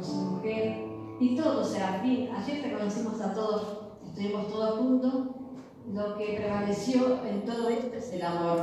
con 0.00 0.04
su 0.04 0.14
mujer, 0.14 0.86
y 1.20 1.36
todos, 1.36 1.68
Serafín, 1.68 2.30
ayer 2.34 2.62
reconocimos 2.62 3.20
a 3.20 3.34
todos, 3.34 3.80
estuvimos 4.06 4.48
todos 4.48 4.78
juntos, 4.78 5.12
lo 5.92 6.16
que 6.16 6.36
prevaleció 6.36 7.18
en 7.26 7.44
todo 7.44 7.68
esto 7.68 7.96
es 7.96 8.12
el 8.12 8.22
amor. 8.22 8.60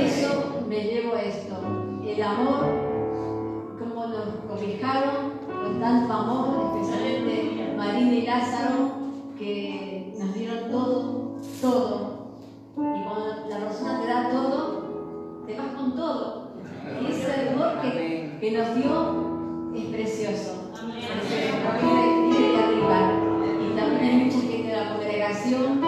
Eso 0.00 0.64
me 0.68 0.84
llevo 0.84 1.16
esto, 1.16 1.56
el 2.06 2.22
amor 2.22 2.90
cómo 3.78 4.06
nos 4.06 4.26
cobijaron 4.48 5.40
con 5.46 5.80
tanto 5.80 6.12
amor, 6.12 6.78
especialmente 6.80 7.74
Marina 7.76 8.12
y 8.12 8.26
Lázaro, 8.26 8.90
que 9.38 10.14
nos 10.18 10.34
dieron 10.34 10.70
todo, 10.70 11.36
todo. 11.60 12.30
Y 12.76 13.02
cuando 13.02 13.48
la 13.48 13.58
persona 13.58 14.00
te 14.00 14.06
da 14.06 14.30
todo, 14.30 15.44
te 15.46 15.56
vas 15.56 15.74
con 15.74 15.96
todo. 15.96 16.50
Y 17.00 17.10
ese 17.10 17.50
amor 17.50 17.80
que, 17.80 18.36
que 18.40 18.52
nos 18.52 18.74
dio 18.76 19.29
es 19.74 19.84
precioso. 19.86 20.70
Precioso, 20.72 21.56
porque 21.64 21.86
viene 21.86 22.48
de 22.48 22.62
arriba. 22.62 22.98
Y 23.62 23.76
también 23.76 24.04
hay 24.04 24.24
mucha 24.24 24.40
gente 24.40 24.68
de 24.68 24.76
la 24.76 24.94
congregación 24.94 25.80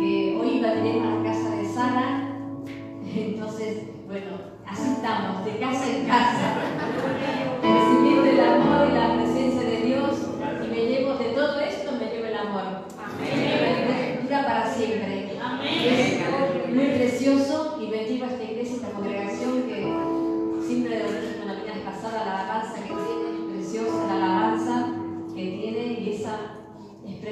que 0.00 0.38
hoy 0.40 0.60
va 0.60 0.68
a 0.68 0.74
tener 0.74 1.02
a 1.02 1.14
la 1.16 1.22
casa 1.22 1.50
de 1.50 1.64
Sara. 1.64 2.30
Entonces, 3.14 3.82
bueno, 4.06 4.30
así 4.66 4.92
estamos, 4.92 5.44
de 5.44 5.58
casa 5.58 5.90
en 5.90 6.06
casa 6.06 6.56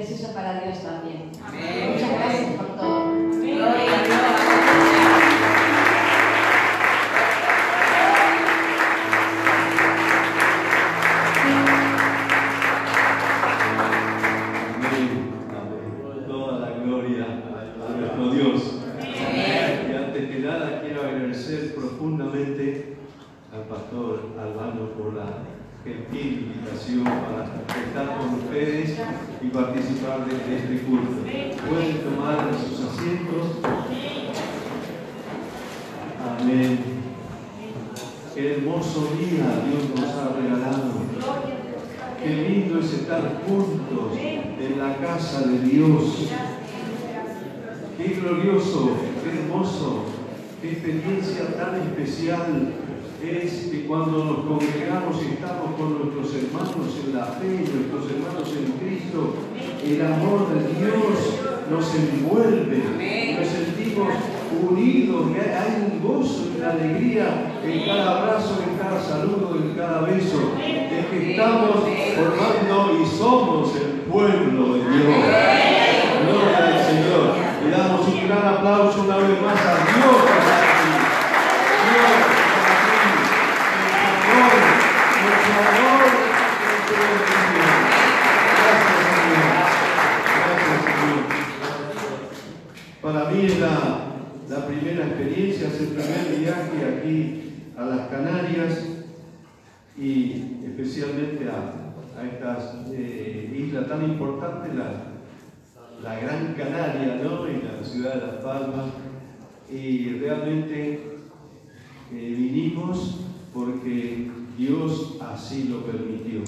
es 0.05 0.11
preciosa 0.11 0.33
para 0.33 0.61
Dios 0.61 0.83
también. 0.83 1.31
Muchas 1.31 2.11
gracias 2.11 2.55
por 2.57 2.77
todo. 2.77 3.05
Amén. 3.05 3.39
Amén. 15.49 16.27
Toda 16.27 16.59
la 16.59 16.69
gloria 16.77 17.25
a 17.25 17.97
nuestro 17.97 18.31
Dios. 18.31 18.81
Y 19.01 19.95
antes 19.95 20.29
que 20.29 20.39
nada 20.39 20.81
quiero 20.81 21.01
agradecer 21.01 21.73
profundamente 21.73 22.97
al 23.51 23.63
pastor 23.63 24.33
Albano 24.39 24.91
por 24.91 25.13
la 25.15 25.25
gentil 25.85 26.51
invitación 26.55 27.03
para 27.03 27.61
estar 27.85 28.17
con 28.17 28.39
ustedes 28.39 28.97
y 29.41 29.47
participar 29.49 30.25
de 30.25 30.57
este 30.57 30.79
culto. 30.83 31.21
Pueden 31.69 31.97
tomar 31.99 32.49
sus 32.55 32.89
asientos. 32.89 33.59
Amén. 36.41 36.79
Qué 38.33 38.53
hermoso 38.55 39.11
día 39.19 39.63
Dios 39.63 39.89
nos 39.95 40.09
ha 40.15 40.33
regalado. 40.35 41.05
Qué 42.21 42.49
lindo 42.49 42.79
es 42.79 42.91
estar 42.91 43.43
juntos 43.47 44.17
en 44.17 44.79
la 44.79 44.97
casa 44.97 45.41
de 45.41 45.59
Dios. 45.59 46.29
Qué 47.95 48.07
glorioso, 48.15 48.97
qué 49.23 49.39
hermoso, 49.39 50.05
qué 50.61 50.71
experiencia 50.71 51.55
tan 51.55 51.75
especial 51.75 52.73
es 53.23 53.69
que 53.71 53.85
cuando 53.85 54.23
nos 54.23 54.37
congregamos 54.45 55.17
y 55.21 55.33
estamos 55.33 55.75
con 55.77 55.99
nuestros 55.99 56.35
hermanos 56.35 56.99
en 57.05 57.15
la 57.15 57.25
fe, 57.25 57.65
nuestros 57.73 58.11
hermanos 58.11 58.53
en 58.55 58.71
Cristo, 58.79 59.35
el 59.83 60.01
amor 60.05 60.49
de 60.53 60.59
Dios 60.79 61.15
nos 61.69 61.95
envuelve, 61.95 63.37
nos 63.39 63.47
sentimos 63.47 64.13
unidos, 64.69 65.25
hay 65.35 65.91
un 65.91 66.07
gozo 66.07 66.45
una 66.57 66.71
alegría 66.71 67.59
en 67.63 67.85
cada 67.85 68.19
abrazo, 68.19 68.63
en 68.67 68.77
cada 68.77 69.01
saludo, 69.01 69.55
en 69.55 69.75
cada 69.75 70.01
beso, 70.01 70.53
de 70.57 71.07
que 71.09 71.31
estamos 71.31 71.83
formando 72.15 73.01
y 73.01 73.05
somos 73.05 73.75
el 73.75 74.01
pueblo 74.11 74.73
de 74.73 74.79
Dios. 74.79 75.15
Gloria 76.25 76.57
al 76.57 76.85
Señor. 76.85 77.35
Le 77.63 77.69
damos 77.71 78.07
un 78.07 78.27
gran 78.27 78.45
aplauso 78.47 79.01
una 79.03 79.17
vez 79.17 79.41
más 79.41 79.59
a. 79.59 79.73
Dios 79.85 80.15
que 80.23 80.37
está 80.39 80.55
aquí. 80.59 80.85
El 81.87 82.01
amor, 82.01 82.23
nuestro 82.25 82.63
amor, 82.65 83.13
nuestro 83.15 83.43
bendición. 84.05 84.21
Gracias, 84.21 84.21
Señor. 84.21 84.21
Gracias, 84.21 84.21
Señor. 84.21 84.23
Para 93.01 93.29
mí 93.29 93.45
es 93.45 93.59
la, 93.59 94.65
primera 94.67 95.05
experiencia, 95.05 95.67
es 95.67 95.79
el 95.79 95.87
primer 95.89 96.39
viaje 96.39 96.97
aquí 96.97 97.53
a 97.77 97.85
las 97.85 98.07
Canarias 98.09 98.83
y 99.95 100.63
especialmente 100.65 101.47
a, 101.49 102.19
a 102.19 102.25
estas 102.25 102.75
eh, 102.91 103.55
islas 103.55 103.87
tan 103.87 104.03
importantes, 104.03 104.73
la, 104.73 105.15
la 106.01 106.19
Gran 106.19 106.55
Canaria, 106.55 107.21
¿no? 107.23 107.47
Y 107.47 107.61
la 107.61 107.83
ciudad 107.83 108.15
de 108.15 108.27
Las 108.27 108.35
Palmas. 108.43 108.85
Y 109.71 110.09
realmente 110.19 110.93
eh, 112.11 112.35
vinimos 112.37 113.19
porque 113.55 114.29
Dios 114.57 115.17
así 115.21 115.69
lo 115.69 115.83
permitió. 115.85 116.41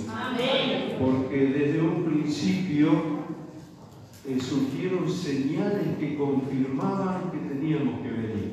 Porque 0.99 1.37
desde 1.47 1.81
un 1.81 2.03
principio 2.03 2.89
eh, 4.27 4.37
surgieron 4.41 5.09
señales 5.09 5.97
que 5.97 6.17
confirmaban 6.17 7.31
que 7.31 7.37
teníamos 7.37 8.01
que 8.01 8.09
venir. 8.11 8.51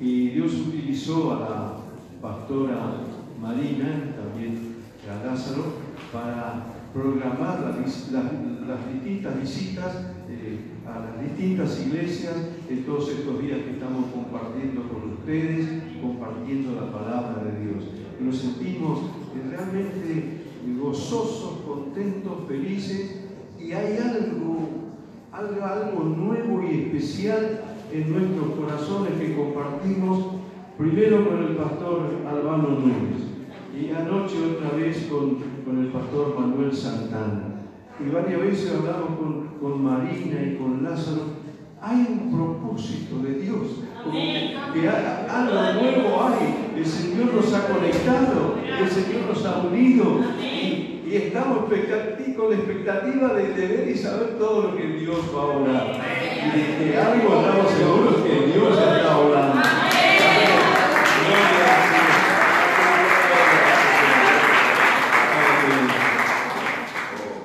Y 0.00 0.28
Dios 0.30 0.54
utilizó 0.54 1.32
a 1.34 1.40
la 1.40 1.76
pastora 2.22 3.02
Marina, 3.40 4.14
también 4.16 4.76
a 5.06 5.26
Lázaro, 5.26 5.74
para 6.10 6.64
programar 6.94 7.60
las, 7.60 7.84
vis- 7.84 8.08
las- 8.12 8.32
las 8.66 8.92
distintas 8.94 9.40
visitas 9.40 9.94
a 10.86 11.00
las 11.00 11.20
distintas 11.20 11.80
iglesias 11.86 12.34
en 12.68 12.84
todos 12.84 13.08
estos 13.08 13.40
días 13.40 13.60
que 13.60 13.70
estamos 13.72 14.06
compartiendo 14.12 14.82
con 14.88 15.12
ustedes, 15.12 15.66
compartiendo 16.00 16.74
la 16.80 16.92
palabra 16.92 17.42
de 17.42 17.64
Dios. 17.64 17.84
Nos 18.20 18.36
sentimos 18.36 19.00
eh, 19.34 19.50
realmente 19.50 20.44
gozosos, 20.78 21.60
contentos, 21.66 22.46
felices 22.48 23.20
y 23.58 23.72
hay 23.72 23.98
algo, 23.98 24.68
algo, 25.32 25.64
algo 25.64 26.04
nuevo 26.04 26.62
y 26.62 26.82
especial 26.82 27.62
en 27.92 28.12
nuestros 28.12 28.58
corazones 28.58 29.12
que 29.20 29.36
compartimos 29.36 30.34
primero 30.76 31.28
con 31.28 31.42
el 31.44 31.56
pastor 31.56 32.10
Albano 32.28 32.68
Núñez 32.80 33.24
y 33.78 33.90
anoche 33.90 34.36
otra 34.54 34.76
vez 34.76 35.06
con, 35.10 35.36
con 35.64 35.78
el 35.78 35.88
pastor 35.88 36.38
Manuel 36.38 36.74
Santana. 36.74 37.53
Y 38.00 38.10
varias 38.10 38.40
veces 38.40 38.72
hablamos 38.72 39.18
con, 39.18 39.48
con 39.60 39.84
Marina 39.84 40.42
y 40.42 40.56
con 40.56 40.82
Lázaro 40.82 41.44
hay 41.84 42.06
un 42.08 42.32
propósito 42.32 43.18
de 43.18 43.34
Dios. 43.40 43.66
que 44.72 44.88
algo 44.88 45.82
nuevo 45.82 46.24
hay. 46.24 46.78
El 46.78 46.86
Señor 46.86 47.34
nos 47.34 47.52
ha 47.52 47.68
conectado, 47.68 48.56
el 48.80 48.88
Señor 48.88 49.28
nos 49.28 49.44
ha 49.44 49.58
unido. 49.58 50.20
Y, 50.40 50.90
estamos 51.14 51.68
con 51.68 52.50
la 52.50 52.56
expectativa 52.56 53.34
de, 53.34 53.52
ver 53.52 53.88
y 53.88 53.96
saber 53.96 54.36
todo 54.38 54.62
lo 54.62 54.76
que 54.76 54.84
Dios 54.84 55.20
va 55.34 55.42
a 55.42 55.46
orar. 55.46 56.00
Y 56.42 56.58
de 56.58 56.90
que 56.90 56.98
algo 56.98 57.40
estamos 57.40 57.70
seguros 57.70 58.16
que 58.22 58.46
Dios 58.52 58.78
está 58.78 59.18
orando. 59.18 59.62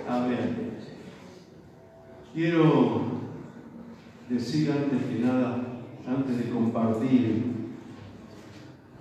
Amén. 0.08 0.78
Quiero 2.34 3.10
decir 4.30 4.72
antes 4.72 5.02
que 5.04 5.26
nada, 5.26 5.58
antes 6.08 6.38
de 6.38 6.50
compartir 6.52 7.44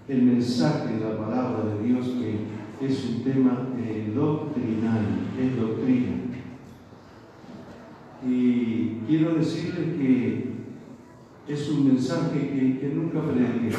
el 0.09 0.23
mensaje 0.23 0.95
de 0.95 1.01
la 1.01 1.19
palabra 1.19 1.65
de 1.65 1.87
Dios, 1.87 2.07
que 2.07 2.39
es 2.81 3.05
un 3.05 3.25
tema 3.25 3.69
eh, 3.79 4.13
doctrinal, 4.15 5.05
es 5.39 5.61
doctrina. 5.61 6.17
Y 8.27 9.01
quiero 9.07 9.35
decirles 9.35 9.97
que 9.97 10.49
es 11.49 11.71
un 11.71 11.89
mensaje 11.89 12.41
que, 12.41 12.79
que 12.79 12.93
nunca 12.95 13.23
prediqué. 13.23 13.75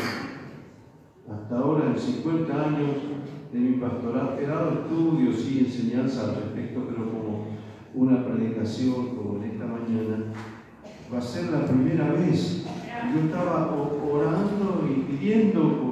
Hasta 1.30 1.60
ahora, 1.60 1.92
en 1.92 2.00
50 2.00 2.54
años 2.54 2.90
de 3.54 3.60
mi 3.60 3.78
pastoral, 3.78 4.38
he 4.42 4.48
dado 4.48 4.82
estudios 4.82 5.50
y 5.50 5.60
enseñanza 5.60 6.30
al 6.30 6.36
respecto, 6.36 6.86
pero 6.90 7.12
como 7.12 7.46
una 7.94 8.26
predicación, 8.26 9.16
como 9.16 9.44
en 9.44 9.52
esta 9.52 9.66
mañana, 9.66 10.34
va 11.14 11.18
a 11.18 11.22
ser 11.22 11.52
la 11.52 11.66
primera 11.66 12.12
vez. 12.14 12.66
Yo 13.14 13.22
estaba 13.22 13.72
orando 13.72 14.88
y 14.90 15.02
pidiendo, 15.02 15.89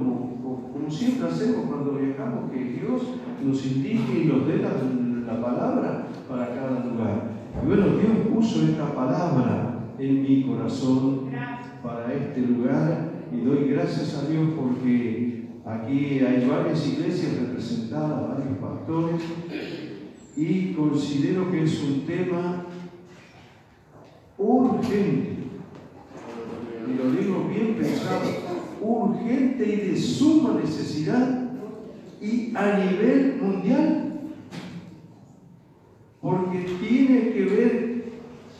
como, 0.88 0.92
siempre 0.92 1.28
hacemos 1.28 1.66
cuando 1.68 1.94
viajamos, 1.94 2.52
que 2.52 2.64
Dios 2.64 3.02
nos 3.44 3.66
indique 3.66 4.22
y 4.24 4.26
nos 4.26 4.48
dé 4.48 4.58
la, 4.58 4.72
palabra 5.42 6.08
para 6.30 6.56
cada 6.56 6.86
lugar. 6.86 7.32
Y 7.62 7.68
bueno, 7.68 7.86
Dios 7.98 8.34
puso 8.34 8.64
esta 8.64 8.94
palabra 8.94 9.90
en 10.00 10.22
mi 10.22 10.44
corazón 10.44 11.30
para 11.84 12.14
este 12.14 12.42
lugar 12.42 13.12
y 13.32 13.42
doy 13.42 13.70
gracias 13.70 14.16
a 14.16 14.30
Dios 14.30 14.50
porque 14.56 15.50
aquí 15.66 16.20
hay 16.20 16.48
varias 16.50 16.88
iglesias 16.88 17.38
representadas, 17.40 18.30
varios 18.30 18.58
pastores 18.58 19.22
y 20.38 20.74
considero 20.74 21.52
que 21.52 21.64
es 21.64 21.84
un 21.84 22.06
tema 22.06 22.66
urgente, 24.38 25.34
y 26.88 26.98
lo 26.98 27.12
digo 27.12 27.50
bien 27.50 27.76
pensado, 27.76 28.47
urgente 28.82 29.66
y 29.66 29.90
de 29.90 29.98
suma 29.98 30.60
necesidad 30.62 31.48
y 32.22 32.54
a 32.56 32.78
nivel 32.78 33.38
mundial, 33.42 34.14
porque 36.22 36.66
tiene 36.82 37.32
que 37.32 37.46
ver 37.46 38.04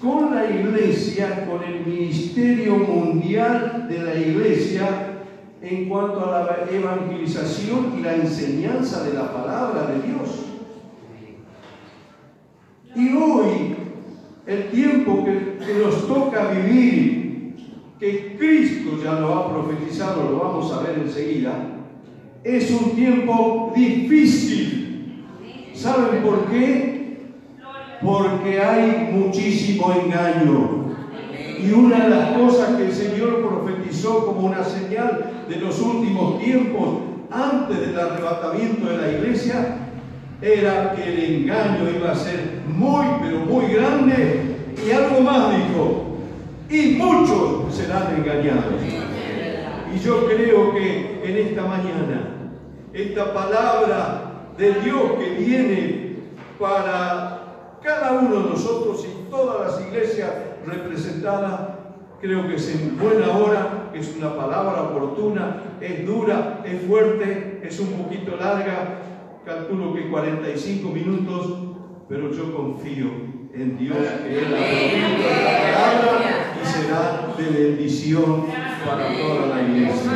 con 0.02 0.34
la 0.34 0.50
iglesia, 0.50 1.48
con 1.48 1.64
el 1.64 1.86
ministerio 1.86 2.78
mundial 2.78 3.88
de 3.90 4.00
la 4.00 4.16
iglesia 4.16 5.24
en 5.62 5.90
cuanto 5.90 6.24
a 6.24 6.44
la 6.44 6.72
evangelización 6.72 7.96
y 7.98 8.04
la 8.04 8.16
enseñanza 8.16 9.04
de 9.04 9.14
la 9.14 9.34
palabra 9.34 9.88
de 9.88 10.08
Dios. 10.08 10.46
Y 12.96 13.16
hoy 13.16 13.76
el 14.48 14.70
tiempo 14.70 15.26
que, 15.26 15.58
nos 15.84 16.08
toca 16.08 16.52
vivir, 16.52 17.17
que 18.00 18.36
Cristo 18.38 19.00
ya 19.04 19.20
lo 19.20 19.34
ha 19.34 19.54
profetizado, 19.54 20.30
lo 20.32 20.40
vamos 20.40 20.72
a 20.72 20.82
ver 20.82 21.00
enseguida, 21.00 21.78
es 22.44 22.70
un 22.72 22.92
tiempo 22.92 23.74
difícil. 23.76 25.24
¿Saben 25.74 26.22
por 26.24 26.46
qué? 26.46 27.18
Porque 28.02 28.62
hay 28.62 29.10
muchísimo 29.12 29.92
engaño. 29.92 30.86
Y 31.60 31.72
una 31.72 32.04
de 32.04 32.10
las 32.10 32.38
cosas 32.38 32.76
que 32.76 32.86
el 32.86 32.94
Señor 32.94 33.42
profetizó 33.48 34.26
como 34.28 34.42
una 34.42 34.64
señal 34.64 35.46
de 35.50 35.56
los 35.56 35.82
últimos 35.82 36.40
tiempos, 36.40 37.00
antes 37.32 37.80
del 37.80 38.00
arrebatamiento 38.00 38.88
de 38.88 38.98
la 38.98 39.12
iglesia, 39.12 39.78
era 40.42 40.94
que 40.94 41.04
el 41.04 41.42
engaño 41.42 41.90
iba 41.96 42.12
a 42.12 42.16
ser 42.16 42.62
muy, 42.68 43.06
pero 43.22 43.40
muy 43.40 43.74
grande. 43.74 44.56
Y 44.86 44.92
algo 44.92 45.22
más 45.22 45.50
dijo, 45.58 46.08
y 46.70 46.96
muchos 46.98 47.57
serán 47.72 48.16
engañados. 48.16 48.82
Y 49.94 50.00
yo 50.00 50.26
creo 50.28 50.74
que 50.74 51.22
en 51.24 51.38
esta 51.48 51.64
mañana, 51.64 52.52
esta 52.94 53.34
palabra 53.34 54.52
de 54.58 54.74
Dios 54.82 55.14
que 55.20 55.30
viene 55.44 56.18
para 56.60 57.78
cada 57.82 58.14
uno 58.14 58.42
de 58.42 58.50
nosotros 58.50 59.06
y 59.06 59.30
todas 59.30 59.72
las 59.72 59.88
iglesias 59.88 60.32
representadas, 60.66 61.60
creo 62.20 62.48
que 62.48 62.56
es 62.56 62.76
en 62.76 62.98
buena 62.98 63.38
hora, 63.38 63.92
es 63.94 64.16
una 64.18 64.36
palabra 64.36 64.84
oportuna, 64.84 65.62
es 65.80 66.06
dura, 66.06 66.64
es 66.66 66.82
fuerte, 66.88 67.62
es 67.64 67.80
un 67.80 67.94
poquito 67.94 68.36
larga, 68.36 69.00
calculo 69.46 69.94
que 69.94 70.10
45 70.10 70.90
minutos, 70.90 71.67
pero 72.10 72.32
yo 72.32 72.56
confío 72.56 73.08
en 73.54 73.78
Dios 73.78 73.98
que 73.98 74.40
Él 74.40 74.46
ha 74.46 74.60
la 75.30 76.02
palabra 76.02 76.54
y 76.62 76.66
será 76.66 77.34
de 77.38 77.64
bendición 77.64 78.46
para 78.86 79.18
toda 79.18 79.48
la 79.48 79.62
iglesia. 79.62 80.12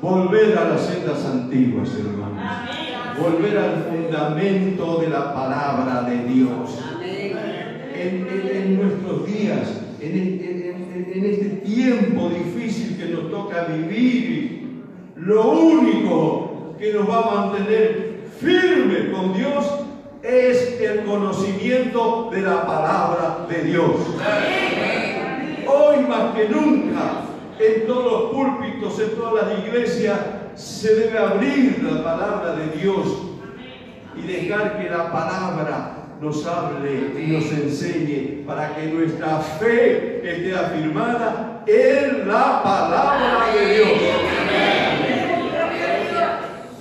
Volver 0.00 0.56
a 0.56 0.68
las 0.70 0.86
sendas 0.86 1.24
antiguas, 1.26 1.90
hermanos. 1.94 2.42
Volver 3.20 3.58
al 3.58 3.84
fundamento 3.84 5.00
de 5.00 5.08
la 5.08 5.34
palabra 5.34 6.02
de 6.02 6.24
Dios. 6.32 6.78
En, 7.92 8.76
nuestros 8.80 9.26
días, 9.26 9.82
en, 10.00 10.16
en 11.12 11.24
este 11.26 11.48
tiempo 11.66 12.30
difícil 12.30 12.96
que 12.96 13.12
nos 13.12 13.30
toca 13.30 13.64
vivir, 13.64 14.84
lo 15.16 15.50
único 15.50 16.76
que 16.78 16.94
nos 16.94 17.10
va 17.10 17.18
a 17.18 17.46
mantener 17.48 18.20
firme 18.40 19.12
con 19.12 19.34
Dios 19.34 19.79
es 20.22 20.80
el 20.80 21.04
conocimiento 21.04 22.28
de 22.32 22.42
la 22.42 22.66
palabra 22.66 23.46
de 23.48 23.62
Dios. 23.64 23.90
Hoy 25.66 26.04
más 26.06 26.34
que 26.34 26.48
nunca, 26.48 27.22
en 27.58 27.86
todos 27.86 28.12
los 28.12 28.30
púlpitos, 28.32 29.00
en 29.00 29.10
todas 29.16 29.46
las 29.46 29.58
iglesias, 29.64 30.18
se 30.54 30.94
debe 30.94 31.18
abrir 31.18 31.82
la 31.82 32.02
palabra 32.04 32.52
de 32.52 32.78
Dios 32.78 33.06
y 34.16 34.22
dejar 34.26 34.80
que 34.80 34.90
la 34.90 35.10
palabra 35.10 35.96
nos 36.20 36.46
hable 36.46 37.12
y 37.18 37.26
nos 37.28 37.50
enseñe 37.50 38.44
para 38.46 38.74
que 38.74 38.86
nuestra 38.86 39.38
fe 39.38 40.20
esté 40.22 40.54
afirmada 40.54 41.62
en 41.66 42.28
la 42.28 42.62
palabra 42.62 43.54
de 43.54 43.74
Dios. 43.74 45.19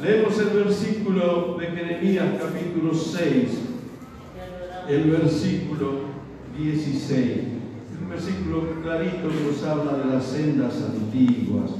Leemos 0.01 0.39
el 0.39 0.63
versículo 0.63 1.57
de 1.59 1.67
Jeremías 1.67 2.27
capítulo 2.39 2.93
6, 2.93 3.49
el 4.87 5.11
versículo 5.11 5.91
16. 6.57 7.37
Un 8.01 8.09
versículo 8.09 8.81
clarito 8.81 9.27
que 9.27 9.51
nos 9.51 9.61
habla 9.65 9.97
de 9.97 10.13
las 10.13 10.23
sendas 10.23 10.81
antiguas. 10.81 11.71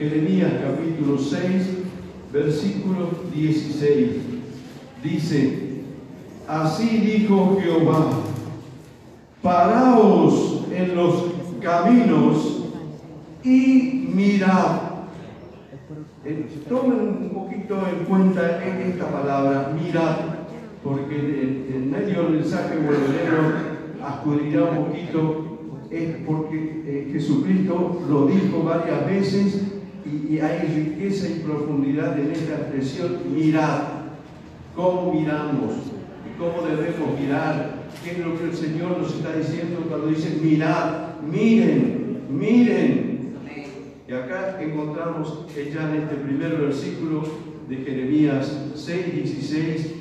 Jeremías 0.00 0.50
capítulo 0.60 1.16
6, 1.16 1.68
versículo 2.32 3.08
16. 3.32 4.10
Dice, 5.04 5.82
así 6.48 6.88
dijo 6.98 7.56
Jehová, 7.62 8.10
paraos 9.42 10.62
en 10.72 10.96
los 10.96 11.24
caminos 11.60 12.64
y 13.44 14.08
mirad 14.12 14.90
eh, 16.22 16.46
tomen 16.68 17.00
un 17.00 17.30
poquito 17.70 17.88
en 17.88 18.04
cuenta 18.04 18.64
esta 18.64 19.10
palabra, 19.10 19.72
mirad, 19.80 20.16
porque 20.82 21.16
en, 21.16 21.90
medio 21.90 22.24
del 22.24 22.32
mensaje 22.32 22.76
volveremos 22.76 23.54
a 24.02 24.14
escudriñar 24.14 24.62
un 24.70 24.86
poquito, 24.86 25.58
es 25.90 26.16
porque 26.26 26.82
eh, 26.86 27.10
Jesucristo 27.12 28.02
lo 28.08 28.26
dijo 28.26 28.62
varias 28.64 29.06
veces 29.06 29.62
y, 30.04 30.34
y, 30.34 30.40
hay 30.40 30.66
riqueza 30.68 31.28
y 31.28 31.40
profundidad 31.40 32.18
en 32.18 32.32
esta 32.32 32.54
expresión, 32.54 33.18
mirad, 33.34 33.82
cómo 34.74 35.12
miramos 35.12 35.72
y 36.26 36.38
cómo 36.38 36.66
debemos 36.66 37.20
mirar, 37.20 37.84
qué 38.02 38.12
es 38.12 38.18
lo 38.18 38.36
que 38.38 38.44
el 38.44 38.54
Señor 38.54 38.98
nos 38.98 39.14
está 39.14 39.32
diciendo 39.34 39.84
cuando 39.88 40.08
dice 40.08 40.40
mirad, 40.42 41.20
miren, 41.30 42.22
miren, 42.30 43.10
y 44.08 44.12
acá 44.12 44.60
encontramos 44.60 45.46
ya 45.54 45.88
en 45.88 46.02
este 46.02 46.16
primer 46.16 46.56
versículo 46.56 47.49
de 47.70 47.76
Jeremías 47.76 48.72
6, 48.74 49.14
16, 49.14 49.94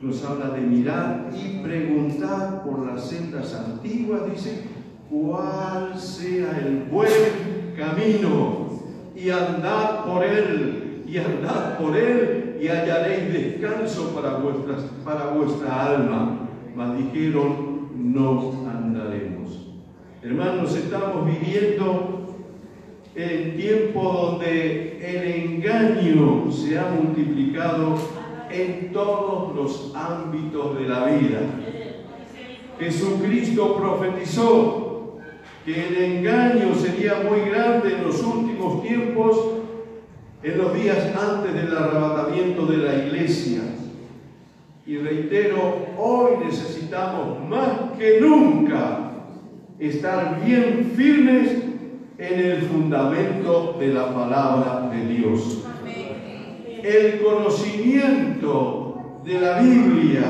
nos 0.00 0.24
habla 0.24 0.48
de 0.54 0.62
mirar 0.62 1.28
y 1.34 1.62
preguntar 1.62 2.64
por 2.64 2.86
las 2.86 3.10
sendas 3.10 3.54
antiguas, 3.54 4.22
dice, 4.32 4.64
cuál 5.10 5.98
sea 6.00 6.58
el 6.64 6.84
buen 6.90 7.74
camino 7.76 8.70
y 9.14 9.28
andad 9.28 10.06
por 10.06 10.24
él, 10.24 11.04
y 11.06 11.18
andad 11.18 11.76
por 11.78 11.94
él 11.94 12.56
y 12.58 12.68
hallaréis 12.68 13.34
descanso 13.34 14.14
para, 14.14 14.38
vuestras, 14.38 14.84
para 15.04 15.26
vuestra 15.26 15.88
alma. 15.88 16.48
Mas 16.74 16.96
dijeron, 16.96 17.90
no 17.94 18.66
andaremos. 18.66 19.68
Hermanos, 20.22 20.74
estamos 20.74 21.26
viviendo 21.26 22.21
en 23.14 23.56
tiempo 23.56 24.02
donde 24.02 24.98
el 25.02 25.62
engaño 25.62 26.50
se 26.50 26.78
ha 26.78 26.90
multiplicado 26.90 27.98
en 28.50 28.92
todos 28.92 29.54
los 29.54 29.92
ámbitos 29.94 30.78
de 30.78 30.88
la 30.88 31.04
vida. 31.06 31.40
Jesucristo 32.78 33.76
profetizó 33.76 35.18
que 35.64 35.88
el 35.88 35.96
engaño 35.96 36.74
sería 36.74 37.22
muy 37.28 37.48
grande 37.50 37.94
en 37.94 38.04
los 38.04 38.22
últimos 38.22 38.82
tiempos, 38.82 39.36
en 40.42 40.58
los 40.58 40.74
días 40.74 41.14
antes 41.16 41.54
del 41.54 41.76
arrebatamiento 41.76 42.66
de 42.66 42.76
la 42.78 42.94
iglesia. 42.94 43.60
Y 44.86 44.96
reitero, 44.96 45.86
hoy 45.96 46.44
necesitamos 46.44 47.48
más 47.48 47.96
que 47.96 48.20
nunca 48.20 49.12
estar 49.78 50.42
bien 50.44 50.92
firmes 50.96 51.61
en 52.22 52.38
el 52.38 52.62
fundamento 52.62 53.76
de 53.80 53.88
la 53.88 54.14
palabra 54.14 54.88
de 54.92 55.06
Dios. 55.06 55.64
El 56.82 57.20
conocimiento 57.20 59.20
de 59.24 59.40
la 59.40 59.60
Biblia 59.60 60.22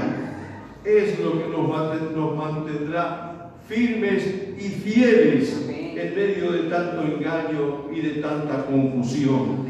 es 0.85 1.21
lo 1.21 1.33
que 1.33 1.49
nos 1.49 2.37
mantendrá 2.37 3.51
firmes 3.69 4.27
y 4.59 4.69
fieles 4.69 5.69
en 5.69 6.15
medio 6.15 6.53
de 6.53 6.71
tanto 6.71 7.03
engaño 7.03 7.91
y 7.95 8.01
de 8.01 8.11
tanta 8.23 8.67
confusión 8.67 9.67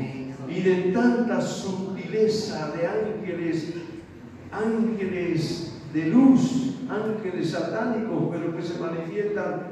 y 0.49 0.61
de 0.61 0.93
tanta 0.93 1.41
sutileza 1.41 2.73
de 2.77 2.87
ángeles, 2.87 3.75
ángeles 4.53 5.81
de 5.93 6.07
luz, 6.07 6.77
ángeles 6.89 7.51
satánicos, 7.51 8.29
pero 8.31 8.57
que 8.57 8.63
se 8.63 8.79
manifiestan 8.79 9.72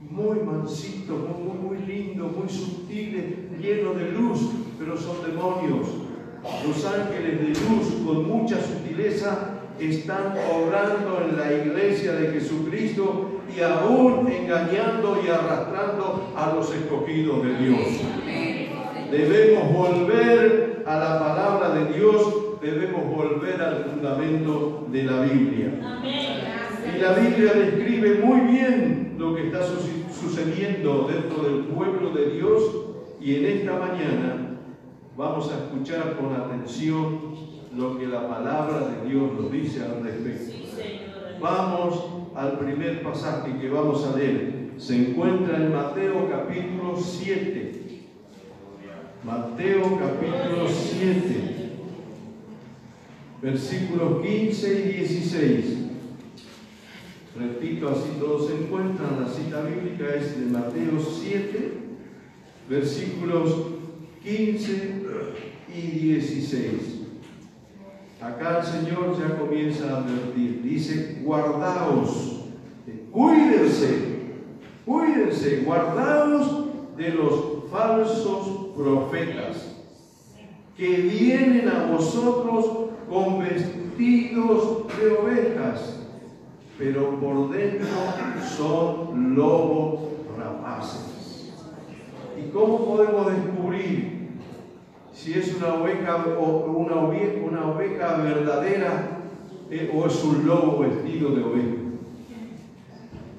muy 0.00 0.40
mansitos, 0.40 1.16
muy, 1.18 1.58
muy 1.58 1.86
lindos, 1.86 2.36
muy 2.36 2.48
sutiles, 2.48 3.24
llenos 3.60 3.96
de 3.96 4.12
luz, 4.12 4.50
pero 4.78 4.96
son 4.96 5.16
demonios. 5.26 5.88
Los 6.66 6.84
ángeles 6.86 7.40
de 7.40 7.48
luz 7.48 8.02
con 8.04 8.28
mucha 8.28 8.56
sutileza 8.62 9.56
están 9.80 10.34
obrando 10.50 11.26
en 11.28 11.36
la 11.36 11.52
iglesia 11.52 12.12
de 12.12 12.28
Jesucristo 12.28 13.40
y 13.54 13.60
aún 13.60 14.28
engañando 14.28 15.20
y 15.24 15.28
arrastrando 15.28 16.32
a 16.36 16.54
los 16.54 16.72
escogidos 16.74 17.44
de 17.44 17.58
Dios. 17.58 17.78
Debemos 19.10 19.72
volver 19.72 20.82
a 20.86 20.96
la 20.96 21.18
palabra 21.18 21.70
de 21.70 21.98
Dios, 21.98 22.60
debemos 22.60 23.04
volver 23.14 23.60
al 23.60 23.84
fundamento 23.84 24.86
de 24.90 25.02
la 25.04 25.20
Biblia. 25.22 26.00
Y 26.04 26.98
la 26.98 27.12
Biblia 27.12 27.52
describe 27.52 28.20
muy 28.24 28.40
bien 28.40 29.05
lo 29.18 29.34
que 29.34 29.46
está 29.46 29.60
sucediendo 30.12 31.08
dentro 31.10 31.42
del 31.42 31.64
pueblo 31.64 32.10
de 32.10 32.30
Dios 32.30 32.62
y 33.20 33.36
en 33.36 33.44
esta 33.46 33.78
mañana 33.78 34.58
vamos 35.16 35.50
a 35.50 35.64
escuchar 35.64 36.16
con 36.16 36.34
atención 36.34 37.36
lo 37.74 37.98
que 37.98 38.06
la 38.06 38.28
palabra 38.28 38.88
de 38.88 39.08
Dios 39.08 39.32
nos 39.38 39.50
dice 39.50 39.82
al 39.82 40.02
respecto. 40.02 40.54
Vamos 41.40 42.04
al 42.34 42.58
primer 42.58 43.02
pasaje 43.02 43.58
que 43.58 43.68
vamos 43.68 44.04
a 44.06 44.16
leer. 44.16 44.72
Se 44.76 44.96
encuentra 44.96 45.56
en 45.56 45.72
Mateo 45.72 46.28
capítulo 46.30 46.96
7. 46.96 47.76
Mateo 49.24 49.98
capítulo 49.98 50.68
7, 50.68 51.70
versículos 53.42 54.22
15 54.22 54.80
y 54.80 54.92
16. 54.92 55.85
Repito, 57.38 57.90
así 57.90 58.18
todos 58.18 58.46
se 58.46 58.54
encuentran. 58.54 59.20
La 59.20 59.28
cita 59.28 59.62
bíblica 59.62 60.14
es 60.14 60.38
de 60.38 60.46
Mateo 60.46 60.98
7, 60.98 61.72
versículos 62.68 63.54
15 64.22 65.02
y 65.74 65.80
16. 65.80 66.72
Acá 68.22 68.60
el 68.60 68.66
Señor 68.66 69.18
ya 69.18 69.38
comienza 69.38 69.90
a 69.90 69.98
advertir. 69.98 70.62
Dice, 70.62 71.18
guardaos, 71.22 72.46
cuídense, 73.12 74.32
cuídense, 74.86 75.62
guardaos 75.66 76.66
de 76.96 77.10
los 77.10 77.70
falsos 77.70 78.68
profetas 78.74 79.74
que 80.76 80.88
vienen 80.88 81.68
a 81.68 81.90
vosotros 81.92 82.90
con 83.08 83.40
vestidos 83.40 84.86
de 84.98 85.10
ovejas 85.10 86.05
pero 86.78 87.18
por 87.18 87.50
dentro 87.50 87.88
son 88.56 89.34
lobos 89.34 90.00
rapaces. 90.36 91.52
¿Y 92.38 92.50
cómo 92.50 92.84
podemos 92.84 93.32
descubrir 93.32 94.28
si 95.14 95.32
es 95.32 95.56
una 95.56 95.74
oveja 95.74 96.26
o 96.38 96.70
una 96.70 97.66
oveja, 97.66 98.16
verdadera 98.18 99.20
eh, 99.70 99.90
o 99.94 100.06
es 100.06 100.22
un 100.22 100.46
lobo 100.46 100.80
vestido 100.80 101.30
de 101.30 101.42
oveja? 101.42 101.76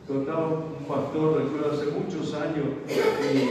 Contaba 0.07 0.47
un 0.47 0.85
pastor, 0.87 1.43
recuerdo 1.43 1.71
hace 1.73 1.91
muchos 1.91 2.33
años, 2.33 2.65
que 2.87 3.49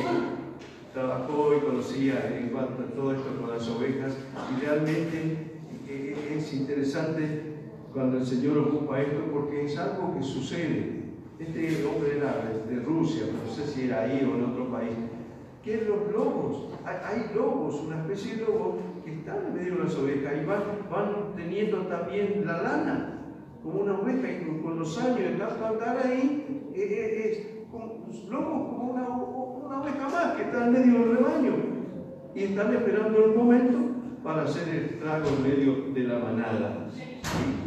trabajó 0.93 1.55
y 1.55 1.61
conocía 1.61 2.35
en 2.37 2.49
cuanto 2.49 2.83
a 2.83 2.87
todo 2.87 3.13
esto 3.13 3.27
con 3.39 3.51
las 3.51 3.69
ovejas, 3.69 4.15
y 4.51 4.65
realmente 4.65 5.53
eh, 5.87 6.35
es 6.37 6.55
interesante 6.55 7.56
cuando 7.97 8.19
el 8.19 8.27
Señor 8.27 8.59
ocupa 8.59 9.01
esto 9.01 9.23
porque 9.33 9.65
es 9.65 9.79
algo 9.79 10.15
que 10.15 10.23
sucede. 10.23 11.01
Este 11.39 11.83
hombre 11.87 12.19
era 12.19 12.45
de, 12.69 12.81
Rusia, 12.81 13.23
no 13.33 13.51
sé 13.51 13.67
si 13.67 13.87
era 13.87 14.03
ahí 14.03 14.21
o 14.31 14.37
en 14.37 14.45
otro 14.45 14.71
país. 14.71 14.95
¿Qué 15.65 15.77
es 15.77 15.89
los 15.89 16.13
lobos? 16.13 16.69
Hay, 16.85 17.35
lobos, 17.35 17.81
una 17.87 18.03
especie 18.03 18.37
de 18.37 18.43
lobos 18.43 18.75
que 19.03 19.15
están 19.15 19.47
en 19.47 19.55
medio 19.55 19.77
de 19.77 19.85
las 19.85 19.95
ovejas 19.97 20.35
y 20.43 20.45
van, 20.45 20.61
van 20.91 21.35
teniendo 21.37 21.87
también 21.87 22.43
la 22.45 22.61
lana, 22.61 23.19
como 23.63 23.81
una 23.81 23.99
oveja, 23.99 24.31
y 24.31 24.61
con 24.63 24.79
los 24.79 24.99
años 24.99 25.19
de 25.19 25.31
tanto 25.31 25.65
andar 25.65 25.97
ahí, 26.05 26.71
eh, 26.75 26.83
eh, 26.83 27.31
es 27.31 28.29
lobos 28.29 28.77
como 28.77 28.93
una, 28.93 29.09
una 29.09 29.81
oveja 29.81 30.07
más 30.11 30.37
que 30.37 30.43
está 30.43 30.67
en 30.67 30.73
medio 30.73 30.99
del 30.99 31.17
rebaño. 31.17 31.55
Y 32.35 32.43
están 32.43 32.75
esperando 32.75 33.25
el 33.25 33.35
momento 33.35 33.79
para 34.23 34.43
hacer 34.43 34.69
el 34.69 34.99
trago 34.99 35.31
en 35.31 35.43
medio 35.43 35.95
de 35.95 36.03
la 36.03 36.19
manada. 36.19 36.91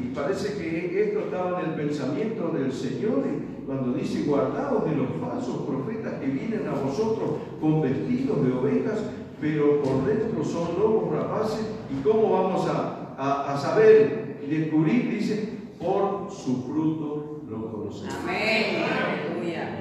Y, 0.10 0.16
parece 0.16 0.58
que 0.58 1.04
esto 1.04 1.20
estaba 1.20 1.62
en 1.62 1.70
el 1.70 1.76
pensamiento 1.76 2.50
del 2.50 2.72
Señor 2.72 3.24
cuando 3.66 3.94
dice, 3.94 4.24
guardaos 4.24 4.86
de 4.90 4.96
los 4.96 5.10
falsos 5.22 5.68
profetas 5.68 6.20
que 6.20 6.28
vienen 6.28 6.68
a 6.68 6.72
vosotros 6.72 7.30
con 7.62 7.82
vestidos 7.82 8.44
de 8.44 8.52
ovejas, 8.52 9.00
pero 9.40 9.82
por 9.82 10.06
dentro 10.06 10.44
son 10.44 10.80
lobos 10.80 11.14
rapaces. 11.16 11.66
¿Y 11.92 12.02
cómo 12.02 12.32
vamos 12.32 12.68
a, 12.68 13.54
a, 13.54 13.58
saber 13.58 14.40
y 14.44 14.50
descubrir? 14.50 15.10
Dice, 15.10 15.50
por 15.80 16.30
su 16.32 16.64
fruto 16.64 17.42
lo 17.48 17.72
conocemos. 17.72 18.16
Amén. 18.24 18.86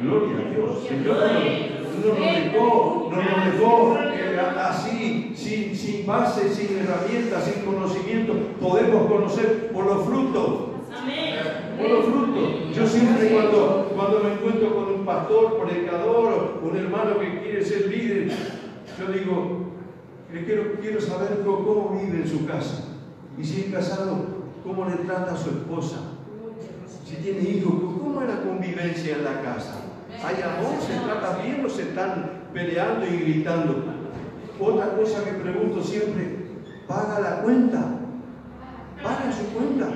Gloria 0.03 0.39
a 0.39 0.51
Dios. 0.51 0.87
Señor 0.87 1.17
no 1.99 2.09
nos 2.09 2.19
dejó, 2.19 3.11
no 3.11 3.23
nos 3.23 3.53
dejó 3.53 3.99
así, 4.59 5.28
sin, 5.39 5.77
sin 5.77 6.05
base, 6.05 6.53
sin 6.53 6.79
herramientas, 6.79 7.45
sin 7.45 7.65
conocimiento. 7.65 8.35
Podemos 8.61 9.07
conocer 9.07 9.71
por 9.73 9.87
los 9.87 10.05
frutos. 10.05 10.47
Por 11.79 11.91
los 11.91 12.05
frutos. 12.05 12.77
Yo 12.77 12.87
siempre 12.87 13.31
cuando, 13.31 13.93
cuando 13.95 14.21
me 14.21 14.33
encuentro 14.33 14.75
con 14.75 14.95
un 14.95 15.05
pastor, 15.05 15.65
predicador, 15.65 16.61
un 16.63 16.77
hermano 16.77 17.21
que 17.21 17.41
quiere 17.41 17.65
ser 17.65 17.87
líder, 17.87 18.33
yo 18.99 19.13
digo, 19.13 19.59
quiero, 20.45 20.73
quiero 20.81 21.01
saber 21.01 21.43
cómo 21.45 22.01
vive 22.01 22.23
en 22.23 22.29
su 22.29 22.45
casa. 22.45 22.85
Y 23.39 23.45
si 23.45 23.61
es 23.61 23.73
casado, 23.73 24.25
cómo 24.65 24.87
le 24.87 24.97
trata 24.97 25.35
a 25.35 25.37
su 25.37 25.51
esposa. 25.51 25.99
Si 27.07 27.15
tiene 27.17 27.49
hijos, 27.49 27.75
cómo 28.03 28.23
es 28.23 28.29
la 28.29 28.43
convivencia 28.43 29.17
en 29.17 29.25
la 29.25 29.41
casa. 29.43 29.83
¿Hay 30.25 30.43
amor? 30.43 30.75
¿Se 30.81 30.95
trata 31.05 31.39
bien 31.43 31.65
o 31.65 31.69
se 31.69 31.83
están 31.83 32.49
peleando 32.53 33.07
y 33.07 33.19
gritando? 33.19 33.98
Otra 34.61 34.97
cosa 34.97 35.25
que 35.25 35.31
pregunto 35.33 35.83
siempre, 35.83 36.37
¿paga 36.87 37.21
la 37.21 37.43
cuenta? 37.43 37.79
¿Paga 39.03 39.33
su 39.33 39.55
cuenta? 39.55 39.87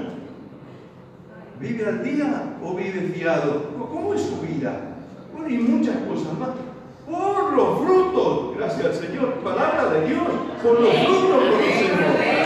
¿Vive 1.58 1.86
al 1.86 2.04
día 2.04 2.56
o 2.62 2.74
vive 2.74 3.12
fiado? 3.14 3.64
¿Cómo 3.90 4.14
es 4.14 4.22
su 4.22 4.40
vida? 4.40 4.94
Bueno, 5.32 5.48
y 5.48 5.58
muchas 5.58 5.96
cosas 6.08 6.38
más. 6.38 6.50
Por 7.10 7.52
los 7.54 7.80
frutos, 7.80 8.56
gracias 8.56 8.86
al 8.86 8.94
Señor, 8.94 9.34
palabra 9.44 9.90
de 9.90 10.06
Dios, 10.06 10.22
por 10.62 10.80
los 10.80 10.94
frutos 10.94 11.30
conocemos 11.30 12.00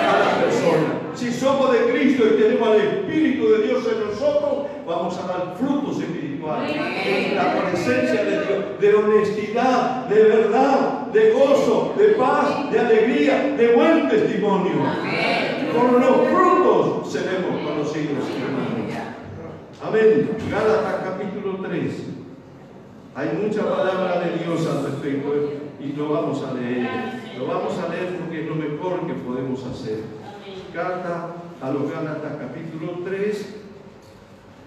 a 0.09 0.19
la 0.19 0.43
persona. 0.43 1.01
Si 1.15 1.31
somos 1.31 1.73
de 1.73 1.93
Cristo 1.93 2.25
y 2.27 2.43
tenemos 2.43 2.69
al 2.69 2.81
Espíritu 2.81 3.49
de 3.49 3.63
Dios 3.67 3.85
en 3.87 4.11
nosotros, 4.11 4.67
vamos 4.87 5.19
a 5.19 5.27
dar 5.27 5.57
frutos 5.59 6.01
espirituales 6.01 6.27
espiritual, 6.37 6.67
en 6.69 7.37
la 7.37 7.63
presencia 7.63 8.25
de 8.25 8.47
Dios, 8.47 8.81
de 8.81 8.95
honestidad, 8.95 10.07
de 10.07 10.23
verdad, 10.23 10.96
de 11.17 11.31
gozo, 11.33 11.95
de 11.97 12.09
paz, 12.09 12.71
de 12.71 12.79
alegría, 12.79 13.55
de 13.57 13.75
buen 13.75 14.07
testimonio. 14.07 14.75
Con 15.73 15.99
los 15.99 16.17
frutos 16.29 17.11
seremos 17.11 17.59
conocidos, 17.65 18.25
hermanos. 18.39 18.93
Amén. 19.83 20.37
Gálatas 20.51 21.05
capítulo 21.05 21.57
3. 21.67 21.93
Hay 23.15 23.29
mucha 23.43 23.63
palabra 23.63 24.21
de 24.21 24.45
Dios 24.45 24.67
al 24.67 24.85
respecto 24.85 25.33
y 25.81 25.93
lo 25.95 26.11
vamos 26.11 26.45
a 26.45 26.53
leer. 26.53 26.87
Lo 27.39 27.47
vamos 27.47 27.79
a 27.79 27.89
leer 27.89 28.19
porque 28.19 28.43
es 28.43 28.47
lo 28.47 28.55
mejor 28.57 29.07
que 29.07 29.15
podemos 29.15 29.65
hacer. 29.65 30.01
Carta 30.75 31.29
a 31.63 31.71
los 31.71 31.91
Gálatas 31.91 32.33
capítulo 32.39 33.01
3, 33.07 33.55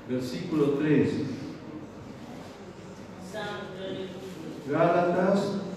versículo 0.10 0.66
3. 0.80 1.10
Gálatas 4.68 5.69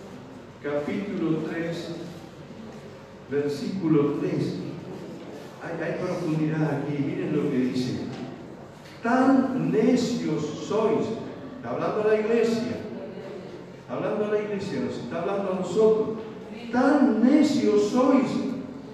capítulo 0.63 1.39
3, 1.51 1.97
versículo 3.29 4.15
3. 4.21 4.59
Hay, 5.63 5.95
profundidad 6.01 6.63
aquí, 6.63 7.03
miren 7.03 7.37
lo 7.37 7.51
que 7.51 7.57
dice. 7.57 8.01
Tan 9.03 9.73
necios 9.73 10.43
sois, 10.69 11.07
está 11.57 11.71
hablando 11.71 12.05
la 12.09 12.21
iglesia, 12.21 12.77
hablando 13.91 14.27
a 14.27 14.29
la 14.29 14.39
iglesia, 14.39 14.81
nos 14.81 14.99
está 14.99 15.23
hablando 15.23 15.53
a 15.53 15.61
nosotros. 15.61 16.19
Tan 16.71 17.23
necios 17.25 17.91
sois, 17.91 18.29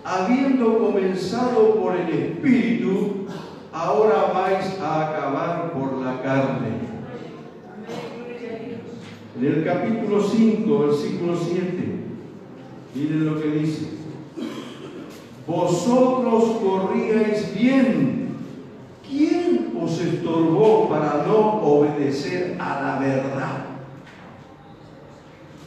habiendo 0.05 0.79
comenzado 0.79 1.75
por 1.75 1.97
el 1.97 2.09
Espíritu, 2.09 3.27
ahora 3.73 4.33
vais 4.33 4.79
a 4.81 5.09
acabar 5.09 5.73
por 5.73 6.01
la 6.01 6.23
carne. 6.23 6.88
En 9.41 9.47
el 9.47 9.65
capítulo 9.65 10.21
5, 10.21 10.79
versículo 10.81 11.37
7, 11.37 11.63
miren 12.93 13.25
lo 13.25 13.41
que 13.41 13.49
dice. 13.51 13.87
Vosotros 15.47 16.57
corríais 16.61 17.55
bien. 17.57 18.31
¿Quién 19.09 19.75
os 19.81 20.01
estorbó 20.01 20.89
para 20.89 21.25
no 21.25 21.63
obedecer 21.63 22.57
a 22.59 22.83
la 22.83 22.99
verdad? 22.99 23.65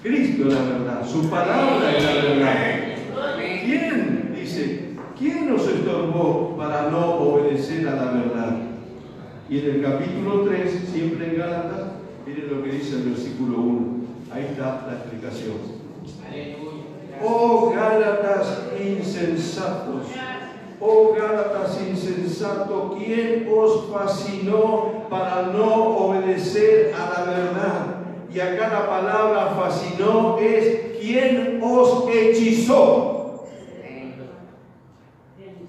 Cristo 0.03 0.49
es 0.49 0.53
la 0.53 0.61
verdad, 0.61 1.07
su 1.07 1.29
palabra 1.29 1.95
es 1.95 2.03
la 2.03 2.13
verdad. 2.13 3.37
¿Quién? 3.63 4.35
Dice, 4.35 4.89
¿quién 5.17 5.49
nos 5.49 5.65
estorbó 5.65 6.57
para 6.57 6.89
no 6.89 7.15
obedecer 7.15 7.87
a 7.87 7.95
la 7.95 8.11
verdad? 8.11 8.57
Y 9.49 9.59
en 9.59 9.65
el 9.65 9.81
capítulo 9.81 10.41
3, 10.41 10.89
siempre 10.91 11.27
en 11.29 11.37
Gálatas, 11.37 11.90
miren 12.25 12.49
lo 12.49 12.63
que 12.63 12.71
dice 12.71 12.95
el 12.95 13.03
versículo 13.09 13.57
1. 13.57 13.81
Ahí 14.31 14.47
está 14.51 14.87
la 14.87 14.93
explicación. 14.93 15.81
Oh 17.23 17.71
Gálatas 17.75 18.69
insensatos, 18.79 20.07
oh 20.79 21.13
Gálatas 21.13 21.79
insensatos, 21.87 22.93
¿quién 22.97 23.47
os 23.53 23.91
fascinó 23.91 25.05
para 25.09 25.43
no 25.53 25.97
obedecer 25.97 26.93
a 26.95 27.19
la 27.19 27.31
verdad? 27.31 27.95
Y 28.33 28.39
acá 28.39 28.69
la 28.69 28.87
palabra 28.87 29.55
fascinó 29.59 30.37
es 30.39 30.97
¿quién 30.99 31.61
os 31.61 32.07
hechizó? 32.09 33.45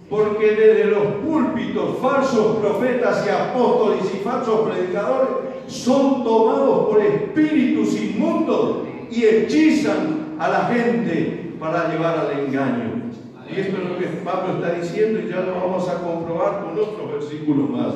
Porque 0.08 0.46
desde 0.52 0.84
los 0.84 1.06
púlpitos 1.24 1.98
falsos 1.98 2.58
profetas 2.58 3.26
y 3.26 3.30
apóstoles 3.30 4.14
y 4.14 4.18
falsos 4.18 4.68
predicadores 4.68 5.51
son 5.66 6.24
tomados 6.24 6.88
por 6.88 7.00
espíritus 7.00 8.00
inmundos 8.00 8.88
y 9.10 9.24
hechizan 9.24 10.36
a 10.38 10.48
la 10.48 10.64
gente 10.66 11.54
para 11.58 11.92
llevar 11.92 12.18
al 12.18 12.40
engaño. 12.40 13.02
Y 13.48 13.60
esto 13.60 13.76
es 13.82 13.88
lo 13.88 13.98
que 13.98 14.06
Pablo 14.24 14.54
está 14.54 14.80
diciendo 14.80 15.20
y 15.20 15.28
ya 15.28 15.40
lo 15.40 15.54
vamos 15.54 15.88
a 15.88 15.98
comprobar 15.98 16.64
con 16.64 16.78
otros 16.78 17.12
versículos 17.12 17.70
más. 17.70 17.94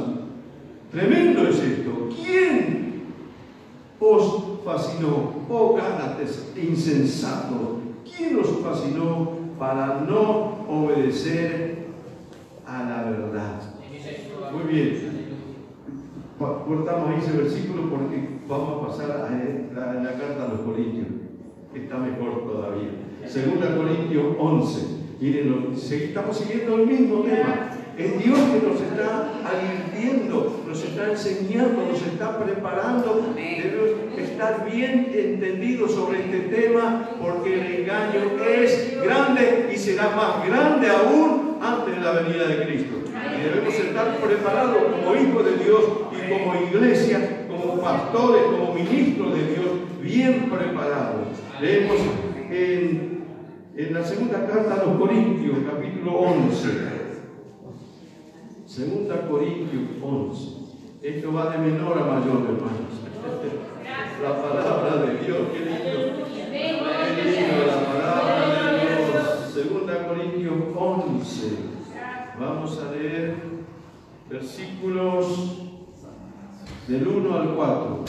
Tremendo 0.92 1.48
es 1.48 1.58
esto. 1.58 2.08
¿Quién 2.14 3.02
os 3.98 4.42
fascinó? 4.64 5.34
Oh 5.48 5.74
Gálatas 5.74 6.52
insensato. 6.56 7.80
¿Quién 8.04 8.38
os 8.38 8.48
fascinó 8.62 9.30
para 9.58 10.00
no 10.06 10.66
obedecer 10.68 11.86
a 12.66 12.84
la 12.84 13.02
verdad? 13.10 13.62
Muy 14.52 14.72
bien. 14.72 15.15
Cortamos 16.38 17.08
ahí 17.08 17.20
ese 17.22 17.32
versículo 17.32 17.88
porque 17.88 18.28
vamos 18.46 18.82
a 18.82 18.86
pasar 18.88 19.10
a 19.10 19.18
la, 19.18 19.90
a 19.90 19.94
la 19.94 20.10
carta 20.12 20.44
a 20.44 20.48
los 20.52 20.60
Corintios, 20.60 21.06
que 21.72 21.84
está 21.84 21.96
mejor 21.96 22.44
todavía. 22.44 22.90
Segunda 23.26 23.74
Corintios 23.74 24.36
11. 24.38 24.96
Miren, 25.18 25.72
estamos 25.74 26.36
siguiendo 26.36 26.76
el 26.76 26.86
mismo 26.86 27.22
tema. 27.22 27.70
Es 27.96 28.22
Dios 28.22 28.38
que 28.38 28.68
nos 28.68 28.78
está 28.78 29.32
advirtiendo, 29.42 30.62
nos 30.68 30.84
está 30.84 31.12
enseñando, 31.12 31.86
nos 31.90 32.02
está 32.02 32.38
preparando. 32.38 33.32
Debemos 33.34 34.18
estar 34.18 34.70
bien 34.70 35.10
entendidos 35.14 35.92
sobre 35.92 36.20
este 36.20 36.40
tema 36.54 37.08
porque 37.18 37.54
el 37.54 37.80
engaño 37.80 38.38
es 38.46 39.02
grande 39.02 39.70
y 39.74 39.78
será 39.78 40.14
más 40.14 40.46
grande 40.46 40.90
aún 40.90 41.56
antes 41.62 41.96
de 41.96 42.00
la 42.02 42.12
venida 42.12 42.46
de 42.46 42.66
Cristo. 42.66 43.05
Y 43.34 43.42
debemos 43.42 43.74
estar 43.74 44.16
preparados 44.18 44.76
como 44.76 45.16
hijos 45.16 45.44
de 45.44 45.64
Dios 45.64 45.84
y 46.12 46.30
como 46.30 46.54
iglesia, 46.54 47.46
como 47.48 47.80
pastores, 47.80 48.42
como 48.44 48.74
ministros 48.74 49.34
de 49.34 49.46
Dios, 49.46 49.66
bien 50.02 50.50
preparados. 50.50 51.26
Leemos 51.60 51.96
en, 52.50 53.24
en 53.76 53.94
la 53.94 54.04
segunda 54.04 54.46
carta 54.46 54.74
a 54.74 54.84
los 54.84 54.98
Corintios, 54.98 55.58
capítulo 55.68 56.12
11. 56.12 56.68
Segunda 58.66 59.26
Corintios 59.28 59.82
11. 60.02 60.66
Esto 61.02 61.32
va 61.32 61.50
de 61.50 61.58
menor 61.58 61.98
a 61.98 62.04
mayor, 62.04 62.42
hermanos. 62.44 63.06
La 64.22 64.42
palabra 64.42 65.06
de 65.06 65.24
Dios, 65.24 65.38
qué 65.52 65.60
lindo 65.60 66.06
la 67.66 67.80
palabra 67.86 68.72
de 68.72 68.78
Dios. 68.80 69.52
Segunda 69.54 70.08
Corintios 70.08 70.54
11. 70.74 71.76
Vamos 72.38 72.78
a 72.82 72.92
leer 72.92 73.34
versículos 74.28 75.56
del 76.86 77.08
1 77.08 77.34
al 77.34 77.54
4. 77.54 78.04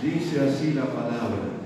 Dice 0.00 0.40
así 0.40 0.74
la 0.74 0.84
palabra. 0.84 1.58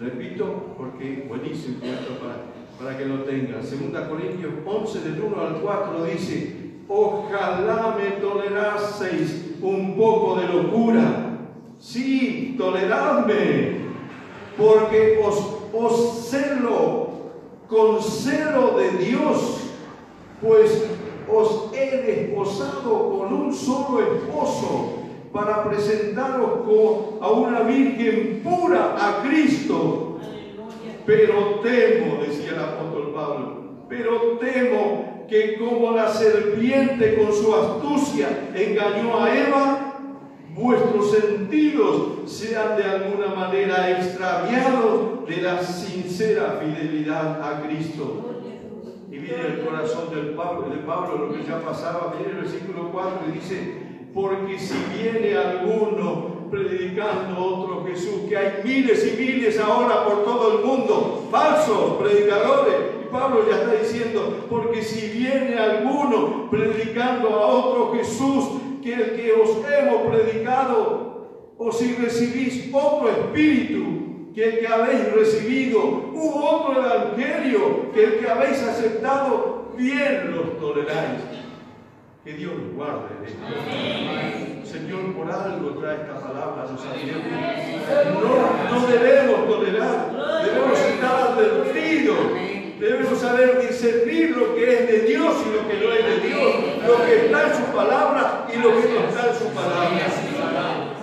Repito, 0.00 0.74
porque 0.78 1.26
buenísimo 1.28 1.78
para, 1.80 2.36
para 2.78 2.96
que 2.96 3.06
lo 3.06 3.24
tengan. 3.24 3.64
Segunda 3.64 4.08
Corintios 4.08 4.52
11, 4.64 5.00
del 5.00 5.20
1 5.20 5.40
al 5.40 5.60
4 5.60 6.04
dice, 6.04 6.56
ojalá 6.86 7.96
me 7.98 8.12
toleraseis 8.20 9.56
un 9.60 9.96
poco 9.96 10.36
de 10.40 10.46
locura. 10.46 11.36
Sí, 11.80 12.54
toleradme, 12.56 13.80
porque 14.56 15.20
os, 15.20 15.56
os 15.72 16.28
celo 16.30 17.01
con 17.72 18.02
celo 18.02 18.76
de 18.78 18.90
Dios, 19.02 19.60
pues 20.42 20.84
os 21.32 21.72
he 21.72 21.96
desposado 22.02 23.16
con 23.16 23.32
un 23.32 23.54
solo 23.54 24.00
esposo 24.02 24.98
para 25.32 25.64
presentaros 25.64 26.50
a 27.22 27.30
una 27.30 27.60
virgen 27.60 28.42
pura 28.44 28.94
a 28.98 29.22
Cristo. 29.22 30.18
Pero 31.06 31.60
temo, 31.62 32.22
decía 32.22 32.50
el 32.50 32.58
apóstol 32.58 33.12
Pablo, 33.14 33.56
pero 33.88 34.38
temo 34.38 35.24
que 35.26 35.56
como 35.56 35.92
la 35.92 36.12
serpiente 36.12 37.16
con 37.16 37.32
su 37.32 37.54
astucia 37.54 38.50
engañó 38.54 39.18
a 39.18 39.34
Eva, 39.34 39.91
vuestros 40.54 41.10
sentidos 41.12 42.30
sean 42.30 42.76
de 42.76 42.84
alguna 42.84 43.34
manera 43.34 43.90
extraviados 43.90 45.26
de 45.26 45.42
la 45.42 45.62
sincera 45.62 46.60
fidelidad 46.62 47.40
a 47.42 47.62
Cristo. 47.62 48.28
Y 49.10 49.18
viene 49.18 49.46
el 49.46 49.64
corazón 49.64 50.14
del 50.14 50.30
Pablo, 50.30 50.68
de 50.68 50.78
Pablo 50.78 51.26
lo 51.26 51.34
que 51.34 51.44
ya 51.44 51.60
pasaba, 51.60 52.14
viene 52.16 52.32
el 52.32 52.44
versículo 52.44 52.90
4 52.90 53.18
y 53.28 53.32
dice, 53.32 53.82
porque 54.14 54.58
si 54.58 54.74
viene 54.98 55.36
alguno 55.36 56.50
predicando 56.50 57.42
otro 57.42 57.84
Jesús, 57.86 58.28
que 58.28 58.36
hay 58.36 58.62
miles 58.62 59.06
y 59.06 59.20
miles 59.20 59.58
ahora 59.58 60.04
por 60.04 60.24
todo 60.24 60.58
el 60.58 60.64
mundo, 60.64 61.28
falsos 61.30 61.94
predicadores, 61.98 62.74
y 63.02 63.10
Pablo 63.10 63.46
ya 63.48 63.56
está 63.56 63.74
diciendo, 63.74 64.46
porque 64.50 64.82
si 64.82 65.18
viene 65.18 65.58
alguno 65.58 66.50
predicando 66.50 67.28
a 67.30 67.46
otro 67.46 67.92
Jesús, 67.94 68.61
que 68.82 68.94
el 68.94 69.16
que 69.16 69.32
os 69.32 69.50
hemos 69.70 70.12
predicado, 70.12 71.54
o 71.56 71.72
si 71.72 71.94
recibís 71.94 72.68
otro 72.72 73.08
espíritu, 73.08 74.32
que 74.34 74.44
el 74.44 74.58
que 74.60 74.66
habéis 74.66 75.12
recibido, 75.12 75.78
u 76.12 76.32
otro 76.34 76.84
evangelio, 76.84 77.92
que 77.92 78.04
el 78.04 78.18
que 78.18 78.28
habéis 78.28 78.62
aceptado, 78.62 79.72
bien 79.76 80.32
los 80.34 80.58
toleráis. 80.58 81.20
Que 82.24 82.34
Dios 82.34 82.52
nos 82.54 82.74
guarde 82.74 83.08
de 83.20 83.26
esto. 83.26 83.42
Señor, 84.64 85.12
por 85.14 85.30
algo 85.30 85.70
trae 85.80 85.96
esta 85.96 86.20
palabra 86.20 86.62
a 86.62 86.72
los. 86.72 86.84
No, 88.20 88.80
no 88.80 88.86
debemos 88.86 89.48
tolerar, 89.48 90.42
debemos 90.44 90.78
estar 90.78 91.32
advertidos. 91.32 92.51
Debemos 92.82 93.16
saber 93.20 93.60
discernir 93.60 94.36
lo 94.36 94.56
que 94.56 94.74
es 94.74 94.88
de 94.88 95.00
Dios 95.02 95.36
y 95.46 95.54
lo 95.54 95.68
que 95.68 95.74
no 95.78 95.92
es 95.92 96.04
de 96.04 96.28
Dios, 96.28 96.54
lo 96.84 97.06
que 97.06 97.26
está 97.26 97.46
en 97.46 97.64
su 97.64 97.72
palabra 97.72 98.48
y 98.52 98.58
lo 98.58 98.70
que 98.70 98.88
no 98.88 99.08
está 99.08 99.28
en 99.28 99.34
su 99.38 99.54
palabra. 99.54 100.96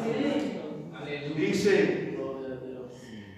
Dice 1.38 2.18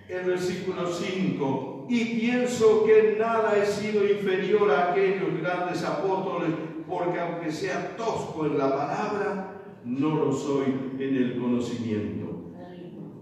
el 0.09 0.25
versículo 0.25 0.91
5, 0.91 1.85
y 1.87 2.19
pienso 2.19 2.83
que 2.83 3.15
nada 3.19 3.55
he 3.61 3.65
sido 3.67 4.09
inferior 4.09 4.71
a 4.71 4.91
aquellos 4.91 5.39
grandes 5.39 5.83
apóstoles, 5.83 6.49
porque 6.89 7.19
aunque 7.19 7.51
sea 7.51 7.95
tosco 7.95 8.47
en 8.47 8.57
la 8.57 8.75
palabra, 8.75 9.61
no 9.85 10.15
lo 10.15 10.33
soy 10.33 10.95
en 10.97 11.15
el 11.15 11.39
conocimiento. 11.39 12.53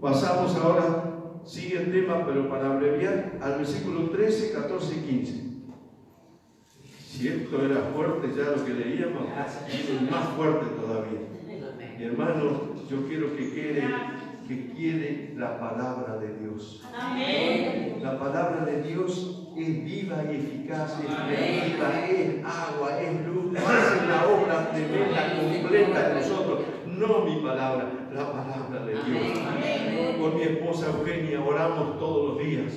Pasamos 0.00 0.56
ahora, 0.56 1.09
sigue 1.44 1.78
el 1.78 1.92
tema, 1.92 2.26
pero 2.26 2.48
para 2.48 2.72
abreviar, 2.72 3.38
al 3.40 3.58
versículo 3.58 4.10
13, 4.10 4.52
14 4.52 4.94
y 4.94 5.00
15. 5.00 5.50
Si 7.06 7.28
esto 7.28 7.64
era 7.64 7.90
fuerte 7.94 8.28
ya 8.36 8.56
lo 8.56 8.64
que 8.64 8.72
leíamos, 8.72 9.24
es 9.68 10.10
más 10.10 10.28
fuerte 10.30 10.66
todavía. 10.80 11.20
Mi 11.98 12.04
hermano, 12.04 12.74
yo 12.88 13.06
quiero 13.06 13.36
que 13.36 13.52
quede 13.52 13.84
que 14.50 14.72
quiere 14.72 15.34
la 15.36 15.60
palabra 15.60 16.18
de 16.18 16.38
Dios. 16.38 16.82
La 18.02 18.18
palabra 18.18 18.64
de 18.64 18.82
Dios 18.82 19.46
es 19.56 19.84
viva 19.84 20.24
y 20.24 20.36
eficaz, 20.36 20.98
es 20.98 21.06
viva, 21.06 22.06
es 22.06 22.44
agua, 22.44 23.00
es 23.00 23.26
luz, 23.26 23.56
hace 23.56 24.06
la 24.08 24.26
obra 24.26 24.72
de 24.74 24.86
vida 24.86 25.36
completa 25.40 26.10
en 26.10 26.14
nosotros. 26.16 26.60
No 26.86 27.24
mi 27.24 27.36
palabra, 27.42 28.08
la 28.12 28.32
palabra 28.32 28.86
de 28.86 28.92
Dios. 28.92 29.38
Con 30.20 30.36
mi 30.36 30.42
esposa 30.42 30.88
Eugenia 30.88 31.40
oramos 31.40 31.98
todos 31.98 32.28
los 32.28 32.38
días 32.44 32.74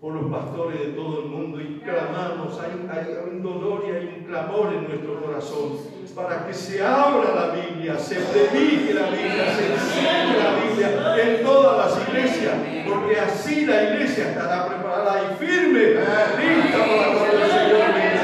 por 0.00 0.14
los 0.14 0.30
pastores 0.30 0.78
de 0.78 0.86
todo 0.92 1.24
el 1.24 1.26
mundo 1.30 1.60
y 1.60 1.80
clamamos, 1.80 2.60
hay, 2.60 2.86
hay 2.88 3.06
un 3.28 3.42
dolor 3.42 3.82
y 3.88 3.90
hay 3.90 4.18
un 4.18 4.24
clamor 4.24 4.72
en 4.72 4.84
nuestro 4.84 5.20
corazón 5.20 5.78
para 6.14 6.46
que 6.46 6.54
se 6.54 6.80
abra 6.84 7.34
la 7.34 7.48
Biblia, 7.56 7.98
se 7.98 8.14
predique 8.14 8.94
la 8.94 9.10
Biblia, 9.10 9.52
se 9.56 9.72
enseñe 9.72 10.36
la 10.38 10.54
Biblia 10.62 10.88
en 11.24 11.42
todas 11.44 11.76
las 11.76 12.08
iglesias, 12.08 12.54
porque 12.86 13.18
así 13.18 13.66
la 13.66 13.82
iglesia 13.82 14.28
estará 14.30 14.68
preparada 14.68 15.22
y 15.24 15.44
firme, 15.44 15.80
lista 15.80 16.78
para 16.78 17.18
cuando 17.18 17.44
el 17.44 17.50
Señor 17.50 17.94
venga 17.94 18.16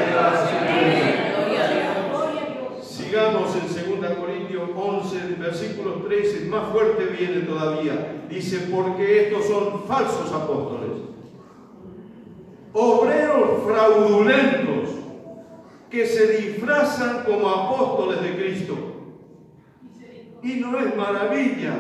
Sigamos 2.81 3.57
en 3.57 4.01
2 4.01 4.11
Corintios 4.19 4.71
11, 4.75 5.19
versículo 5.39 5.95
13, 6.05 6.42
más 6.53 6.71
fuerte 6.71 7.07
viene 7.19 7.41
todavía. 7.41 8.27
Dice, 8.29 8.69
porque 8.73 9.25
estos 9.25 9.47
son 9.47 9.85
falsos 9.85 10.31
apóstoles, 10.33 10.91
obreros 12.73 13.65
fraudulentos 13.65 14.91
que 15.91 16.07
se 16.07 16.39
disfrazan 16.39 17.25
como 17.25 17.49
apóstoles 17.49 18.23
de 18.23 18.37
Cristo. 18.37 18.75
Y 20.43 20.55
no 20.55 20.79
es 20.79 20.97
maravilla, 20.97 21.75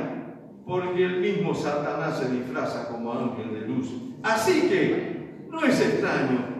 porque 0.66 1.04
el 1.04 1.20
mismo 1.20 1.54
Satanás 1.54 2.18
se 2.18 2.30
disfraza 2.30 2.88
como 2.88 3.12
ángel 3.12 3.52
de 3.54 3.61
luz. 3.66 3.88
Así 4.22 4.68
que 4.68 5.46
no 5.50 5.64
es 5.64 5.80
extraño 5.80 6.52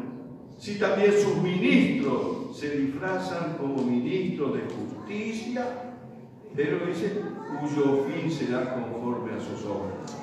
si 0.59 0.79
también 0.79 1.13
sus 1.13 1.37
ministros 1.37 2.57
se 2.57 2.71
disfrazan 2.77 3.57
como 3.59 3.83
ministros 3.83 4.55
de 4.55 4.61
justicia, 4.63 5.92
pero 6.55 6.87
dice, 6.87 7.23
cuyo 7.61 8.05
fin 8.05 8.31
será 8.31 8.75
conforme 8.75 9.33
a 9.33 9.41
sus 9.41 9.65
obras. 9.65 10.17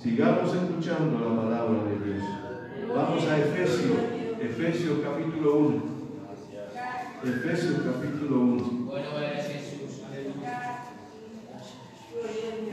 Sigamos 0.00 0.54
escuchando 0.54 1.18
la 1.18 1.42
palabra 1.42 1.84
de 1.84 1.96
Dios. 2.04 2.24
Vamos 2.94 3.26
a 3.26 3.38
Efesios 3.38 4.14
Efesios 4.44 4.98
capítulo 5.02 5.56
1. 5.56 5.82
Efesios 7.24 7.80
capítulo 7.82 8.40
1. 8.40 8.92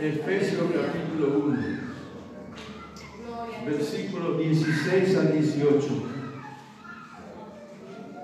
Efesios 0.01 0.67
capítulo 0.73 1.27
1. 1.45 1.57
Versículos 3.65 4.37
16 4.37 5.17
al 5.17 5.31
18. 5.31 6.10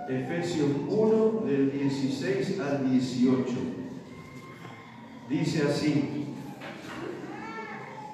Efesios 0.10 0.70
1 0.88 1.44
del 1.46 1.72
16 1.72 2.60
al 2.62 2.90
18. 2.90 3.46
Dice 5.30 5.64
así, 5.64 6.28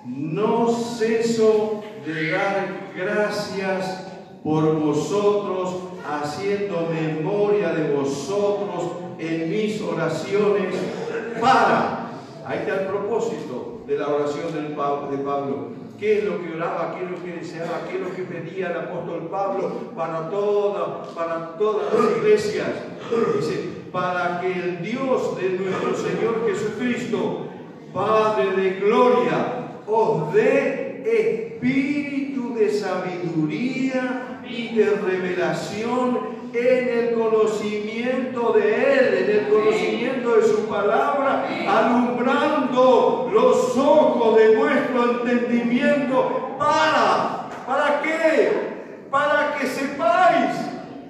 no 0.06 0.70
ceso 0.70 1.84
de 2.06 2.32
dar 2.32 2.90
gracias 2.96 4.08
por 4.44 4.80
vosotros, 4.80 5.84
haciendo 6.06 6.90
memoria 6.90 7.74
de 7.74 7.94
vosotros 7.94 8.94
en 9.20 9.50
mis 9.50 9.80
oraciones 9.82 10.76
para, 11.40 12.10
ahí 12.46 12.60
está 12.60 12.82
el 12.82 12.88
propósito 12.88 13.84
de 13.88 13.98
la 13.98 14.08
oración 14.08 14.54
de 14.54 15.18
Pablo. 15.20 15.83
¿Qué 16.00 16.20
es 16.20 16.24
lo 16.26 16.42
que 16.42 16.54
oraba? 16.56 16.96
¿Qué 16.96 17.06
es 17.06 17.12
lo 17.12 17.24
que 17.24 17.40
deseaba? 17.40 17.88
¿Qué 17.90 17.98
es 17.98 18.02
lo 18.02 18.16
que 18.16 18.24
pedía 18.24 18.72
el 18.72 18.78
apóstol 18.78 19.28
Pablo 19.30 19.92
para, 19.96 20.30
para 21.16 21.58
todas 21.58 21.94
las 21.94 22.18
iglesias? 22.18 22.68
Dice, 23.36 23.70
para 23.92 24.42
que 24.42 24.52
el 24.52 24.82
Dios 24.82 25.38
de 25.38 25.50
nuestro 25.52 25.96
Señor 25.96 26.46
Jesucristo, 26.48 27.48
Padre 27.94 28.52
de 28.52 28.80
gloria, 28.80 29.68
os 29.88 30.34
dé 30.34 31.04
espíritu 31.06 32.56
de 32.56 32.72
sabiduría 32.72 34.42
y 34.50 34.76
de 34.76 34.90
revelación 34.90 36.33
en 36.54 36.90
el 36.90 37.14
conocimiento 37.16 38.54
de 38.54 39.00
Él, 39.00 39.14
en 39.24 39.40
el 39.40 39.48
conocimiento 39.48 40.36
de 40.36 40.44
su 40.44 40.68
palabra, 40.68 41.48
alumbrando 41.68 43.30
los 43.34 43.78
ojos 43.78 44.38
de 44.38 44.56
vuestro 44.56 45.12
entendimiento. 45.12 46.56
¿Para? 46.60 47.50
¿Para 47.66 48.02
qué? 48.02 48.52
Para 49.10 49.56
que 49.58 49.68
sepáis, 49.68 50.56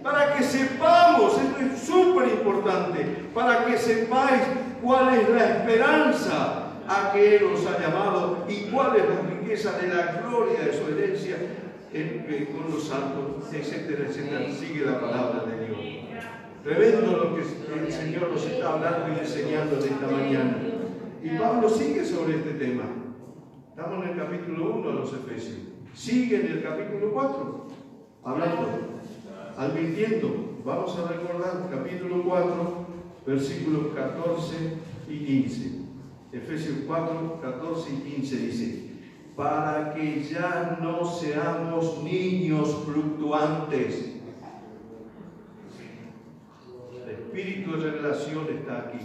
para 0.02 0.34
que 0.34 0.44
sepamos, 0.44 1.34
esto 1.38 1.74
es 1.74 1.80
súper 1.82 2.30
importante, 2.30 3.06
para 3.34 3.66
que 3.66 3.78
sepáis 3.78 4.42
cuál 4.82 5.16
es 5.16 5.30
la 5.30 5.46
esperanza 5.46 6.64
a 6.88 7.12
que 7.12 7.38
Él 7.38 7.44
os 7.54 7.66
ha 7.66 7.80
llamado 7.80 8.46
y 8.48 8.70
cuál 8.72 8.96
es 8.96 9.04
la 9.04 9.30
riqueza 9.30 9.78
de 9.78 9.88
la 9.88 10.22
gloria 10.22 10.60
de 10.60 10.74
su 10.74 10.88
herencia 10.90 11.38
con 11.94 12.72
los 12.74 12.88
santos, 12.88 13.54
etcétera, 13.54 14.08
etcétera. 14.10 14.52
Sigue 14.52 14.86
la 14.86 15.00
palabra 15.00 15.46
de 15.46 15.68
Dios. 15.68 15.80
Tremendo 16.64 17.18
lo 17.18 17.36
que 17.36 17.42
el 17.42 17.92
Señor 17.92 18.32
nos 18.32 18.46
está 18.46 18.74
hablando 18.74 19.14
y 19.16 19.20
enseñando 19.20 19.76
de 19.76 19.90
esta 19.90 20.08
mañana. 20.08 20.58
Y 21.22 21.38
Pablo 21.38 21.70
sigue 21.70 22.04
sobre 22.04 22.38
este 22.38 22.54
tema. 22.54 22.84
Estamos 23.70 24.06
en 24.06 24.12
el 24.12 24.18
capítulo 24.18 24.76
1 24.76 24.88
de 24.88 24.94
los 24.96 25.14
Efesios. 25.14 25.58
Sigue 25.94 26.42
en 26.42 26.48
el 26.48 26.64
capítulo 26.64 27.12
4, 27.14 27.68
hablando, 28.24 28.68
advirtiendo. 29.56 30.62
Vamos 30.66 30.98
a 30.98 31.12
recordar 31.12 31.70
capítulo 31.70 32.24
4, 32.24 32.86
versículos 33.28 33.94
14 33.94 34.56
y 35.10 35.18
15. 35.26 35.72
Efesios 36.32 36.78
4, 36.88 37.40
14 37.42 37.90
y 37.92 38.12
15 38.16 38.38
dice, 38.38 38.93
para 39.36 39.94
que 39.94 40.24
ya 40.24 40.78
no 40.82 41.04
seamos 41.06 42.04
niños 42.04 42.84
fluctuantes. 42.86 44.12
El 47.04 47.10
espíritu 47.10 47.72
de 47.72 47.92
revelación 47.92 48.48
está 48.50 48.78
aquí. 48.80 49.00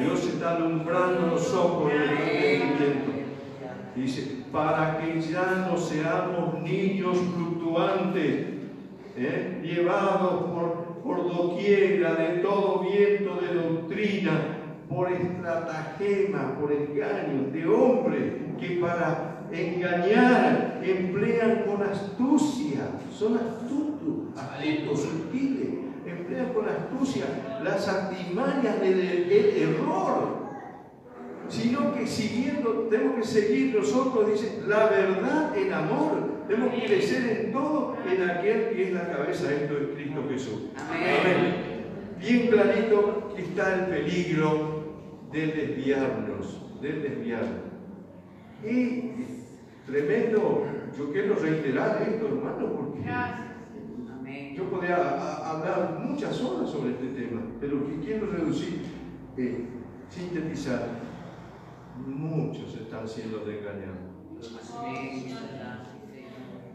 Dios 0.00 0.24
está 0.24 0.56
alumbrando 0.56 1.26
los 1.26 1.52
ojos 1.52 1.90
del 1.92 2.62
entendimiento. 2.62 3.08
Dice, 3.96 4.44
para 4.52 4.98
que 4.98 5.20
ya 5.20 5.66
no 5.68 5.76
seamos 5.76 6.62
niños 6.62 7.18
fluctuantes, 7.34 8.46
¿eh? 9.16 9.60
llevados 9.64 10.44
por, 10.44 11.00
por 11.02 11.28
doquiera 11.28 12.14
de 12.14 12.38
todo 12.38 12.86
viento 12.88 13.40
de 13.40 13.54
doctrina 13.54 14.57
por 14.88 15.12
estratagema, 15.12 16.58
por 16.58 16.72
engaño 16.72 17.50
de 17.52 17.66
hombres 17.66 18.32
que 18.58 18.78
para 18.80 19.46
engañar 19.52 20.80
emplean 20.82 21.64
con 21.66 21.82
astucia, 21.82 22.90
son 23.12 23.36
astutos, 23.36 24.36
astutos, 24.36 25.00
sutiles, 25.00 25.68
emplean 26.06 26.52
con 26.52 26.68
astucia 26.68 27.24
las 27.62 27.86
artimañas 27.86 28.80
del, 28.80 29.30
error, 29.30 30.48
sino 31.48 31.94
que 31.94 32.06
siguiendo, 32.06 32.88
tenemos 32.90 33.16
que 33.16 33.24
seguir 33.24 33.74
nosotros, 33.74 34.30
dice, 34.30 34.62
la 34.66 34.86
verdad 34.86 35.56
en 35.56 35.72
amor, 35.72 36.38
Tenemos 36.48 36.74
que 36.74 36.86
crecer 36.86 37.44
en 37.44 37.52
todo 37.52 37.94
en 38.10 38.22
aquel 38.30 38.70
que 38.70 38.84
es 38.84 38.92
la 38.94 39.06
cabeza, 39.06 39.52
esto 39.52 39.76
es 39.76 39.88
Cristo 39.94 40.24
Jesús. 40.30 40.60
Amén. 40.78 41.84
Bien 42.18 42.46
clarito 42.48 43.34
está 43.36 43.74
el 43.74 43.80
peligro 43.86 44.77
de 45.32 45.46
desviarnos, 45.46 46.80
de 46.80 46.92
desviarnos. 46.92 47.68
Y 48.64 49.12
tremendo, 49.86 50.66
yo 50.96 51.12
quiero 51.12 51.34
reiterar 51.36 52.02
esto, 52.02 52.26
hermano, 52.26 52.72
porque 52.72 54.54
yo 54.54 54.70
podría 54.70 55.50
hablar 55.50 56.00
muchas 56.04 56.40
horas 56.42 56.70
sobre 56.70 56.90
este 56.90 57.08
tema, 57.08 57.42
pero 57.60 57.86
que 57.86 58.00
quiero 58.00 58.26
reducir, 58.26 58.82
eh, 59.36 59.66
sintetizar, 60.08 60.88
muchos 62.06 62.74
están 62.74 63.06
siendo 63.08 63.38
engañados. 63.38 64.08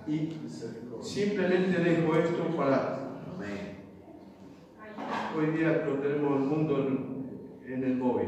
Y 0.07 0.29
simplemente 1.01 1.79
dejo 1.79 2.15
esto 2.15 2.55
para... 2.55 2.99
Hoy 5.35 5.47
día 5.57 5.83
lo 5.87 5.95
tenemos 5.95 6.41
el 6.41 6.47
mundo 6.47 6.87
en, 6.87 7.12
el 7.81 7.97
móvil. 7.97 8.27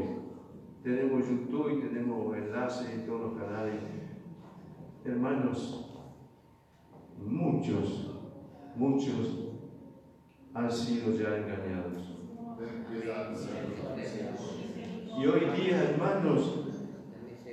Tenemos 0.82 1.28
YouTube 1.28 1.78
y 1.78 1.88
tenemos 1.88 2.36
enlaces 2.36 2.88
y 2.96 3.06
todos 3.06 3.20
los 3.20 3.42
canales. 3.42 3.74
Hermanos, 5.04 5.86
muchos, 7.24 8.10
muchos 8.76 9.46
han 10.54 10.70
sido 10.70 11.12
ya 11.12 11.36
engañados. 11.36 12.16
Y 15.18 15.26
hoy 15.26 15.40
día, 15.60 15.90
hermanos, 15.90 16.66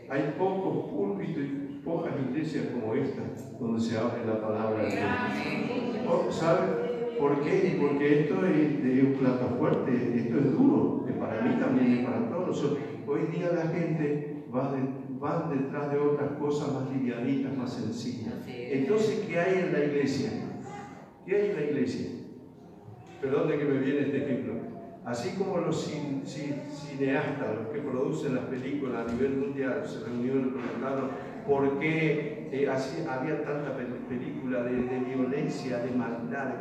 hay 0.09 0.35
pocos 0.37 0.91
púlpitos 0.91 1.43
y 1.43 1.81
pocas 1.83 2.13
iglesias 2.29 2.67
como 2.73 2.93
esta 2.93 3.21
donde 3.59 3.81
se 3.81 3.97
habla 3.97 4.25
la 4.25 4.41
palabra 4.41 4.83
de 4.83 4.89
Dios. 4.91 6.35
¿Sabe 6.35 7.17
por 7.19 7.41
qué? 7.41 7.77
Porque 7.79 8.21
esto 8.21 8.45
es 8.45 8.83
de 8.83 9.01
un 9.01 9.13
plato 9.13 9.55
fuerte, 9.57 9.91
esto 10.17 10.37
es 10.39 10.51
duro, 10.51 11.02
para 11.23 11.41
mí 11.41 11.55
también 11.59 11.99
y 11.99 12.05
para 12.05 12.29
todos. 12.29 12.77
Hoy 13.07 13.21
día 13.35 13.51
la 13.53 13.67
gente 13.67 14.43
va, 14.53 14.71
de, 14.71 15.55
detrás 15.55 15.91
de 15.91 15.97
otras 15.97 16.31
cosas 16.31 16.73
más 16.73 16.89
livianitas, 16.91 17.55
más 17.55 17.73
sencillas. 17.73 18.33
Entonces, 18.47 19.25
¿qué 19.27 19.39
hay 19.39 19.59
en 19.59 19.73
la 19.73 19.85
iglesia? 19.85 20.31
¿Qué 21.25 21.35
hay 21.35 21.49
en 21.51 21.55
la 21.55 21.61
iglesia? 21.61 22.07
Perdón 23.21 23.47
de 23.47 23.57
que 23.57 23.65
me 23.65 23.79
viene 23.79 24.01
este 24.01 24.23
ejemplo. 24.23 24.53
Así 25.05 25.37
como 25.37 25.57
los 25.57 25.85
cineastas, 25.85 27.55
los 27.57 27.67
que 27.73 27.79
producen 27.79 28.35
las 28.35 28.45
películas 28.45 29.07
a 29.07 29.11
nivel 29.13 29.37
mundial, 29.37 29.83
se 29.85 30.05
reunieron 30.05 30.47
y 30.47 30.51
preguntaron 30.51 31.09
por 31.45 31.79
qué 31.79 32.49
eh, 32.53 32.69
había 32.69 33.43
tanta 33.43 33.75
película 33.75 34.63
de, 34.63 34.71
violencia, 34.99 35.79
de 35.79 35.91
maldad, 35.91 36.45
de 36.45 36.59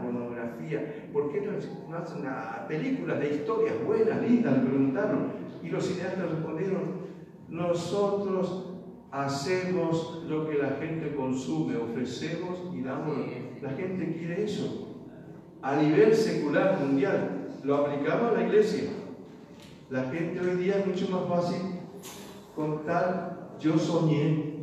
por 1.12 1.32
qué 1.32 1.40
no, 1.40 1.96
hacen 1.96 2.24
películas 2.68 3.20
de 3.20 3.36
historias 3.36 3.74
buenas, 3.84 4.22
lindas, 4.22 4.58
le 4.58 4.68
preguntaron. 4.68 5.32
Y 5.62 5.68
los 5.68 5.86
cineastas 5.86 6.30
respondieron, 6.30 7.02
nosotros 7.48 8.72
hacemos 9.10 10.24
lo 10.28 10.48
que 10.48 10.58
la 10.58 10.70
gente 10.80 11.14
consume, 11.14 11.76
ofrecemos 11.76 12.58
y 12.74 12.82
damos. 12.82 13.18
La 13.60 13.70
gente 13.70 14.16
quiere 14.16 14.44
eso. 14.44 14.88
A 15.60 15.76
nivel 15.76 16.14
secular 16.14 16.80
mundial, 16.80 17.58
lo 17.62 17.76
aplicamos 17.76 18.32
a 18.32 18.40
la 18.40 18.46
iglesia. 18.46 18.90
La 19.90 20.04
gente 20.04 20.40
hoy 20.40 20.56
día 20.56 20.78
es 20.78 20.86
mucho 20.86 21.08
más 21.10 21.28
fácil 21.28 21.60
contar, 22.56 23.56
yo 23.60 23.78
soñé, 23.78 24.60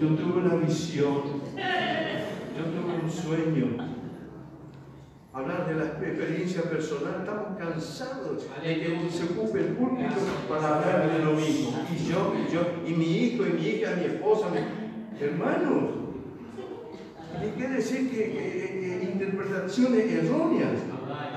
yo 0.00 0.08
tuve 0.08 0.40
una 0.40 0.54
visión, 0.56 1.22
yo 1.56 2.64
tuve 2.64 3.02
un 3.02 3.10
sueño. 3.10 3.99
Hablar 5.32 5.68
de 5.68 5.74
la 5.76 5.84
experiencia 5.84 6.62
personal, 6.62 7.18
estamos 7.20 7.56
cansados 7.56 8.44
de 8.64 8.80
que 8.80 9.10
se 9.10 9.24
ocupe 9.32 9.60
el 9.60 9.66
público 9.76 10.14
para 10.48 10.78
hablar 10.78 11.08
de 11.08 11.24
lo 11.24 11.34
mismo. 11.34 11.70
Y 11.88 12.10
yo, 12.10 12.34
y 12.34 12.52
yo, 12.52 12.62
y 12.84 12.92
mi 12.94 13.16
hijo, 13.16 13.46
y 13.46 13.52
mi 13.52 13.66
hija, 13.68 13.94
mi 13.94 14.06
esposa, 14.06 14.48
mi... 14.50 15.24
hermanos. 15.24 15.90
¿Y 17.46 17.60
qué 17.60 17.68
decir 17.68 18.10
que 18.10 19.00
interpretaciones 19.12 20.12
erróneas? 20.12 20.72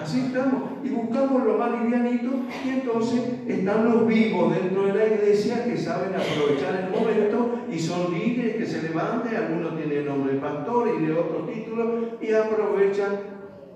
Así 0.02 0.22
estamos. 0.22 0.64
Y 0.84 0.90
buscamos 0.90 1.46
lo 1.46 1.58
más 1.60 1.80
livianito 1.80 2.32
y 2.66 2.70
entonces 2.70 3.22
están 3.48 3.86
los 3.86 4.08
vivos 4.08 4.56
dentro 4.56 4.88
de 4.88 4.94
la 4.96 5.06
iglesia 5.06 5.64
que 5.64 5.78
saben 5.78 6.14
aprovechar 6.16 6.86
el 6.86 6.90
momento 6.90 7.60
y 7.72 7.80
son 7.80 8.12
líderes 8.12 8.56
que 8.56 8.66
se 8.66 8.82
levantan, 8.82 9.36
algunos 9.36 9.78
tienen 9.78 10.06
nombre 10.06 10.34
de 10.34 10.40
pastor 10.40 10.90
y 11.00 11.06
de 11.06 11.14
otros 11.14 11.54
títulos 11.54 11.88
y 12.22 12.34
aprovechan 12.34 13.33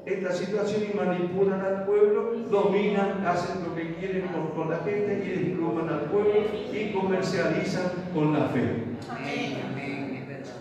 esta 0.08 0.32
situación 0.32 0.84
y 0.90 0.96
manipulan 0.96 1.60
al 1.60 1.86
pueblo, 1.86 2.32
dominan, 2.50 3.26
hacen 3.26 3.64
lo 3.64 3.76
que 3.76 3.96
quieren 3.96 4.30
con, 4.56 4.70
la 4.70 4.78
gente 4.78 5.24
y 5.26 5.44
despluman 5.44 5.90
al 5.90 6.02
pueblo 6.06 6.34
y 6.72 6.92
comercializan 6.94 7.92
con 8.14 8.34
la 8.34 8.48
fe. 8.48 8.84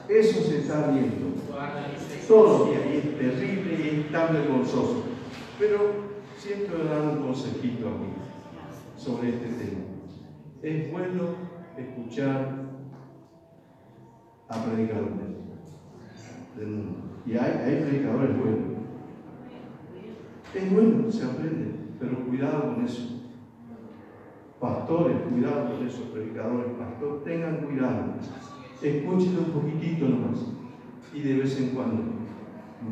Eso 0.09 0.43
se 0.43 0.59
está 0.59 0.89
viendo. 0.91 1.37
Todo 2.27 2.73
y 2.73 2.97
es 2.97 3.19
terrible 3.19 3.75
y 3.75 4.01
es 4.01 4.13
tan 4.13 4.35
vergonzoso. 4.35 5.05
Pero 5.61 5.79
siento 6.37 6.85
dar 6.85 7.03
un 7.03 7.23
consejito 7.27 7.89
aquí 7.89 8.13
sobre 8.97 9.29
este 9.29 9.47
tema. 9.47 9.81
Es 10.63 10.91
bueno 10.91 11.23
escuchar 11.77 12.67
a 14.49 14.65
predicadores 14.65 15.15
del 16.57 16.67
mundo. 16.67 16.99
Y 17.27 17.37
hay, 17.37 17.85
predicadores 17.89 18.39
buenos. 18.39 18.76
Es 20.55 20.73
bueno, 20.73 21.11
se 21.11 21.25
aprende, 21.25 21.75
pero 22.01 22.25
cuidado 22.25 22.75
con 22.75 22.85
eso. 22.85 23.17
Pastores, 24.61 25.17
cuidado 25.31 25.73
con 25.73 25.87
esos 25.87 26.09
predicadores, 26.09 26.73
pastores, 26.79 27.25
tengan 27.25 27.57
cuidado. 27.59 28.15
Escuchen 28.81 29.39
un 29.39 29.53
poquitito 29.53 30.09
nomás 30.09 30.39
y 31.13 31.21
de 31.21 31.35
vez 31.39 31.61
en 31.61 31.71
cuando. 31.71 32.03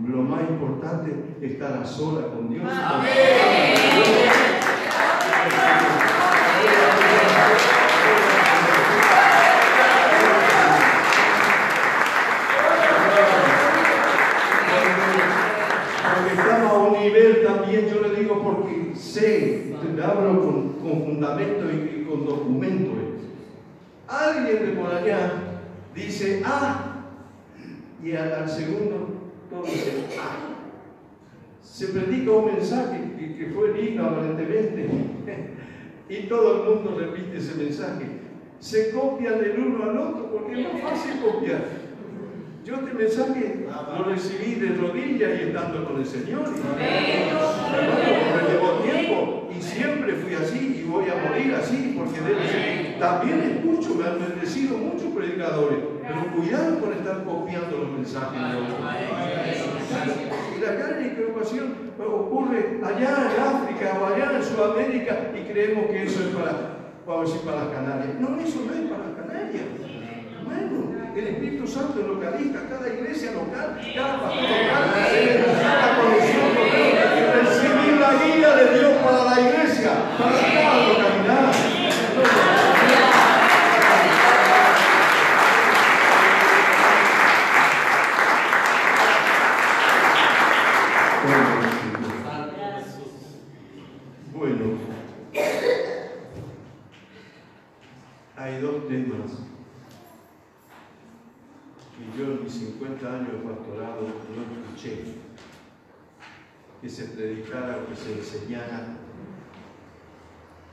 Lo 0.08 0.22
más 0.22 0.42
importante 0.42 1.12
es 1.40 1.52
estar 1.52 1.74
a 1.74 1.84
sola 1.84 2.28
con 2.28 2.50
Dios. 2.50 2.64
Porque 16.14 16.32
estamos 16.32 16.72
a 16.72 16.74
un 16.74 16.92
nivel 17.00 17.42
también, 17.44 17.88
yo 17.88 18.00
le 18.00 18.20
digo 18.20 18.42
porque 18.42 18.83
sé, 18.94 19.74
te 19.94 20.02
hablo 20.02 20.40
con, 20.40 20.68
con 20.74 21.04
fundamento 21.04 21.66
y 21.70 22.04
con 22.04 22.26
documento. 22.26 22.92
Alguien 24.06 24.66
de 24.66 24.72
por 24.80 24.94
allá 24.94 25.32
dice, 25.94 26.42
ah, 26.44 26.94
y 28.02 28.12
al 28.12 28.48
segundo 28.48 29.14
se 31.62 31.88
predica 31.88 32.30
un 32.30 32.46
mensaje 32.46 32.98
que, 33.18 33.50
fue 33.54 33.72
lindo 33.72 34.04
aparentemente 34.04 34.88
y 36.08 36.16
todo 36.28 36.62
el 36.62 36.76
mundo 36.76 36.96
repite 36.98 37.38
ese 37.38 37.56
mensaje. 37.56 38.04
Se 38.60 38.90
copian 38.90 39.40
del 39.40 39.58
uno 39.58 39.84
al 39.84 39.98
otro 39.98 40.32
porque 40.32 40.60
es 40.60 40.72
más 40.72 40.82
fácil 40.82 41.20
copiar. 41.20 41.83
Yo 42.64 42.76
este 42.76 42.94
mensaje 42.94 43.66
lo 43.98 44.04
recibí 44.04 44.54
de 44.54 44.74
rodillas 44.76 45.38
y 45.38 45.42
estando 45.48 45.84
con 45.84 45.98
el 45.98 46.06
Señor. 46.06 46.44
Y, 46.80 46.92
llevo 48.50 48.78
tiempo 48.78 49.48
y 49.54 49.60
siempre 49.60 50.14
fui 50.14 50.34
así 50.34 50.80
y 50.80 50.88
voy 50.88 51.04
a 51.10 51.28
morir 51.28 51.54
así 51.56 51.94
porque 51.94 52.22
debe 52.22 52.48
ser. 52.48 52.98
También 52.98 53.42
escucho, 53.42 53.94
me 53.96 54.06
han 54.06 54.18
bendecido 54.18 54.78
muchos 54.78 55.12
predicadores, 55.14 55.78
pero 56.00 56.34
cuidado 56.34 56.80
con 56.80 56.92
estar 56.94 57.22
copiando 57.24 57.76
los 57.76 57.90
mensajes 57.90 58.40
de 58.40 58.56
otros. 58.56 58.78
Y 60.56 60.60
la 60.62 60.72
gran 60.72 61.04
equivocación 61.04 61.74
ocurre 61.98 62.80
allá 62.82 63.30
en 63.30 63.42
África 63.42 63.98
o 64.00 64.06
allá 64.06 64.38
en 64.38 64.42
Sudamérica 64.42 65.32
y 65.34 65.52
creemos 65.52 65.86
que 65.88 66.04
eso 66.04 66.20
es 66.20 66.34
para, 66.34 66.78
vamos 67.06 67.30
a 67.30 67.34
decir, 67.34 67.46
para 67.46 67.64
las 67.64 67.74
Canarias. 67.74 68.14
No, 68.18 68.40
eso 68.40 68.62
no 68.64 68.72
es 68.72 68.90
para 68.90 69.04
las 69.04 69.16
Canarias. 69.16 69.93
Bueno, 70.44 70.92
el 71.16 71.26
Espíritu 71.26 71.66
Santo 71.66 72.00
es 72.00 72.06
localista, 72.06 72.68
cada 72.68 72.92
iglesia 72.92 73.32
local, 73.32 73.80
cada 73.94 74.20
pastor 74.20 74.42
local 74.42 74.92
necesita 74.94 75.98
conexión 76.00 76.54
con 76.54 76.64
Dios, 76.70 76.92
recibir 77.42 78.00
la 78.00 78.12
guía 78.22 78.56
de 78.56 78.78
Dios 78.78 78.92
para 79.02 79.24
la 79.24 79.40
iglesia, 79.40 79.92
para 80.18 80.32
cada 80.32 80.88
localidad. 80.88 81.52
Bueno, 94.32 94.64
hay 98.36 98.60
dos 98.60 98.88
temas 98.88 99.44
que 106.84 106.90
se 106.90 107.04
predicara 107.06 107.78
o 107.78 107.88
que 107.88 107.96
se 107.96 108.12
enseñara 108.12 108.96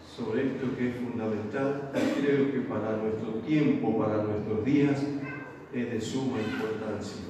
sobre 0.03 0.47
esto 0.47 0.75
que 0.75 0.89
es 0.89 0.95
fundamental 0.97 1.89
y 1.95 2.21
creo 2.21 2.51
que 2.51 2.59
para 2.61 2.97
nuestro 2.97 3.35
tiempo, 3.45 3.97
para 3.97 4.23
nuestros 4.23 4.65
días, 4.65 5.01
es 5.73 5.91
de 5.91 6.01
suma 6.01 6.39
importancia. 6.41 7.23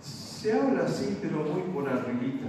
Se 0.00 0.52
habla 0.52 0.84
así, 0.84 1.18
pero 1.20 1.44
muy 1.44 1.62
por 1.72 1.86
arribita. 1.86 2.48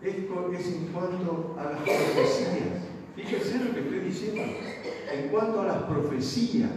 Es, 0.00 0.14
es 0.14 0.74
en 0.74 0.86
cuanto 0.86 1.56
a 1.58 1.64
las 1.64 1.80
profecías. 1.80 2.86
Fíjense 3.16 3.58
En 4.30 5.28
cuanto 5.30 5.60
a 5.60 5.66
las 5.66 5.82
profecías. 5.84 6.70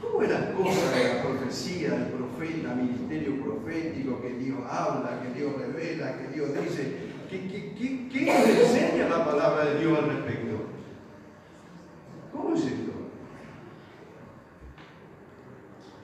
¿Cómo 0.00 0.22
es 0.22 0.30
la 0.30 0.52
cosa 0.52 0.90
de 0.92 1.14
la 1.14 1.22
profecía, 1.22 1.90
del 1.90 2.08
profeta, 2.08 2.74
ministerio 2.74 3.42
profético, 3.42 4.20
que 4.20 4.30
Dios 4.34 4.58
habla, 4.68 5.22
que 5.22 5.38
Dios 5.38 5.52
revela, 5.58 6.18
que 6.18 6.28
Dios 6.28 6.48
dice? 6.62 7.14
¿Qué, 7.28 8.60
enseña 8.60 9.08
la 9.08 9.24
palabra 9.24 9.64
de 9.66 9.80
Dios 9.80 9.98
al 9.98 10.08
respecto? 10.08 10.56
¿Cómo 12.32 12.54
es 12.54 12.64
esto? 12.64 12.92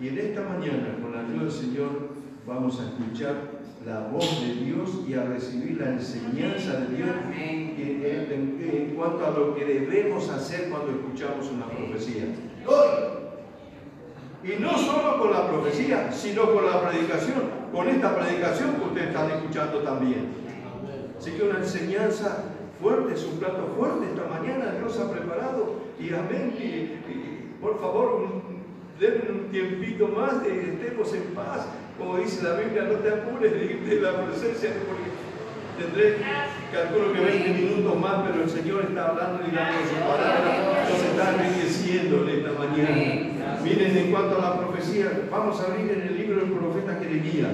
Y 0.00 0.08
en 0.08 0.18
esta 0.18 0.42
mañana, 0.42 0.98
con 1.00 1.12
la 1.12 1.20
ayuda 1.20 1.42
del 1.42 1.52
Señor, 1.52 2.10
vamos 2.46 2.80
a 2.80 2.84
escuchar 2.84 3.59
la 3.84 4.08
voz 4.08 4.42
de 4.42 4.54
Dios 4.64 4.90
y 5.08 5.14
a 5.14 5.24
recibir 5.24 5.80
la 5.80 5.90
enseñanza 5.90 6.80
de 6.80 6.96
Dios 6.96 7.10
en, 7.34 8.60
en 8.60 8.94
cuanto 8.94 9.26
a 9.26 9.30
lo 9.30 9.54
que 9.54 9.64
debemos 9.64 10.28
hacer 10.28 10.68
cuando 10.68 10.92
escuchamos 10.92 11.50
una 11.50 11.66
profecía. 11.66 12.24
Y 14.42 14.60
no 14.60 14.78
solo 14.78 15.18
con 15.18 15.32
la 15.32 15.48
profecía, 15.48 16.10
sino 16.12 16.52
con 16.52 16.64
la 16.64 16.88
predicación, 16.88 17.42
con 17.72 17.88
esta 17.88 18.16
predicación 18.16 18.74
que 18.76 18.84
ustedes 18.84 19.08
están 19.08 19.30
escuchando 19.30 19.78
también. 19.80 20.28
Así 21.18 21.32
que 21.32 21.42
una 21.42 21.58
enseñanza 21.58 22.44
fuerte, 22.80 23.14
es 23.14 23.24
un 23.24 23.38
plato 23.38 23.74
fuerte 23.76 24.06
esta 24.06 24.26
mañana, 24.26 24.72
Dios 24.78 24.98
ha 24.98 25.10
preparado. 25.10 25.80
Y 25.98 26.14
amén. 26.14 26.54
Y, 26.58 27.60
por 27.60 27.78
favor, 27.78 28.26
denme 28.98 29.30
un 29.30 29.50
tiempito 29.50 30.08
más 30.08 30.42
de 30.42 30.70
estemos 30.70 31.12
en 31.12 31.34
paz. 31.34 31.66
Como 32.00 32.16
dice 32.16 32.42
la 32.42 32.54
Biblia, 32.54 32.84
no 32.84 32.94
te 32.94 33.10
apures 33.10 33.52
de 33.52 33.64
irte 33.66 33.96
de 33.96 34.00
la 34.00 34.24
presencia, 34.24 34.70
porque 34.88 35.12
tendré, 35.76 36.16
calculo 36.72 37.12
que 37.12 37.20
20 37.20 37.48
minutos 37.50 38.00
más, 38.00 38.26
pero 38.26 38.42
el 38.42 38.48
Señor 38.48 38.86
está 38.88 39.08
hablando 39.08 39.42
y 39.46 39.54
dando 39.54 39.78
su 39.84 40.00
palabra, 40.08 40.88
nos 40.88 40.98
está 40.98 41.44
enriqueciendo 41.44 42.26
esta 42.26 42.52
mañana. 42.58 43.60
Miren, 43.62 43.96
en 43.98 44.10
cuanto 44.10 44.38
a 44.38 44.40
la 44.40 44.58
profecía, 44.58 45.28
vamos 45.30 45.60
a 45.60 45.66
abrir 45.66 45.90
en 45.90 46.00
el 46.00 46.16
libro 46.16 46.40
del 46.40 46.52
profeta 46.52 46.98
Jeremías. 46.98 47.52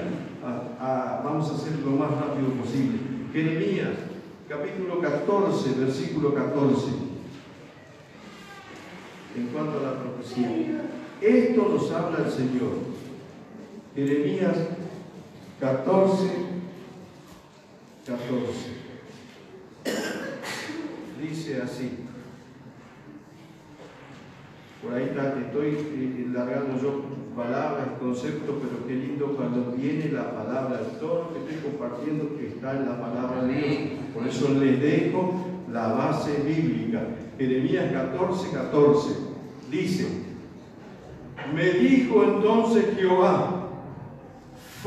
vamos 1.25 1.51
a 1.51 1.55
hacerlo 1.55 1.91
lo 1.91 1.97
más 1.97 2.11
rápido 2.11 2.47
posible. 2.51 2.99
Jeremías, 3.33 3.99
capítulo 4.47 5.01
14, 5.01 5.71
versículo 5.77 6.33
14. 6.33 6.87
En 9.35 9.47
cuanto 9.47 9.79
a 9.79 9.83
la 9.83 9.99
profecía. 9.99 10.87
Esto 11.19 11.69
nos 11.69 11.91
habla 11.91 12.19
el 12.25 12.31
Señor. 12.31 12.96
Jeremías 13.97 14.55
14, 15.59 16.27
14. 18.05 18.27
Dice 21.19 21.61
así. 21.63 21.89
Por 24.83 24.93
ahí 24.93 25.05
está, 25.05 25.39
estoy 25.39 25.69
eh, 25.69 26.27
largando 26.31 26.79
yo 26.79 27.01
palabras, 27.35 27.87
conceptos, 27.99 28.57
pero 28.61 28.85
qué 28.85 28.93
lindo 28.93 29.35
cuando 29.35 29.71
viene 29.71 30.11
la 30.11 30.31
palabra. 30.31 30.79
Todo 30.99 31.23
lo 31.23 31.33
que 31.33 31.39
estoy 31.39 31.71
compartiendo 31.71 32.37
que 32.37 32.49
está 32.49 32.77
en 32.77 32.85
la 32.85 33.01
palabra 33.01 33.45
de 33.45 33.53
Dios. 33.55 33.77
Por 34.13 34.27
eso 34.27 34.53
les 34.59 34.79
dejo 34.79 35.43
la 35.71 35.87
base 35.93 36.43
bíblica. 36.43 37.01
Jeremías 37.39 37.91
14, 37.91 38.51
14. 38.51 39.09
Dice, 39.71 40.07
me 41.51 41.71
dijo 41.71 42.23
entonces 42.23 42.95
Jehová, 42.95 43.56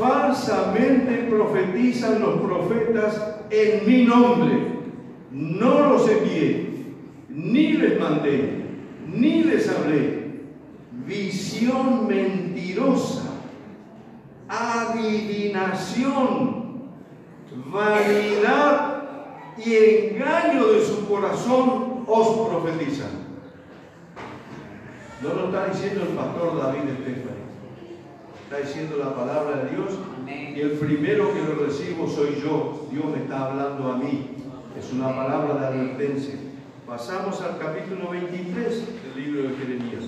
falsamente 0.01 1.28
profetizan 1.28 2.20
los 2.20 2.40
profetas 2.40 3.36
en 3.51 3.86
mi 3.86 4.05
nombre. 4.05 4.80
No 5.30 5.90
los 5.90 6.09
envié, 6.09 6.94
ni 7.28 7.74
les 7.74 8.01
mandé, 8.01 8.64
ni 9.07 9.44
les 9.44 9.68
hablé. 9.68 10.18
Visión 11.07 12.09
mentirosa, 12.09 13.34
adivinación, 14.48 16.01
vanidad 17.66 19.05
y 19.59 19.74
engaño 19.74 20.66
de 20.68 20.84
su 20.84 21.07
corazón 21.07 22.05
os 22.07 22.48
profetizan. 22.48 23.28
No 25.22 25.34
lo 25.34 25.46
está 25.46 25.66
diciendo 25.66 26.03
el 26.03 26.16
pastor 26.16 26.57
David 26.57 26.88
Estefani 26.88 27.39
está 28.51 28.66
diciendo 28.66 28.96
la 28.96 29.14
palabra 29.14 29.62
de 29.62 29.76
Dios 29.76 29.92
y 30.26 30.61
el 30.61 30.70
primero 30.72 31.32
que 31.32 31.40
lo 31.40 31.64
recibo 31.64 32.09
soy 32.09 32.42
yo. 32.42 32.88
Dios 32.90 33.05
me 33.05 33.22
está 33.22 33.46
hablando 33.46 33.92
a 33.92 33.96
mí. 33.96 34.30
Es 34.76 34.92
una 34.92 35.14
palabra 35.14 35.55
de 35.55 35.66
advertencia. 35.66 36.34
Pasamos 36.84 37.40
al 37.42 37.61
capítulo 37.61 38.11
23 38.11 38.84
del 39.05 39.24
libro 39.24 39.48
de 39.48 39.57
Jeremías. 39.57 40.03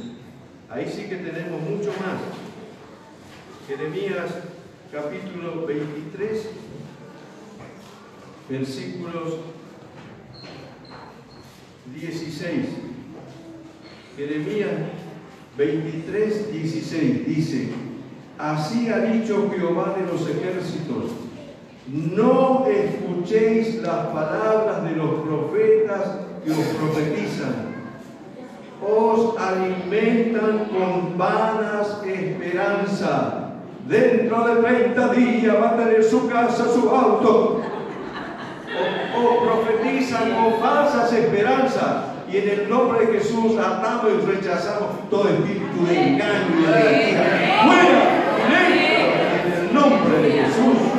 Ahí 0.69 0.93
sí 0.93 1.05
que 1.09 1.19
tenemos 1.19 1.63
mucho 1.63 1.91
más. 2.01 2.19
Jeremías 3.69 4.35
capítulo 4.91 5.65
23, 5.65 6.49
versículos 8.49 9.37
16. 11.95 12.67
Jeremías 14.17 14.73
23, 15.57 16.53
16 16.53 17.27
dice, 17.29 17.92
Así 18.43 18.89
ha 18.89 18.99
dicho 18.99 19.49
Jehová 19.57 19.95
de 19.97 20.05
los 20.05 20.29
ejércitos. 20.29 21.13
No 21.87 22.67
escuchéis 22.67 23.81
las 23.83 24.07
palabras 24.07 24.83
de 24.83 24.97
los 24.97 25.11
profetas 25.21 26.01
que 26.45 26.51
os 26.51 26.59
profetizan. 26.77 27.71
Os 28.85 29.39
alimentan 29.39 30.65
con 30.73 31.17
vanas 31.17 32.03
esperanza. 32.05 33.53
Dentro 33.87 34.45
de 34.45 34.63
30 34.63 35.09
días 35.15 35.57
va 35.63 35.71
a 35.71 35.77
tener 35.77 36.03
su 36.03 36.29
casa, 36.29 36.65
su 36.65 36.91
auto. 36.91 37.61
O, 38.75 39.21
o 39.21 39.45
profetizan 39.45 40.33
con 40.33 40.55
falsas 40.61 41.13
esperanzas. 41.13 42.07
Y 42.29 42.39
en 42.39 42.49
el 42.49 42.69
nombre 42.69 43.07
de 43.07 43.19
Jesús 43.19 43.57
atamos 43.57 44.11
y 44.11 44.27
rechazamos 44.27 45.09
todo 45.11 45.29
espíritu 45.29 45.87
de 45.87 46.09
engaño 46.09 46.59
y 46.59 46.63
de 46.63 46.91
mentira. 46.91 47.63
¡Fuera! 47.67 48.22
En 48.39 49.53
el 49.53 49.75
nombre 49.75 50.23
de 50.23 50.33
Jesús. 50.33 50.93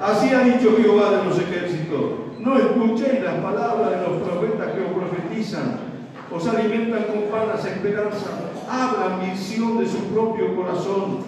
Así 0.00 0.30
ha 0.30 0.40
dicho 0.40 0.76
Jehová 0.80 1.10
de 1.10 1.24
los 1.24 1.38
ejércitos. 1.38 2.00
No 2.38 2.56
escuchéis 2.56 3.22
las 3.22 3.34
palabras 3.36 3.90
de 3.90 3.96
los 4.08 4.22
profetas 4.22 4.72
que 4.72 4.80
os 4.80 4.92
profetizan. 4.92 5.78
Os 6.34 6.46
alimentan 6.46 7.04
con 7.04 7.24
falsas 7.30 7.66
esperanzas. 7.66 8.30
Hablan 8.68 9.30
visión 9.30 9.78
de 9.78 9.86
su 9.86 9.98
propio 10.14 10.56
corazón, 10.56 11.18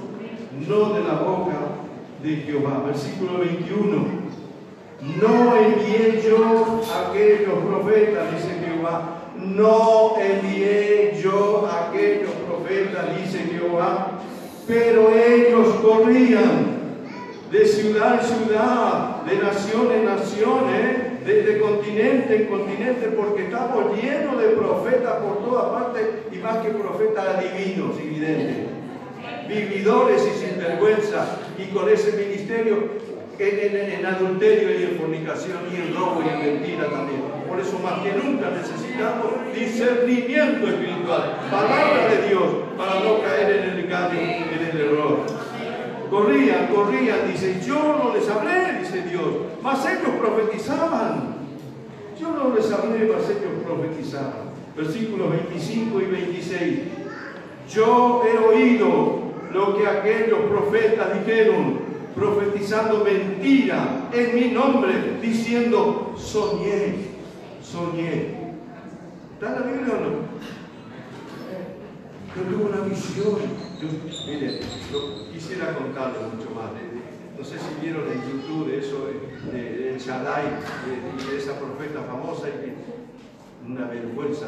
no 0.66 0.94
de 0.94 1.04
la 1.04 1.14
boca 1.14 1.58
de 2.22 2.36
Jehová. 2.36 2.84
Versículo 2.86 3.40
21. 3.40 4.22
No 5.20 5.56
envié 5.56 6.22
yo 6.24 6.44
a 6.44 7.10
aquellos 7.10 7.58
profetas, 7.68 8.32
dice 8.32 8.60
Jehová. 8.64 9.18
No 9.36 10.14
envié 10.18 11.20
yo 11.22 11.68
a 11.70 11.88
aquellos 11.88 12.30
profetas, 12.46 13.16
dice 13.18 13.50
Jehová 13.50 14.20
pero 14.66 15.10
ellos 15.10 15.68
corrían 15.82 16.82
de 17.50 17.66
ciudad 17.66 18.20
en 18.20 18.46
ciudad, 18.46 19.22
de 19.22 19.36
nación 19.36 19.92
en 19.92 20.04
nación, 20.06 20.64
¿eh? 20.70 21.12
de, 21.24 21.60
continente 21.60 22.36
en 22.36 22.46
continente, 22.46 23.08
porque 23.08 23.44
estamos 23.44 23.94
llenos 23.96 24.40
de 24.40 24.48
profetas 24.48 25.14
por 25.16 25.44
todas 25.44 25.64
partes 25.66 26.02
y 26.32 26.38
más 26.38 26.58
que 26.58 26.70
profetas 26.70 27.42
divinos 27.42 27.90
y 28.02 28.08
videntes, 28.08 28.56
vividores 29.48 30.22
y 30.26 30.46
sinvergüenza, 30.46 31.38
y 31.58 31.66
con 31.66 31.88
ese 31.88 32.16
ministerio 32.16 33.01
en, 33.38 34.06
adulterio 34.06 34.78
y 34.78 34.82
en 34.84 34.98
fornicación 34.98 35.58
y 35.72 35.76
en 35.76 35.94
robo 35.94 36.22
y 36.24 36.28
en 36.28 36.38
mentira 36.38 36.90
también. 36.90 37.22
Por 37.48 37.60
eso 37.60 37.78
más 37.78 38.00
que 38.00 38.12
nunca 38.12 38.50
necesitamos 38.50 39.32
discernimiento 39.54 40.68
espiritual, 40.68 41.40
palabra 41.50 42.08
de 42.08 42.28
Dios, 42.28 42.44
para 42.76 43.00
no 43.00 43.20
caer 43.22 43.58
en 43.58 43.70
el 43.70 43.84
engaño, 43.84 44.18
en 44.20 44.70
el 44.70 44.80
error. 44.80 45.18
Corrían, 46.10 46.66
corrían, 46.66 47.30
dice, 47.30 47.60
yo 47.66 47.98
no 48.02 48.14
les 48.14 48.28
hablé, 48.28 48.80
dice 48.80 49.02
Dios, 49.02 49.26
mas 49.62 49.84
ellos 49.86 50.14
profetizaban. 50.20 51.36
Yo 52.20 52.30
no 52.30 52.54
les 52.54 52.70
hablé, 52.70 53.10
mas 53.12 53.28
ellos 53.30 53.52
profetizaban. 53.64 54.52
Versículos 54.76 55.30
25 55.30 56.00
y 56.00 56.04
26. 56.04 56.80
Yo 57.74 58.22
he 58.26 58.38
oído 58.38 59.22
lo 59.52 59.76
que 59.76 59.86
aquellos 59.86 60.40
profetas 60.50 61.08
dijeron 61.18 61.81
profetizando 62.14 63.04
mentira 63.04 64.08
en 64.12 64.34
mi 64.34 64.50
nombre, 64.50 65.18
diciendo, 65.20 66.14
soñé, 66.16 66.94
soñé. 67.62 68.42
¿Está 69.34 69.48
en 69.48 69.54
la 69.54 69.66
Biblia 69.66 69.94
o 69.94 70.00
no? 70.00 70.32
Yo 72.34 72.42
tuve 72.44 72.64
una 72.64 72.88
visión. 72.88 73.38
Yo, 73.80 73.88
mire, 74.26 74.60
quisiera 75.32 75.74
contarlo 75.74 76.28
mucho 76.34 76.50
más. 76.50 76.70
No 77.36 77.44
sé 77.44 77.58
si 77.58 77.84
vieron 77.84 78.04
en 78.06 78.22
YouTube 78.22 78.72
eso 78.72 79.08
de, 79.50 79.98
Shaddai 79.98 80.44
y 80.86 81.30
de, 81.30 81.38
esa 81.38 81.58
profeta 81.58 82.02
famosa 82.02 82.48
y 82.48 83.70
una 83.70 83.86
vergüenza. 83.86 84.46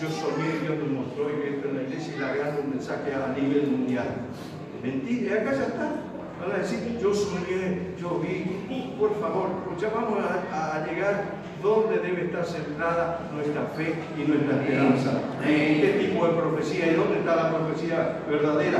Yo 0.00 0.08
soñé, 0.08 0.60
Dios 0.60 0.76
me 0.78 1.00
mostró 1.00 1.28
y 1.30 1.40
que 1.42 1.68
en 1.68 1.76
la 1.76 1.82
iglesia 1.82 2.14
y 2.16 2.20
la 2.20 2.34
gran 2.34 2.58
un 2.64 2.70
mensaje 2.70 3.12
a 3.14 3.34
nivel 3.38 3.66
mundial. 3.66 4.08
Mentira, 4.82 5.42
acá 5.42 5.52
ya 5.52 5.66
está. 5.66 6.05
Van 6.40 6.52
a 6.52 6.58
decir, 6.58 6.98
yo 7.00 7.14
soñé, 7.14 7.94
yo 7.98 8.20
vi. 8.20 8.94
Por 8.98 9.18
favor, 9.20 9.48
ya 9.78 9.90
vamos 9.90 10.18
a, 10.20 10.86
llegar 10.86 11.24
donde 11.62 11.98
debe 11.98 12.26
estar 12.26 12.44
centrada 12.44 13.30
nuestra 13.34 13.62
fe 13.76 13.94
y 14.18 14.28
nuestra 14.28 14.62
esperanza. 14.62 15.20
¿En 15.42 15.80
qué 15.80 16.06
tipo 16.06 16.26
de 16.26 16.32
profecía 16.34 16.92
y 16.92 16.94
dónde 16.94 17.18
está 17.20 17.36
la 17.36 17.50
profecía 17.50 18.18
verdadera? 18.28 18.78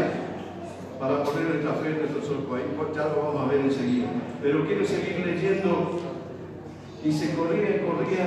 Para 1.01 1.25
poner 1.25 1.49
nuestra 1.49 1.73
fe 1.75 1.89
en 1.89 1.99
nuestros 1.99 2.25
ojos. 2.31 2.59
Ahí 2.59 2.73
pues, 2.77 2.89
ya 2.95 3.09
lo 3.09 3.23
vamos 3.25 3.43
a 3.43 3.53
ver 3.53 3.61
enseguida. 3.61 4.09
Pero 4.43 4.67
quiero 4.67 4.85
seguir 4.85 5.27
leyendo. 5.27 6.01
Y 7.05 7.13
se 7.13 7.35
corría 7.35 7.77
y 7.77 7.87
corría. 7.87 8.27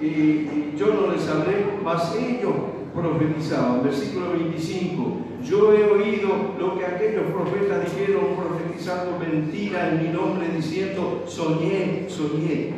Y, 0.00 0.76
yo 0.76 0.88
no 0.88 1.12
les 1.12 1.28
hablé, 1.28 1.66
mas 1.82 2.14
ellos 2.16 2.54
profetizaban. 2.94 3.82
Versículo 3.82 4.32
25. 4.32 5.25
Yo 5.48 5.72
he 5.72 5.84
oído 5.84 6.56
lo 6.58 6.76
que 6.76 6.84
aquellos 6.84 7.30
profetas 7.32 7.84
dijeron 7.84 8.24
profetizando 8.36 9.16
mentira 9.16 9.90
en 9.90 10.02
mi 10.02 10.08
nombre, 10.12 10.48
diciendo, 10.56 11.24
soñé, 11.28 12.06
soñé. 12.08 12.74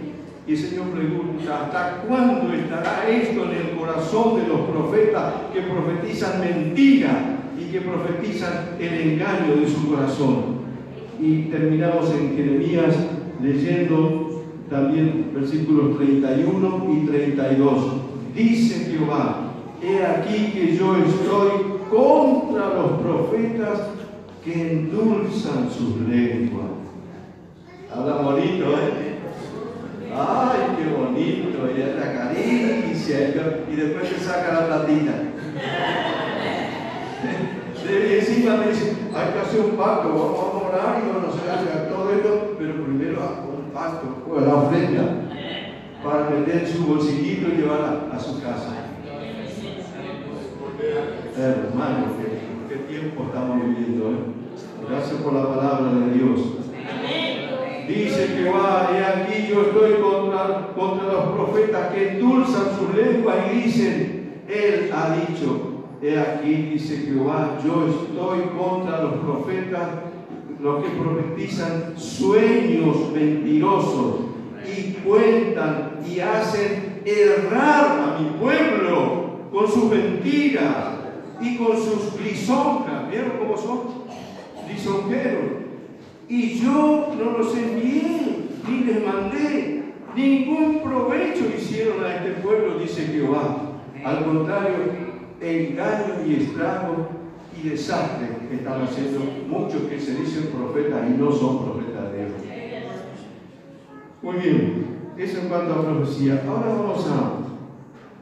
Y 0.47 0.53
el 0.53 0.59
Señor 0.59 0.89
pregunta, 0.89 1.65
¿hasta 1.65 2.03
cuándo 2.03 2.53
estará 2.53 3.09
esto 3.09 3.45
en 3.45 3.53
el 3.53 3.77
corazón 3.79 4.41
de 4.41 4.49
los 4.49 4.61
profetas 4.69 5.35
que 5.53 5.63
profetizan 5.63 6.41
mentira 6.41 7.39
y 7.59 7.71
que 7.71 7.81
profetizan 7.81 8.77
el 8.79 9.13
engaño 9.13 9.57
de 9.57 9.69
su 9.69 9.89
corazón? 9.89 10.59
Y 11.19 11.45
terminamos 11.45 12.11
en 12.13 12.37
Jeremías 12.37 12.95
leyendo 13.43 14.43
también 14.69 15.31
versículos 15.35 15.97
31 15.97 16.87
y 16.93 17.07
32. 17.07 17.93
Dice 18.35 18.91
Jehová, 18.91 19.53
he 19.83 20.05
aquí 20.05 20.53
que 20.53 20.77
yo 20.77 20.97
estoy 20.97 21.78
contra 21.91 22.75
los 22.75 23.01
profetas 23.01 23.79
que 24.45 24.73
endulzan 24.73 25.71
sus 25.71 25.97
lenguas. 26.09 26.67
Habla 27.95 28.17
bonito, 28.17 28.67
¿eh? 28.73 29.19
Ay, 30.15 30.61
qué 30.77 30.87
bonito, 30.95 31.59
y 31.77 31.81
es 31.81 31.95
la 31.97 32.13
caricia, 32.13 33.17
y 33.71 33.77
después 33.77 34.11
te 34.11 34.19
saca 34.21 34.53
la 34.53 34.67
platita. 34.67 35.13
Y 37.89 38.15
encima 38.19 38.57
me 38.57 38.69
dice, 38.69 38.97
hay 39.15 39.33
que 39.33 39.39
hacer 39.39 39.61
un 39.61 39.77
pacto, 39.77 40.09
vamos 40.09 40.39
a 40.39 40.69
orar 40.69 41.03
y 41.03 41.09
vamos 41.09 41.35
a 41.35 41.55
hacer 41.55 41.89
todo 41.89 42.13
esto, 42.13 42.57
pero 42.59 42.85
primero 42.85 43.19
un 43.49 43.71
pacto, 43.73 44.07
la 44.45 44.55
ofrenda, 44.55 45.05
para 46.05 46.31
meter 46.31 46.69
su 46.69 46.85
bolsillito 46.85 47.49
y 47.49 47.57
llevarla 47.57 48.09
a 48.13 48.19
su 48.19 48.43
casa. 48.43 48.78
Hermano, 51.39 52.07
¿qué, 52.69 52.75
tiempo 52.93 53.27
estamos 53.29 53.65
viviendo. 53.65 54.11
¿eh? 54.11 54.91
Gracias 54.91 55.21
por 55.23 55.35
la 55.35 55.47
palabra 55.47 55.93
de 55.93 56.19
Dios. 56.19 56.41
Dice 57.87 58.51
va, 58.51 58.91
y 58.93 59.03
aquí 59.05 59.47
yo 59.49 59.63
estoy 59.63 59.93
contra, 60.03 60.73
contra 60.75 61.13
los 61.13 61.25
profetas 61.37 61.95
que 61.95 62.09
endulzan 62.09 62.65
su 62.77 62.93
lengua 62.93 63.37
y 63.53 63.63
dicen, 63.63 64.43
Él 64.49 64.91
ha 64.93 65.15
dicho, 65.15 65.85
he 66.03 66.19
aquí, 66.19 66.55
dice 66.73 67.07
Jehová, 67.07 67.57
yo 67.65 67.87
estoy 67.87 68.41
contra 68.59 69.05
los 69.05 69.15
profetas, 69.21 69.89
los 70.61 70.83
que 70.83 70.91
profetizan 70.91 71.95
sueños 71.97 73.13
mentirosos 73.15 74.17
y 74.67 74.95
cuentan 74.95 76.01
y 76.05 76.19
hacen 76.19 77.01
errar 77.07 77.85
a 77.85 78.19
mi 78.21 78.29
pueblo 78.41 79.29
con 79.53 79.69
sus 79.69 79.85
mentiras 79.85 80.98
y 81.41 81.57
con 81.57 81.77
sus 81.77 82.21
lisonjas. 82.21 83.11
¿Vieron 83.11 83.33
cómo 83.39 83.57
son? 83.57 83.81
Lisonjeros. 84.69 85.69
Y 86.29 86.59
yo 86.59 87.15
no 87.19 87.39
los 87.39 87.57
envié, 87.57 88.49
ni 88.69 88.81
les 88.85 89.07
mandé. 89.07 89.85
Ningún 90.15 90.81
provecho 90.81 91.45
hicieron 91.57 92.05
a 92.05 92.17
este 92.17 92.43
pueblo, 92.43 92.79
dice 92.79 93.07
Jehová. 93.07 93.73
Al 94.05 94.25
contrario, 94.25 94.77
engaño 95.41 96.27
y 96.27 96.35
estrago 96.35 97.09
y 97.57 97.69
desastre 97.69 98.29
están 98.53 98.83
haciendo 98.83 99.21
muchos 99.49 99.83
que 99.83 100.01
se 100.01 100.15
dicen 100.15 100.51
profetas 100.53 101.09
y 101.09 101.19
no 101.19 101.33
son 101.33 101.65
profetas 101.65 102.13
de 102.13 102.19
Dios. 102.19 102.33
Muy 104.23 104.37
bien, 104.37 104.87
eso 105.17 105.41
en 105.41 105.49
cuanto 105.49 105.75
a 105.75 105.85
profecía. 105.85 106.45
Ahora 106.49 106.69
vamos 106.69 107.07
a 107.07 107.38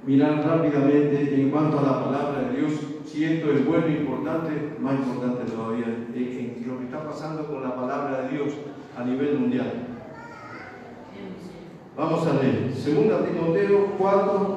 mirar 0.07 0.47
rápidamente 0.47 1.35
en 1.35 1.51
cuanto 1.51 1.81
a 1.81 1.83
la 1.83 2.05
palabra 2.05 2.43
de 2.43 2.61
Dios 2.61 2.73
si 3.05 3.25
esto 3.25 3.51
es 3.51 3.67
bueno 3.67 3.89
importante, 3.89 4.77
más 4.81 4.95
importante 4.95 5.51
todavía 5.51 5.87
es 6.15 6.67
lo 6.67 6.79
que 6.79 6.85
está 6.85 7.05
pasando 7.05 7.47
con 7.47 7.63
la 7.63 7.75
palabra 7.75 8.23
de 8.23 8.37
Dios 8.37 8.53
a 8.97 9.05
nivel 9.05 9.39
mundial. 9.39 9.73
Vamos 11.97 12.27
a 12.27 12.35
leer. 12.35 12.75
Segunda 12.75 13.25
Timoteo 13.25 13.95
4, 13.99 14.57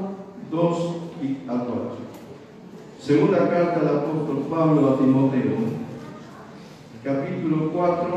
2 0.52 0.96
y 1.24 1.50
al 1.50 1.60
4. 1.60 2.10
Segunda 3.00 3.50
carta 3.50 3.80
del 3.80 3.98
apóstol 3.98 4.46
Pablo 4.50 4.90
a 4.90 4.98
Timoteo, 4.98 5.56
capítulo 7.02 7.72
4, 7.72 8.08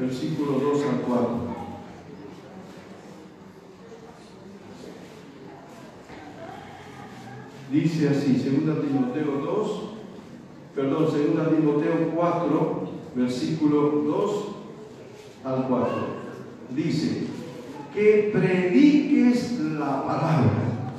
versículo 0.00 0.52
2 0.58 0.82
al 0.84 1.00
4. 1.06 1.51
Dice 7.72 8.10
así, 8.10 8.34
2 8.34 8.86
Timoteo 8.86 9.40
2, 9.46 9.82
perdón, 10.74 11.04
2 11.04 11.56
Timoteo 11.56 12.10
4, 12.14 12.82
versículo 13.14 13.90
2 14.04 14.44
al 15.42 15.66
4. 15.68 15.92
Dice, 16.76 17.22
que 17.94 18.30
prediques 18.30 19.58
la 19.58 20.06
palabra, 20.06 20.92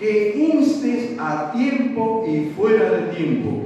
que 0.00 0.52
instes 0.52 1.16
a 1.16 1.52
tiempo 1.52 2.26
y 2.26 2.50
fuera 2.56 2.90
de 2.90 3.14
tiempo, 3.14 3.62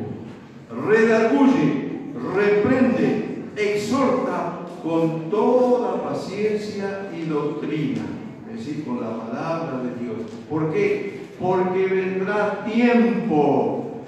redarguye, 0.86 1.92
reprende, 2.34 3.44
exhorta 3.56 4.66
con 4.82 5.30
toda 5.30 6.10
paciencia 6.10 7.10
y 7.16 7.24
doctrina, 7.24 8.02
es 8.50 8.58
decir, 8.58 8.84
con 8.84 9.00
la 9.00 9.18
palabra 9.18 9.82
de 9.82 10.04
Dios. 10.04 10.16
¿Por 10.50 10.70
qué? 10.74 11.13
Porque 11.40 11.86
vendrá 11.86 12.64
tiempo 12.64 14.04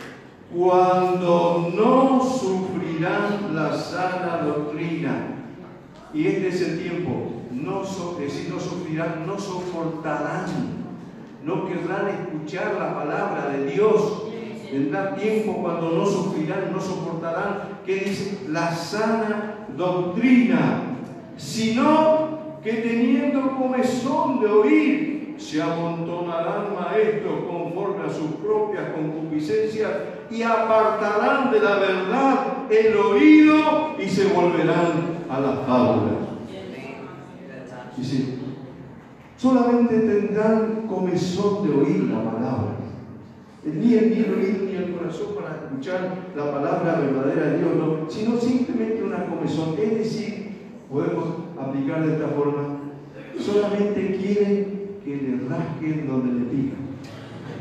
cuando 0.55 1.73
no 1.75 2.25
sufrirán 2.25 3.55
la 3.55 3.77
sana 3.77 4.43
doctrina. 4.45 5.37
Y 6.15 6.27
este 6.27 6.49
es 6.49 6.63
el 6.63 6.83
tiempo, 6.83 7.33
no, 7.51 7.83
es 7.83 8.19
decir, 8.19 8.53
no 8.53 8.61
sufrirán, 8.61 9.27
no 9.27 9.39
soportarán, 9.39 10.47
no 11.45 11.67
querrán 11.67 12.09
escuchar 12.09 12.77
la 12.79 12.95
palabra 12.95 13.51
de 13.51 13.67
Dios. 13.73 14.23
Vendrá 14.73 15.15
tiempo 15.15 15.59
cuando 15.63 15.93
no 15.93 16.07
sufrirán, 16.07 16.73
no 16.73 16.81
soportarán, 16.81 17.81
que 17.85 17.97
dice 17.97 18.41
la 18.49 18.75
sana 18.75 19.67
doctrina, 19.77 20.83
sino 21.37 22.59
que 22.63 22.73
teniendo 22.73 23.57
comezón 23.57 24.41
de 24.41 24.47
oír, 24.47 25.16
se 25.39 25.63
amontonarán 25.63 26.75
maestros 26.75 27.35
conforme 27.49 28.05
a 28.05 28.11
sus 28.11 28.31
propias 28.43 28.93
concupiscencias 28.93 29.91
y 30.31 30.43
apartarán 30.43 31.51
de 31.53 31.61
la 31.61 31.77
verdad 31.77 32.71
el 32.71 32.97
oído 32.97 33.97
y 33.99 34.09
se 34.09 34.33
volverán 34.33 35.25
a 35.29 35.41
la 35.41 35.53
fábula. 35.67 36.13
Dice, 37.97 38.39
solamente 39.37 40.01
tendrán 40.01 40.87
comezón 40.87 41.67
de 41.67 41.75
oír 41.75 42.05
la 42.05 42.25
palabra. 42.25 42.77
Ni 43.65 43.95
el, 43.95 44.11
ni 44.11 44.17
el 44.23 44.35
oído 44.35 44.65
ni 44.65 44.77
el 44.77 44.97
corazón 44.97 45.29
para 45.35 45.57
escuchar 45.57 46.15
la 46.37 46.53
palabra 46.53 47.01
verdadera 47.01 47.47
de 47.47 47.59
Dios, 47.59 47.71
no, 47.77 48.11
sino 48.11 48.39
simplemente 48.39 49.03
una 49.03 49.27
comezón. 49.27 49.75
Es 49.79 49.99
decir, 49.99 50.57
podemos 50.91 51.25
aplicar 51.59 52.07
de 52.07 52.13
esta 52.13 52.29
forma, 52.29 52.79
solamente 53.39 54.19
quieren 54.21 54.76
que 55.07 55.15
le 55.15 55.49
rasquen 55.49 56.09
donde 56.09 56.41
le 56.41 56.47
pican. 56.51 56.87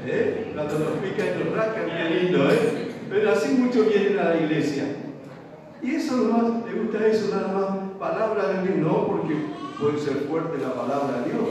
¿Eh? 0.07 0.51
Cuando 0.55 0.79
nos 0.79 0.97
pican 0.97 1.45
nos 1.45 1.55
rascan, 1.55 1.85
qué 1.85 2.19
lindo, 2.21 2.49
¿eh? 2.49 2.91
Pero 3.07 3.31
así 3.31 3.53
muchos 3.53 3.87
vienen 3.87 4.17
a 4.17 4.29
la 4.29 4.41
iglesia. 4.41 4.83
Y 5.83 5.91
eso 5.91 6.17
nomás 6.17 6.65
le 6.65 6.79
gusta 6.79 7.05
eso 7.05 7.35
nada 7.35 7.53
más. 7.53 7.99
Palabra 7.99 8.47
de 8.47 8.67
Dios, 8.67 8.77
no 8.79 9.07
porque 9.07 9.35
puede 9.79 9.99
ser 9.99 10.25
fuerte 10.27 10.57
la 10.59 10.73
palabra 10.73 11.21
de 11.21 11.31
Dios. 11.31 11.43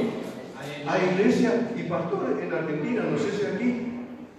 Hay 0.86 1.14
iglesias 1.14 1.54
y 1.76 1.84
pastores 1.84 2.42
en 2.42 2.52
Argentina, 2.52 3.04
no 3.10 3.16
sé 3.16 3.30
si 3.30 3.46
aquí, 3.46 3.86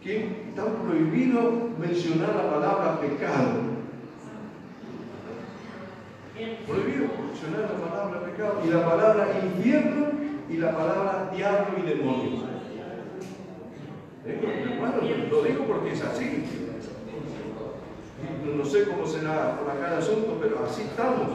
que 0.04 0.48
están 0.50 0.74
prohibidos 0.86 1.54
mencionar 1.80 2.36
la 2.36 2.52
palabra 2.52 3.00
pecado. 3.00 3.76
Prohibido 6.68 7.08
mencionar 7.26 7.72
la 7.72 7.90
palabra 7.90 8.26
pecado 8.26 8.62
y 8.66 8.70
la 8.70 8.86
palabra 8.86 9.28
infierno 9.42 10.25
y 10.50 10.58
la 10.58 10.72
palabra 10.76 11.32
diablo 11.36 11.78
y 11.80 11.90
demonio. 11.90 12.32
Hermano, 14.26 14.98
lo 15.30 15.42
digo 15.44 15.66
porque 15.66 15.94
es 15.94 16.04
así. 16.04 16.44
No 18.58 18.66
sé 18.66 18.86
cómo 18.86 19.06
será 19.06 19.60
por 19.60 19.70
acá 19.70 19.94
el 19.94 20.00
asunto, 20.00 20.38
pero 20.42 20.66
así 20.66 20.84
estamos, 20.84 21.28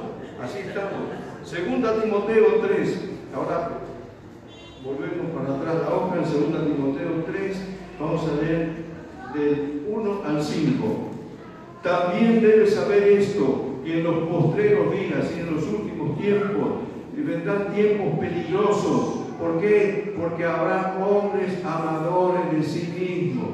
así 0.42 0.58
estamos. 0.58 1.08
Segunda 1.44 2.00
Timoteo 2.00 2.60
3. 2.66 3.00
Ahora 3.34 3.70
volvemos 4.84 5.30
para 5.36 5.56
atrás 5.56 5.88
la 5.88 5.94
hoja 5.94 6.16
en 6.16 6.26
Segunda 6.26 6.64
Timoteo 6.64 7.24
3. 7.26 7.62
Vamos 8.00 8.28
a 8.28 8.42
leer 8.42 8.68
del 9.34 9.86
1 9.88 10.22
al 10.26 10.42
5. 10.42 10.84
También 11.82 12.40
debes 12.40 12.74
saber 12.74 13.04
esto, 13.04 13.76
que 13.84 13.98
en 13.98 14.04
los 14.04 14.28
postreros 14.28 14.92
días 14.92 15.32
y 15.36 15.40
en 15.40 15.54
los 15.54 15.64
últimos 15.64 16.18
tiempos 16.18 16.89
vendrán 17.16 17.72
tiempos 17.74 18.18
peligrosos. 18.18 19.20
¿Por 19.38 19.60
qué? 19.60 20.14
Porque 20.20 20.44
habrá 20.44 20.98
hombres 21.00 21.64
amadores 21.64 22.52
de 22.52 22.62
sí 22.62 22.92
mismos, 22.98 23.48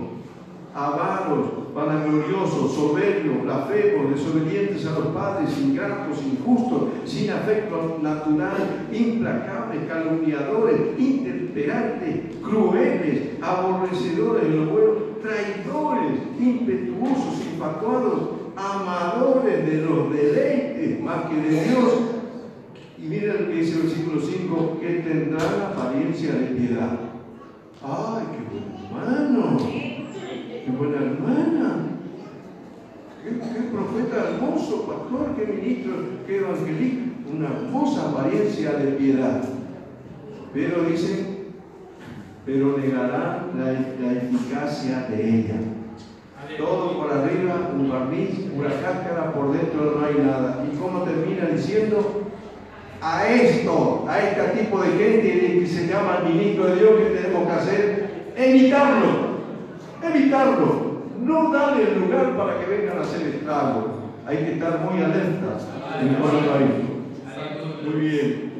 avaros, 0.75 1.73
vanagloriosos, 1.75 2.75
soberbios, 2.75 3.43
blasfemos, 3.43 4.11
desobedientes 4.11 4.85
a 4.87 4.99
los 4.99 5.07
padres, 5.09 5.57
ingratos, 5.59 6.19
injustos, 6.25 6.89
sin 7.05 7.31
afecto 7.31 7.99
natural, 8.03 8.89
implacables, 8.93 9.87
calumniadores, 9.87 10.81
intemperantes, 10.99 12.37
crueles, 12.43 13.41
aborrecedores 13.41 14.43
de 14.43 14.57
lo 14.57 14.67
bueno, 14.73 14.91
traidores, 15.23 16.21
impetuosos, 16.39 17.47
infatuados, 17.53 18.31
amadores 18.57 19.67
de 19.67 19.83
los 19.83 20.13
deleites 20.13 21.01
más 21.01 21.27
que 21.27 21.37
de 21.37 21.65
Dios. 21.65 22.16
Y 23.07 23.09
mira 23.09 23.35
lo 23.35 23.47
que 23.47 23.55
dice 23.55 23.77
el 23.77 23.83
versículo 23.83 24.21
5, 24.21 24.79
que 24.81 24.89
tendrán 24.95 25.73
apariencia 25.73 26.33
de 26.33 26.47
piedad. 26.47 26.99
¡Ay, 27.81 28.25
qué 28.33 28.43
buen 28.51 29.15
hermano! 29.15 29.59
¡Qué 29.59 30.71
buena 30.77 30.97
hermana! 30.97 31.77
¡Qué, 33.23 33.31
profeta 33.71 34.31
hermoso, 34.31 34.87
pastor, 34.87 35.37
qué 35.37 35.53
ministro, 35.53 35.93
qué 36.27 36.39
evangelista! 36.39 37.05
Una 37.33 37.49
hermosa 37.49 38.11
apariencia 38.11 38.73
de 38.73 38.93
piedad. 38.93 39.43
Pero 40.53 40.83
dice, 40.85 41.45
pero 42.45 42.77
negarán 42.77 43.53
la, 43.57 43.67
la 44.01 44.13
eficacia 44.15 45.07
de 45.11 45.29
ella. 45.29 45.61
Todo 46.59 46.99
por 46.99 47.13
arriba, 47.13 47.71
un 47.73 47.89
barniz, 47.89 48.51
una 48.53 48.71
cáscara, 48.71 49.33
por 49.33 49.53
dentro 49.53 49.97
no 49.97 50.07
hay 50.07 50.15
nada. 50.27 50.67
¿Y 50.73 50.77
cómo 50.77 51.03
termina 51.03 51.47
diciendo? 51.47 52.26
A 53.09 53.25
esto, 53.29 54.05
a 54.09 54.19
este 54.19 54.43
tipo 54.59 54.83
de 54.83 54.89
gente 54.99 55.61
que 55.61 55.67
se 55.69 55.87
llama 55.87 56.25
ministro 56.25 56.67
de 56.67 56.75
Dios, 56.75 56.91
que 56.97 57.21
tenemos 57.21 57.47
que 57.47 57.53
hacer? 57.53 58.33
Evitarlo, 58.35 59.07
evitarlo. 60.03 60.97
No 61.21 61.53
darle 61.53 61.85
el 61.85 62.01
lugar 62.01 62.37
para 62.37 62.59
que 62.59 62.67
vengan 62.67 62.99
a 62.99 63.03
hacer 63.03 63.29
estragos. 63.29 63.85
Hay 64.27 64.39
que 64.39 64.53
estar 64.55 64.81
muy 64.81 65.05
alertas 65.05 65.69
en 66.01 66.15
cuanto 66.15 66.53
a. 66.53 67.89
Muy 67.89 68.01
bien. 68.01 68.53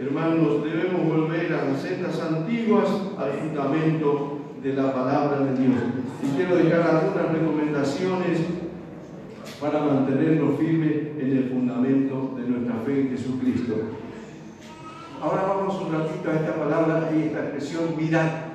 Hermanos, 0.00 0.64
debemos 0.64 1.06
volver 1.06 1.52
a 1.52 1.64
las 1.66 1.80
sendas 1.80 2.20
antiguas, 2.20 2.88
al 3.16 3.32
fundamento 3.34 4.38
de 4.60 4.72
la 4.72 4.92
palabra 4.92 5.38
de 5.38 5.56
Dios. 5.56 5.80
Y 6.20 6.36
quiero 6.36 6.56
dejar 6.56 6.96
algunas 6.96 7.32
recomendaciones 7.32 8.40
para 9.64 9.82
mantenernos 9.82 10.58
firmes 10.58 10.92
en 11.18 11.38
el 11.38 11.44
fundamento 11.48 12.34
de 12.36 12.46
nuestra 12.46 12.74
fe 12.84 13.00
en 13.00 13.08
Jesucristo. 13.16 13.74
Ahora 15.22 15.42
vamos 15.44 15.80
un 15.80 15.90
ratito 15.90 16.30
a 16.30 16.34
esta 16.34 16.54
palabra 16.54 17.10
y 17.16 17.22
esta 17.22 17.44
expresión 17.44 17.96
mirar. 17.96 18.52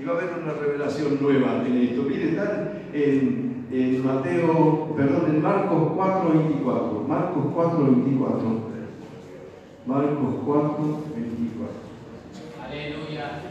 Y 0.00 0.04
va 0.04 0.14
a 0.14 0.16
haber 0.16 0.30
una 0.42 0.54
revelación 0.54 1.18
nueva 1.20 1.62
en 1.66 1.76
esto. 1.76 2.04
Mire, 2.04 2.30
está 2.30 2.72
en, 2.94 3.66
en 3.70 4.06
Mateo, 4.06 4.94
perdón, 4.96 5.24
en 5.28 5.42
Marcos 5.42 5.92
4, 5.94 6.30
24. 6.32 7.04
Marcos 7.06 7.44
4, 7.52 7.78
24. 7.84 8.60
Marcos 9.86 10.34
4, 10.46 11.04
24. 11.16 11.66
Aleluya. 12.64 13.42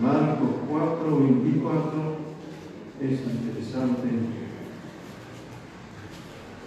Marcos 0.00 0.50
4, 0.66 1.18
24. 1.18 1.92
Es 3.02 3.20
interesante 3.20 4.41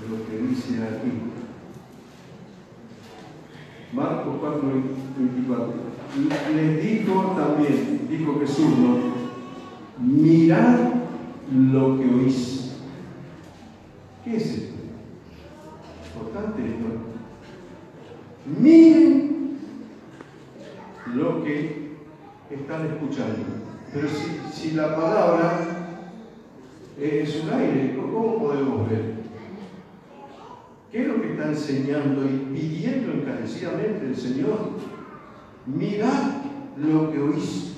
lo 0.10 0.26
que 0.28 0.48
dice 0.48 0.84
aquí. 0.84 1.12
Marcos 3.94 4.36
4, 4.40 4.62
24. 5.18 5.74
Y 6.16 6.54
les 6.56 6.84
dijo 6.84 7.36
también, 7.38 8.08
dijo 8.10 8.40
Jesús, 8.40 8.78
¿no? 8.78 8.98
Mirad 10.00 10.80
lo 11.54 11.98
que 11.98 12.06
oís. 12.06 12.78
¿Qué 14.24 14.38
es 14.38 14.46
esto? 14.46 14.76
Importante 16.08 16.62
esto. 16.66 16.86
Miren 18.60 19.58
lo 21.14 21.44
que 21.44 21.96
están 22.50 22.86
escuchando. 22.88 23.44
Pero 23.94 24.08
si, 24.10 24.40
si 24.52 24.72
la 24.72 24.96
palabra 24.96 25.76
es 27.00 27.44
un 27.44 27.54
aire, 27.54 27.96
¿cómo 27.96 28.40
podemos 28.40 28.90
ver? 28.90 29.16
¿Qué 30.92 31.02
es 31.02 31.08
lo 31.08 31.22
que 31.22 31.25
está 31.36 31.50
enseñando 31.50 32.26
y 32.26 32.54
pidiendo 32.54 33.12
encarecidamente 33.14 34.08
el 34.08 34.16
Señor? 34.16 34.72
Mirad 35.66 36.44
lo 36.78 37.12
que 37.12 37.20
oís. 37.20 37.76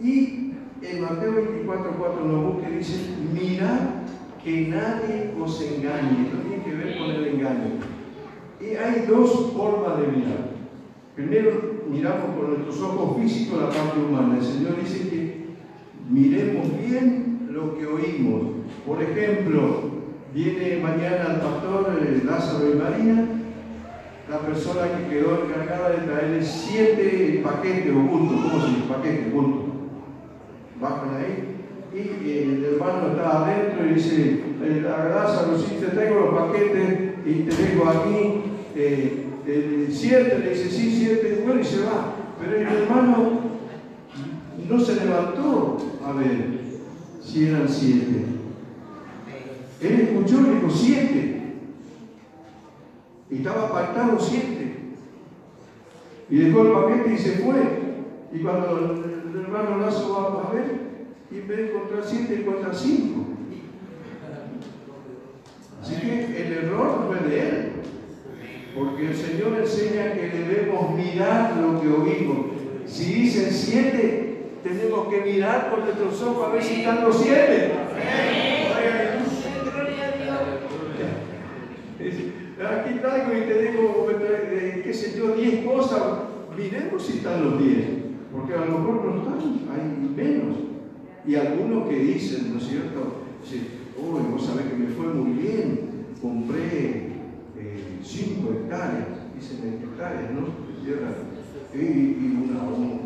Y 0.00 0.52
en 0.82 1.00
Mateo 1.02 1.34
24, 1.34 1.94
4 1.98 2.24
nos 2.24 2.54
busca 2.54 2.70
dice, 2.70 3.14
mirad 3.32 3.78
que 4.42 4.68
nadie 4.68 5.32
os 5.40 5.60
engañe. 5.60 6.24
Esto 6.24 6.38
tiene 6.38 6.64
que 6.64 6.74
ver 6.74 6.98
con 6.98 7.10
el 7.10 7.26
engaño. 7.26 7.70
Y 8.60 8.76
hay 8.76 9.06
dos 9.06 9.52
formas 9.52 10.00
de 10.00 10.06
mirar. 10.08 10.52
Primero, 11.14 11.84
miramos 11.90 12.36
con 12.36 12.48
nuestros 12.48 12.80
ojos 12.80 13.20
físicos 13.20 13.60
la 13.60 13.68
parte 13.68 14.00
humana. 14.00 14.38
El 14.38 14.44
Señor 14.44 14.80
dice 14.80 15.08
que 15.08 15.46
miremos 16.08 16.66
bien 16.78 17.48
lo 17.50 17.76
que 17.76 17.86
oímos. 17.86 18.42
Por 18.86 19.02
ejemplo, 19.02 19.91
viene 20.34 20.78
mañana 20.82 21.34
el 21.34 21.40
pastor 21.40 21.98
eh, 22.00 22.22
Lázaro 22.24 22.72
y 22.72 22.76
María, 22.76 23.26
la 24.30 24.38
persona 24.38 24.82
que 24.96 25.14
quedó 25.14 25.44
encargada 25.44 25.90
de 25.90 26.06
traerle 26.06 26.42
siete 26.42 27.40
paquetes 27.44 27.92
ocultos. 27.92 28.40
¿Cómo 28.40 28.60
se 28.60 28.68
dice? 28.68 28.88
Paquetes 28.88 29.28
ocultos. 29.28 29.62
Bajan 30.80 31.16
ahí. 31.16 31.48
Y 31.94 32.28
el 32.28 32.64
hermano 32.64 33.08
está 33.08 33.44
adentro 33.44 33.86
y 33.86 33.94
dice, 33.94 34.40
eh, 34.62 34.82
Lázaro, 34.82 35.58
si 35.58 35.74
te 35.74 35.88
traigo 35.88 36.20
los 36.20 36.34
paquetes 36.34 36.98
y 37.26 37.32
te 37.42 37.62
dejo 37.62 37.88
aquí. 37.88 38.42
Eh, 38.74 39.26
el 39.46 39.88
siete, 39.90 40.38
le 40.38 40.50
dice, 40.50 40.70
sí, 40.70 40.96
siete, 40.98 41.42
bueno, 41.44 41.60
y 41.60 41.64
se 41.64 41.84
va. 41.84 42.14
Pero 42.40 42.56
el 42.56 42.66
hermano 42.66 43.40
no 44.68 44.80
se 44.80 44.94
levantó 44.94 45.78
a 46.04 46.12
ver 46.12 46.60
si 47.20 47.48
eran 47.48 47.68
siete. 47.68 48.41
Él 49.82 50.00
escuchó 50.00 50.40
y 50.40 50.54
dijo 50.54 50.70
siete. 50.70 51.42
Y 53.30 53.36
estaba 53.36 53.64
apartado 53.64 54.18
siete. 54.20 54.76
Y 56.30 56.36
dejó 56.36 56.62
el 56.62 56.72
paquete 56.72 57.14
y 57.14 57.18
se 57.18 57.30
fue. 57.32 57.54
Y 58.32 58.38
cuando 58.38 59.04
el, 59.34 59.40
hermano 59.40 59.78
Lazo 59.78 60.12
va 60.12 60.48
a 60.48 60.52
ver, 60.54 60.82
y 61.30 61.38
en 61.38 61.48
vez 61.48 61.70
encontrar 61.70 62.02
siete, 62.04 62.40
encuentra 62.40 62.72
cinco. 62.72 63.26
Así 65.82 65.96
que 65.96 66.46
el 66.46 66.52
error 66.52 67.06
fue 67.08 67.28
de 67.28 67.40
él. 67.40 67.72
Porque 68.74 69.08
el 69.08 69.16
Señor 69.16 69.58
enseña 69.60 70.14
que 70.14 70.28
debemos 70.28 70.94
mirar 70.94 71.56
lo 71.56 71.80
que 71.80 71.88
oímos. 71.88 72.46
Si 72.86 73.12
dicen 73.12 73.50
siete, 73.50 74.44
tenemos 74.62 75.08
que 75.08 75.20
mirar 75.22 75.70
con 75.70 75.80
nuestros 75.80 76.22
ojos 76.22 76.48
a 76.48 76.52
ver 76.52 76.62
si 76.62 76.80
están 76.80 77.02
los 77.02 77.20
siete. 77.20 77.72
Traigo 83.02 83.32
y 83.32 83.48
te 83.48 83.62
digo, 83.62 84.08
qué 84.84 84.94
sé 84.94 85.18
yo, 85.18 85.34
diez 85.34 85.64
cosas. 85.66 86.02
Miremos 86.56 87.02
si 87.02 87.18
están 87.18 87.44
los 87.44 87.62
diez. 87.62 87.86
Porque 88.32 88.54
a 88.54 88.64
lo 88.64 88.78
mejor 88.78 89.04
no 89.04 89.16
están, 89.18 89.38
hay 89.70 90.14
menos. 90.16 90.56
Y 91.26 91.34
algunos 91.34 91.88
que 91.88 91.96
dicen, 91.96 92.52
¿no 92.52 92.58
es 92.58 92.66
cierto? 92.66 93.24
Dicen, 93.42 93.66
uy, 93.98 94.22
vos 94.32 94.46
sabés 94.46 94.66
que 94.66 94.76
me 94.76 94.86
fue 94.86 95.06
muy 95.08 95.32
bien 95.32 95.92
compré 96.22 97.10
5 98.02 98.48
eh, 98.48 98.54
hectáreas, 98.54 99.08
dice 99.34 99.60
20 99.60 99.84
hectáreas, 99.84 100.30
¿no? 100.30 100.46
Tierra. 100.82 101.10
Y, 101.74 102.32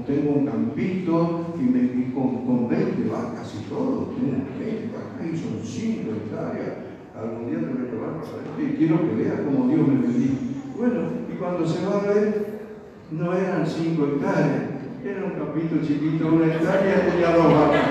tengo 0.06 0.34
un 0.34 0.46
campito 0.46 1.54
y, 1.58 1.62
me, 1.64 2.14
con, 2.14 2.68
20 2.68 3.08
vacas 3.08 3.54
y 3.60 3.68
todo, 3.68 4.14
tengo 4.14 4.44
20 4.60 4.90
vacas 4.94 5.26
y 5.26 5.36
son 5.36 5.60
5 5.64 6.10
hectáreas. 6.12 6.85
Algún 7.18 7.48
día 7.48 7.58
te 7.60 7.72
voy 7.72 7.80
a 7.80 7.90
llevar 7.90 8.12
para 8.20 8.44
y 8.60 8.76
quiero 8.76 9.00
que 9.00 9.14
veas 9.16 9.40
cómo 9.40 9.68
Dios 9.68 9.88
me 9.88 9.94
bendijo. 10.02 10.36
Bueno, 10.76 11.00
y 11.32 11.36
cuando 11.38 11.66
se 11.66 11.86
va 11.86 11.96
a 11.96 12.12
ver, 12.12 12.60
no 13.10 13.32
eran 13.32 13.66
5 13.66 14.04
hectáreas, 14.04 14.62
era 15.02 15.24
un 15.24 15.30
campito 15.30 15.76
chiquito, 15.80 16.28
una 16.28 16.46
hectárea 16.46 17.06
tenía 17.06 17.36
dos 17.36 17.54
vacas. 17.54 17.86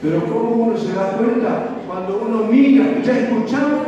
Pero 0.00 0.24
¿cómo 0.24 0.64
uno 0.64 0.78
se 0.78 0.94
da 0.94 1.18
cuenta? 1.18 1.76
Cuando 1.86 2.22
uno 2.24 2.44
mira, 2.50 3.02
ya 3.02 3.18
escuchamos 3.18 3.86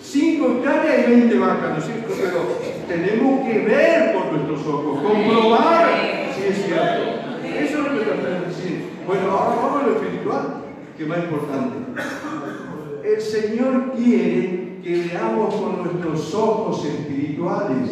5 0.00 0.46
hectáreas 0.46 1.06
y 1.06 1.10
20 1.10 1.38
vacas, 1.38 1.70
¿no 1.70 1.76
es 1.76 1.84
cierto? 1.84 2.14
Pero 2.16 2.58
tenemos 2.88 3.46
que 3.46 3.58
ver 3.58 4.14
por 4.14 4.32
nuestros 4.32 4.66
ojos, 4.66 5.00
comprobar 5.02 5.86
si 6.34 6.44
es 6.44 6.64
cierto. 6.64 7.02
Eso 7.44 7.78
es 7.78 7.84
lo 7.84 7.90
que 7.90 8.04
de 8.06 8.46
decir. 8.46 8.84
Bueno, 9.06 9.30
ahora 9.30 9.56
vamos 9.56 9.82
a 9.82 9.86
lo 9.86 9.92
espiritual, 9.96 10.67
que 10.98 11.06
más 11.06 11.18
importante. 11.18 11.76
El 13.04 13.20
Señor 13.20 13.92
quiere 13.96 14.80
que 14.82 15.08
veamos 15.08 15.54
con 15.54 15.84
nuestros 15.84 16.34
ojos 16.34 16.84
espirituales 16.84 17.90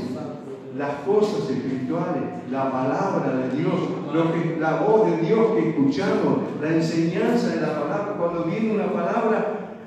las 0.76 0.94
cosas 1.06 1.48
espirituales, 1.48 2.22
la 2.50 2.70
palabra 2.70 3.34
de 3.34 3.56
Dios, 3.56 3.72
lo 4.12 4.32
que, 4.32 4.56
la 4.60 4.80
voz 4.80 5.10
de 5.10 5.26
Dios 5.26 5.46
que 5.54 5.70
escuchamos, 5.70 6.38
la 6.60 6.68
enseñanza 6.68 7.48
de 7.48 7.60
la 7.62 7.80
palabra. 7.80 8.14
Cuando 8.18 8.44
viene 8.44 8.74
una 8.74 8.92
palabra, 8.92 9.78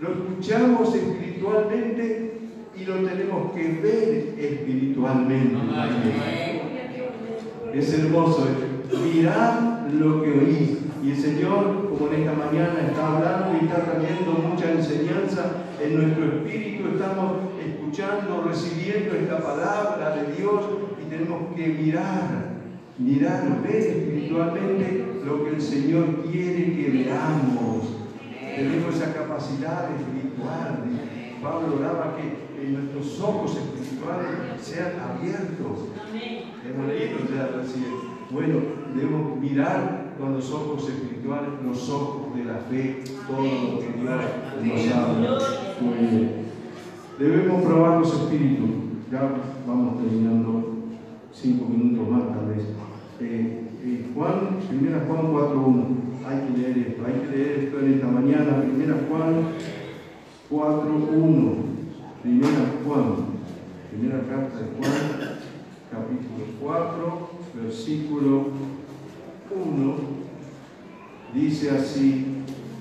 lo 0.00 0.08
escuchamos 0.08 0.92
espiritualmente 0.94 2.40
y 2.76 2.84
lo 2.84 2.94
tenemos 2.96 3.52
que 3.52 3.68
ver 3.80 4.34
espiritualmente. 4.36 5.58
Es 7.72 7.94
hermoso. 7.94 8.48
Mirad 9.04 9.71
lo 9.90 10.22
que 10.22 10.30
oís. 10.30 10.78
Y 11.02 11.10
el 11.10 11.16
Señor, 11.16 11.88
como 11.88 12.12
en 12.12 12.22
esta 12.22 12.34
mañana 12.34 12.86
está 12.86 13.16
hablando 13.16 13.58
y 13.60 13.64
está 13.64 13.84
trayendo 13.84 14.32
mucha 14.32 14.70
enseñanza 14.70 15.64
en 15.80 15.96
nuestro 15.96 16.24
espíritu, 16.26 16.90
estamos 16.94 17.32
escuchando, 17.58 18.44
recibiendo 18.46 19.14
esta 19.16 19.38
palabra 19.38 20.16
de 20.16 20.36
Dios 20.36 20.62
y 21.04 21.10
tenemos 21.10 21.54
que 21.56 21.66
mirar, 21.66 22.52
mirar, 22.98 23.62
ver 23.62 23.74
espiritualmente 23.74 25.06
lo 25.24 25.44
que 25.44 25.50
el 25.50 25.60
Señor 25.60 26.22
quiere 26.30 26.76
que 26.76 26.90
veamos. 26.90 27.96
Tenemos 28.54 28.94
esa 28.94 29.12
capacidad 29.12 29.88
espiritual. 29.96 30.84
Pablo 31.42 31.78
oraba 31.80 32.16
que 32.16 32.42
nuestros 32.68 33.20
ojos 33.20 33.56
espirituales 33.56 34.60
sean 34.60 34.92
abiertos. 35.00 35.88
Hemos 36.64 36.86
leído 36.86 37.18
ya 37.34 37.48
recién. 37.56 38.12
Bueno, 38.30 38.81
debemos 38.94 39.38
mirar 39.40 40.14
con 40.18 40.34
los 40.34 40.50
ojos 40.52 40.88
espirituales, 40.88 41.50
los 41.64 41.88
ojos 41.90 42.34
de 42.34 42.44
la 42.44 42.58
fe, 42.58 43.02
todo 43.26 43.42
lo 43.42 43.78
que 43.80 43.92
Dios 44.62 44.86
nos 44.86 44.92
habla. 44.92 45.38
Debemos 47.18 47.62
probar 47.62 48.00
los 48.00 48.12
espíritus. 48.12 48.70
Ya 49.10 49.30
vamos 49.66 50.02
terminando 50.02 50.74
cinco 51.32 51.66
minutos 51.68 52.08
más 52.08 52.28
tal 52.28 52.46
vez. 52.46 52.64
Eh, 53.20 53.68
eh, 53.84 54.10
Juan, 54.14 54.58
primera 54.68 55.04
Juan 55.06 55.32
4.1. 55.32 55.84
Hay 56.26 56.38
que 56.40 56.58
leer 56.58 56.78
esto, 56.78 57.02
hay 57.06 57.12
que 57.12 57.36
leer 57.36 57.58
esto 57.64 57.80
en 57.80 57.94
esta 57.94 58.06
mañana. 58.06 58.62
Primera 58.62 58.96
Juan 59.08 59.48
4.1. 60.50 61.54
Primera 62.22 62.72
Juan. 62.84 63.32
Primera 63.92 64.20
carta 64.20 64.58
de 64.58 64.64
Juan, 64.78 65.38
capítulo 65.90 66.46
4, 66.62 67.30
versículo 67.62 68.46
1. 69.54 69.94
Dice 71.34 71.70
así 71.70 72.26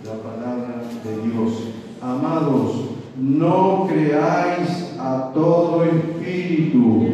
la 0.03 0.13
palabra 0.21 0.83
de 1.03 1.29
Dios. 1.29 1.67
Amados, 2.01 2.91
no 3.17 3.87
creáis 3.87 4.95
a 4.99 5.31
todo 5.33 5.83
espíritu, 5.83 7.07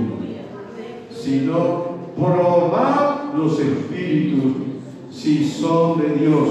sino 1.12 1.88
probad 2.16 3.34
los 3.36 3.60
espíritus 3.60 4.54
si 5.12 5.48
son 5.48 6.00
de 6.00 6.16
Dios, 6.16 6.50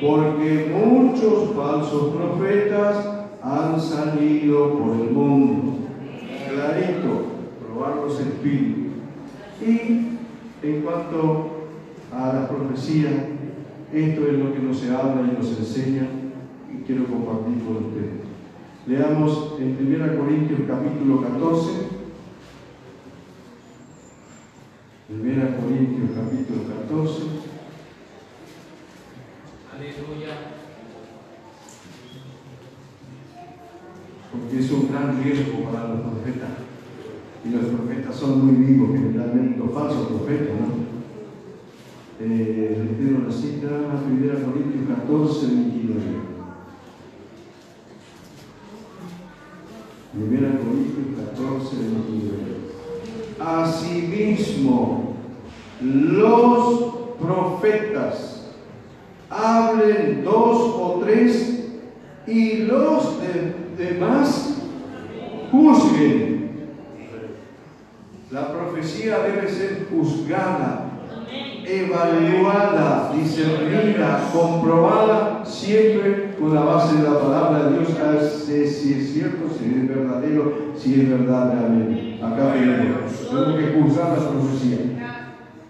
porque 0.00 0.74
muchos 0.74 1.54
falsos 1.56 2.14
profetas 2.14 3.06
han 3.42 3.80
salido 3.80 4.78
por 4.78 4.92
el 5.00 5.10
mundo. 5.10 5.78
Clarito, 6.48 7.22
probar 7.60 7.96
los 8.04 8.20
espíritus. 8.20 8.92
Y 9.60 10.18
en 10.62 10.82
cuanto 10.82 11.51
a 12.12 12.32
la 12.32 12.48
profecía, 12.48 13.28
esto 13.92 14.26
es 14.26 14.38
lo 14.38 14.52
que 14.52 14.58
nos 14.60 14.78
se 14.78 14.90
habla 14.90 15.22
y 15.22 15.36
nos 15.36 15.58
enseña 15.58 16.06
y 16.70 16.82
quiero 16.84 17.06
compartir 17.06 17.62
con 17.64 17.76
ustedes. 17.86 18.22
Leamos 18.86 19.54
en 19.60 19.78
1 19.78 20.18
Corintios 20.18 20.60
capítulo 20.66 21.22
14. 21.22 21.70
1 25.08 25.56
Corintios 25.60 26.10
capítulo 26.14 26.62
14. 26.86 27.22
Aleluya. 29.74 30.34
Porque 34.32 34.58
es 34.58 34.70
un 34.70 34.88
gran 34.88 35.22
riesgo 35.22 35.64
para 35.70 35.88
los 35.88 36.00
profetas. 36.00 36.50
Y 37.44 37.50
los 37.50 37.64
profetas 37.64 38.14
son 38.14 38.46
muy 38.46 38.66
vivos, 38.66 38.90
generalmente 38.92 39.58
los 39.58 39.72
falsos 39.72 40.08
profetas, 40.08 40.54
¿no? 40.60 40.91
Eh, 42.24 42.86
la 43.26 43.32
cita, 43.32 43.66
1 43.66 44.46
Corintios 44.46 44.96
14, 44.96 45.46
29. 45.46 46.00
Primera 50.12 50.50
Corintios 50.56 51.28
14, 51.34 51.76
29. 51.78 52.42
Asimismo, 53.40 55.16
los 55.80 56.94
profetas 57.20 58.52
hablen 59.28 60.22
dos 60.22 60.58
o 60.76 61.00
tres 61.02 61.70
y 62.28 62.58
los 62.58 63.16
demás 63.76 64.58
juzguen. 65.50 66.52
La 68.30 68.52
profecía 68.52 69.18
debe 69.24 69.50
ser 69.50 69.88
juzgada 69.90 70.81
evaluada, 71.72 73.12
discernida, 73.14 74.30
comprobada, 74.32 75.44
siempre 75.44 76.34
con 76.38 76.54
la 76.54 76.62
base 76.62 76.96
de 76.96 77.02
la 77.04 77.20
palabra 77.20 77.64
de 77.64 77.78
Dios, 77.78 77.88
si 77.88 78.92
es 78.94 79.12
cierto, 79.12 79.48
si 79.48 79.64
es 79.64 79.88
verdadero, 79.88 80.72
si 80.76 81.00
es 81.00 81.10
verdad 81.10 81.52
realmente. 81.52 82.22
Acá 82.22 82.52
tenemos, 82.52 83.28
tenemos 83.28 83.58
que 83.58 83.80
juzgar 83.80 84.18
la 84.18 84.28
profecía. 84.28 84.78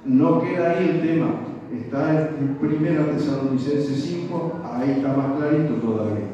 No 0.05 0.41
queda 0.41 0.71
ahí 0.71 0.91
el 0.91 1.09
tema, 1.09 1.35
está 1.73 2.31
en 2.39 2.57
Primera 2.61 3.07
Tesalonicenses 3.07 4.03
5, 4.03 4.61
ahí 4.65 4.91
está 4.91 5.17
más 5.17 5.37
clarito 5.39 5.75
todavía. 5.75 6.27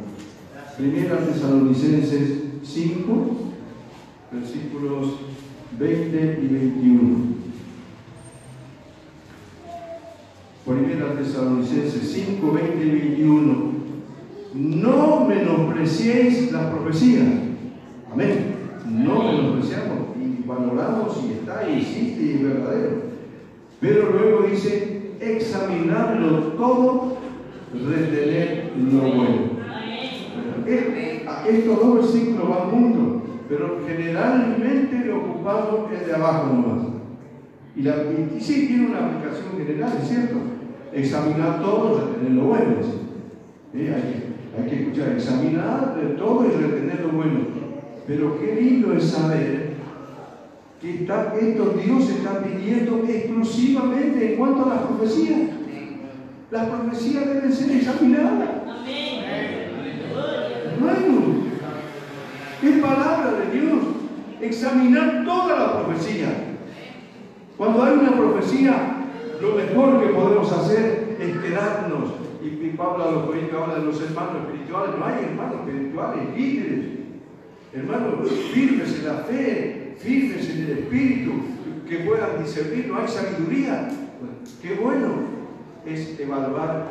Primera 0.76 1.18
Tesalonicenses 1.18 2.44
5, 2.62 3.30
versículos 4.32 5.20
20 5.78 6.40
y 6.42 6.46
21. 6.46 7.37
Primera 10.68 11.14
Tesalonicenses 11.14 12.12
5, 12.12 12.52
20 12.52 12.84
y 12.84 12.90
21. 12.90 13.72
No 14.52 15.24
menospreciéis 15.26 16.52
las 16.52 16.66
profecías. 16.66 17.26
Amén. 18.12 18.54
No 18.86 19.22
menospreciamos 19.22 20.14
y 20.20 20.46
valoramos 20.46 21.16
si 21.16 21.32
está 21.32 21.66
y 21.66 21.78
existe 21.80 22.22
y 22.22 22.32
es 22.32 22.42
verdadero. 22.42 22.90
Pero 23.80 24.10
luego 24.12 24.46
dice, 24.46 25.12
examinarlo 25.20 26.38
todo, 26.58 27.16
retener 27.72 28.72
lo 28.76 29.00
bueno. 29.00 29.58
Estos 31.48 31.80
dos 31.80 31.94
versículos 31.94 32.46
van 32.46 32.70
juntos, 32.70 33.22
pero 33.48 33.80
generalmente 33.86 35.10
ocupamos 35.14 35.90
el 35.98 36.06
de 36.06 36.14
abajo 36.14 36.52
nomás. 36.52 36.88
Y, 37.74 37.82
la, 37.82 37.94
y 38.36 38.38
sí 38.38 38.66
tiene 38.66 38.88
una 38.88 39.06
aplicación 39.06 39.56
general, 39.56 39.92
es 40.02 40.08
cierto 40.08 40.57
examinar 40.92 41.60
todo, 41.60 42.12
retener 42.12 42.32
lo 42.32 42.44
bueno. 42.44 42.76
Hay, 43.74 44.68
que, 44.68 44.82
escuchar, 44.82 45.12
examinar 45.12 45.94
todo 46.16 46.46
y 46.46 46.50
retener 46.50 47.00
lo 47.02 47.08
bueno. 47.10 47.40
Pero 48.06 48.40
qué 48.40 48.60
lindo 48.60 48.94
es 48.94 49.04
saber 49.04 49.74
que 50.80 50.94
está, 50.94 51.34
esto 51.38 51.74
Dios 51.84 52.08
está 52.08 52.42
pidiendo 52.42 53.04
exclusivamente 53.08 54.32
en 54.32 54.38
cuanto 54.38 54.64
a 54.64 54.74
las 54.74 54.82
profecías. 54.82 55.40
Las 56.50 56.68
profecías 56.68 57.26
deben 57.26 57.52
ser 57.52 57.76
examinadas. 57.76 58.48
Hermano, 60.72 61.48
es 62.62 62.78
palabra 62.80 63.32
de 63.32 63.58
Dios. 63.58 63.78
Examinar 64.40 65.24
toda 65.24 65.58
la 65.58 65.84
profecía. 65.84 66.28
Cuando 67.56 67.82
hay 67.82 67.94
una 67.94 68.12
profecía, 68.12 68.97
lo 69.40 69.54
mejor 69.54 70.00
que 70.00 70.12
podemos 70.12 70.52
hacer 70.52 71.16
es 71.20 71.36
quedarnos. 71.38 72.10
Y 72.42 72.70
Pablo 72.76 73.04
a 73.04 73.12
los 73.12 73.26
Corintios 73.26 73.60
habla 73.60 73.74
de 73.76 73.84
los 73.84 74.00
hermanos 74.00 74.44
espirituales. 74.44 74.98
No 74.98 75.04
hay 75.04 75.24
hermanos 75.24 75.56
espirituales, 75.66 76.36
líderes. 76.36 76.86
Hermanos, 77.72 78.30
firmes 78.52 78.98
en 78.98 79.06
la 79.06 79.14
fe, 79.24 79.94
firmes 79.98 80.48
en 80.50 80.64
el 80.64 80.70
espíritu, 80.78 81.32
que 81.88 81.98
puedan 81.98 82.42
discernir. 82.42 82.88
No 82.88 82.98
hay 82.98 83.08
sabiduría. 83.08 83.88
Qué 84.62 84.74
bueno 84.74 85.38
es 85.84 86.18
evaluar 86.18 86.86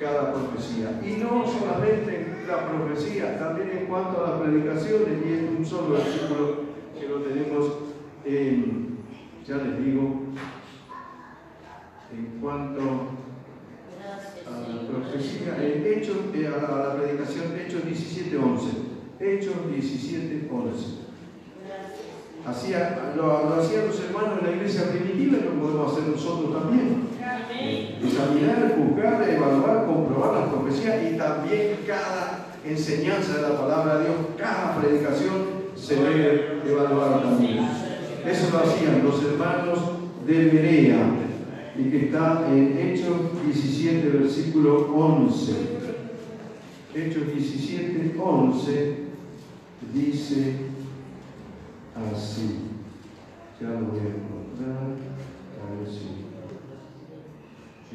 cada 0.00 0.32
profecía. 0.32 1.00
Y 1.04 1.22
no 1.22 1.46
solamente 1.46 2.26
la 2.46 2.68
profecía, 2.68 3.38
también 3.38 3.70
en 3.78 3.86
cuanto 3.86 4.24
a 4.24 4.30
las 4.30 4.40
predicaciones, 4.40 5.08
y 5.24 5.32
es 5.32 5.58
un 5.58 5.64
solo 5.64 5.94
versículo 5.94 6.56
que 6.98 7.08
lo 7.08 7.16
tenemos 7.20 7.72
en, 8.24 8.98
ya 9.46 9.56
les 9.56 9.84
digo, 9.84 10.22
en 12.12 12.40
cuanto 12.40 12.80
a 14.46 14.68
la 14.68 14.88
profecía, 14.88 15.56
en 15.60 15.86
Hechos, 15.86 16.16
eh, 16.34 16.46
a 16.46 16.60
la, 16.60 16.96
predicación, 16.96 17.58
Hechos 17.58 17.82
17.11. 17.84 19.20
Hechos 19.20 19.54
17.11. 19.70 20.50
Hacía, 22.44 23.12
lo, 23.16 23.48
lo, 23.48 23.54
hacían 23.54 23.86
los 23.86 24.00
hermanos 24.00 24.42
de 24.42 24.50
la 24.50 24.56
iglesia 24.56 24.90
primitiva 24.90 25.38
y 25.38 25.44
lo 25.44 25.62
podemos 25.62 25.92
hacer 25.92 26.08
nosotros 26.08 26.52
también. 26.52 27.02
Examinar, 28.02 28.74
juzgar, 28.76 29.28
evaluar, 29.28 29.86
comprobar 29.86 30.40
las 30.40 30.48
profecías 30.48 30.96
y 31.08 31.16
también 31.16 31.78
cada 31.86 32.46
enseñanza 32.64 33.36
de 33.36 33.42
la 33.42 33.60
palabra 33.60 33.98
de 33.98 34.04
Dios, 34.04 34.16
cada 34.36 34.76
predicación 34.76 35.62
se 35.76 35.96
debe 35.96 36.62
evaluar 36.66 37.22
también. 37.22 37.64
Eso 38.26 38.50
lo 38.52 38.58
hacían 38.58 39.04
los 39.04 39.22
hermanos 39.22 39.78
de 40.26 40.44
Berea 40.46 41.22
y 41.78 41.84
que 41.84 42.06
está 42.06 42.46
en 42.50 42.78
Hechos 42.78 43.42
17, 43.44 44.08
versículo 44.10 44.92
11. 44.94 45.52
Hechos 46.94 47.32
17, 47.32 48.14
11 48.18 48.96
dice 49.94 50.56
así. 51.94 52.58
Ya 53.60 53.68
lo 53.68 53.86
voy 53.86 54.00
a 54.00 54.02
encontrar. 54.02 54.96
A 55.58 55.78
ver 55.78 55.88
si. 55.88 56.22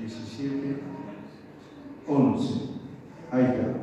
17, 0.02 0.82
11. 2.08 2.54
Ahí 3.32 3.44
está. 3.44 3.78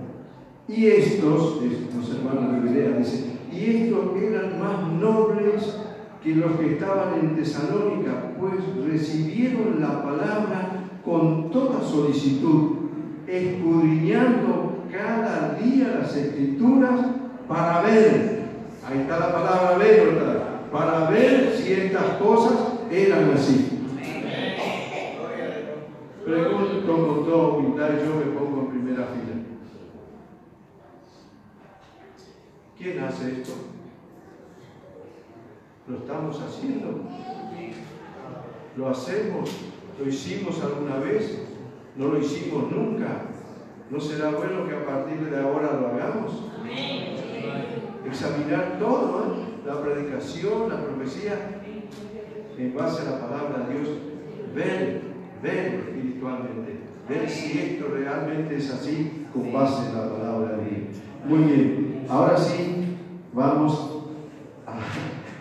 Y 0.66 0.86
estos, 0.86 1.60
los 1.62 2.10
hermanos 2.10 2.52
de 2.52 2.60
Berea 2.60 2.98
dicen, 2.98 3.38
y 3.52 3.64
estos 3.64 4.16
eran 4.16 4.58
más 4.58 4.92
nobles 4.94 5.83
que 6.24 6.34
los 6.34 6.52
que 6.52 6.72
estaban 6.72 7.18
en 7.20 7.36
Tesalónica, 7.36 8.32
pues 8.40 8.54
recibieron 8.90 9.78
la 9.78 10.02
palabra 10.02 10.88
con 11.04 11.50
toda 11.50 11.82
solicitud, 11.82 12.76
escudriñando 13.26 14.84
cada 14.90 15.58
día 15.62 15.98
las 16.00 16.16
escrituras 16.16 16.98
para 17.46 17.82
ver, 17.82 18.44
ahí 18.86 19.00
está 19.00 19.18
la 19.18 19.32
palabra 19.32 19.76
ver. 19.76 20.54
Para 20.72 21.08
ver 21.08 21.54
si 21.56 21.72
estas 21.72 22.16
cosas 22.16 22.58
eran 22.90 23.30
así. 23.32 23.80
Pregunto 26.24 27.06
con 27.06 27.24
toda 27.26 27.48
humildad, 27.48 27.90
yo 28.04 28.16
me 28.16 28.32
pongo 28.32 28.62
en 28.62 28.66
primera 28.68 29.06
fila. 29.06 29.44
¿Quién 32.76 33.04
hace 33.04 33.40
esto? 33.40 33.73
¿Lo 35.86 35.98
estamos 35.98 36.40
haciendo? 36.40 37.02
¿Lo 38.74 38.88
hacemos? 38.88 39.50
¿Lo 39.98 40.08
hicimos 40.08 40.62
alguna 40.62 40.96
vez? 40.96 41.42
¿No 41.94 42.08
lo 42.08 42.18
hicimos 42.18 42.70
nunca? 42.72 43.26
¿No 43.90 44.00
será 44.00 44.30
bueno 44.30 44.66
que 44.66 44.76
a 44.76 44.86
partir 44.86 45.28
de 45.28 45.38
ahora 45.38 45.78
lo 45.78 45.88
hagamos? 45.88 46.42
Examinar 48.06 48.78
todo, 48.78 49.24
¿eh? 49.24 49.66
la 49.66 49.82
predicación, 49.82 50.70
la 50.70 50.80
profecía, 50.86 51.60
en 52.56 52.74
base 52.74 53.02
a 53.02 53.10
la 53.10 53.20
palabra 53.20 53.66
de 53.66 53.74
Dios. 53.74 53.88
Ver, 54.54 55.02
ver 55.42 55.74
espiritualmente, 55.74 56.78
ver 57.08 57.28
si 57.28 57.58
esto 57.58 57.88
realmente 57.92 58.56
es 58.56 58.72
así 58.72 59.26
con 59.34 59.52
base 59.52 59.90
en 59.90 59.98
la 59.98 60.08
palabra 60.08 60.56
de 60.56 60.64
Dios. 60.64 60.96
Muy 61.26 61.38
bien, 61.40 62.06
ahora 62.08 62.38
sí, 62.38 62.96
vamos 63.34 64.06
a 64.66 64.72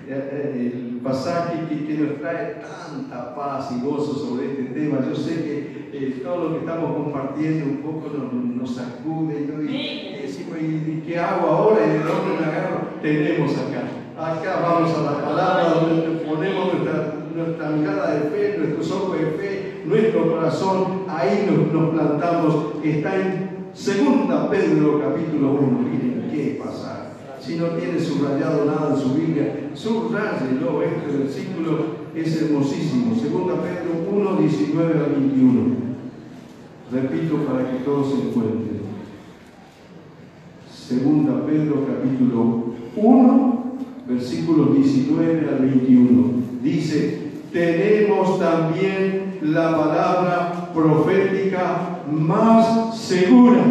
el 0.08 1.00
pasaje 1.04 1.60
que, 1.70 1.94
nos 1.94 2.20
trae 2.20 2.62
tanta 2.62 3.36
paz 3.36 3.72
y 3.72 3.86
gozo 3.86 4.14
sobre 4.14 4.52
este 4.52 4.64
tema. 4.64 5.00
Yo 5.08 5.16
sé 5.16 5.36
que 5.36 5.90
eh, 5.94 6.22
todo 6.24 6.44
lo 6.44 6.54
que 6.54 6.60
estamos 6.60 6.96
compartiendo 6.96 7.66
un 7.66 7.78
poco 7.78 8.10
nos, 8.10 8.76
sacude 8.76 9.42
y, 9.42 10.22
decimos, 10.22 10.58
¿y, 10.62 11.04
qué 11.06 11.20
hago 11.20 11.48
ahora? 11.48 11.86
¿Y 11.86 11.90
de 11.90 12.00
dónde 12.00 12.40
me 12.40 12.46
agarro? 12.46 12.80
Tenemos 13.02 13.52
acá. 13.58 13.84
Acá 14.18 14.60
vamos 14.62 14.98
a 14.98 15.02
la 15.02 15.26
palabra 15.26 15.70
donde 15.74 16.24
ponemos 16.26 16.74
nuestra, 16.74 17.16
nuestra 17.36 17.70
mirada 17.70 18.14
de 18.16 18.30
fe, 18.30 18.58
nuestros 18.58 18.92
ojos 18.92 19.20
de 19.20 19.26
fe, 19.26 19.82
nuestro 19.86 20.32
corazón, 20.32 21.04
ahí 21.10 21.48
nos, 21.50 21.74
nos 21.74 21.94
plantamos. 21.94 22.74
Está 22.84 23.16
en 23.16 23.54
Segunda 23.74 24.50
Pedro 24.50 25.02
capítulo 25.02 25.54
1. 25.54 25.80
Miren 25.80 26.30
qué 26.32 26.62
pasa 26.64 27.04
si 27.46 27.58
no 27.58 27.68
tiene 27.72 28.00
subrayado 28.00 28.64
nada 28.66 28.94
en 28.94 29.02
su 29.02 29.14
Biblia, 29.16 29.63
subrayelo, 29.76 30.84
este 30.84 31.18
versículo 31.18 32.04
es 32.16 32.42
hermosísimo. 32.42 33.16
Segunda 33.16 33.56
Pedro 33.62 34.08
1, 34.12 34.36
19 34.38 34.94
al 35.00 35.12
21. 35.12 35.76
Repito 36.92 37.38
para 37.46 37.72
que 37.72 37.78
todos 37.80 38.10
se 38.10 38.28
encuentren. 38.28 38.84
Segunda 40.72 41.46
Pedro 41.46 41.88
capítulo 41.88 42.74
1, 42.96 43.64
versículos 44.08 44.76
19 44.76 45.50
al 45.50 45.60
21. 45.60 46.24
Dice, 46.62 47.32
tenemos 47.52 48.40
también 48.40 49.40
la 49.42 49.76
palabra 49.76 50.72
profética 50.74 52.00
más 52.12 52.98
segura. 52.98 53.64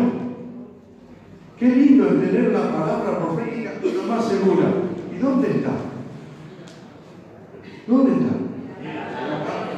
Qué 1.59 1.69
lindo 1.69 2.07
es 2.07 2.21
tener 2.21 2.53
la 2.53 2.73
palabra 2.73 3.19
profética 3.19 3.73
más 4.09 4.25
segura. 4.27 4.65
¿Y 5.15 5.23
dónde 5.23 5.49
está? 5.49 5.92
¿Dónde 7.87 8.13
está? 8.13 8.35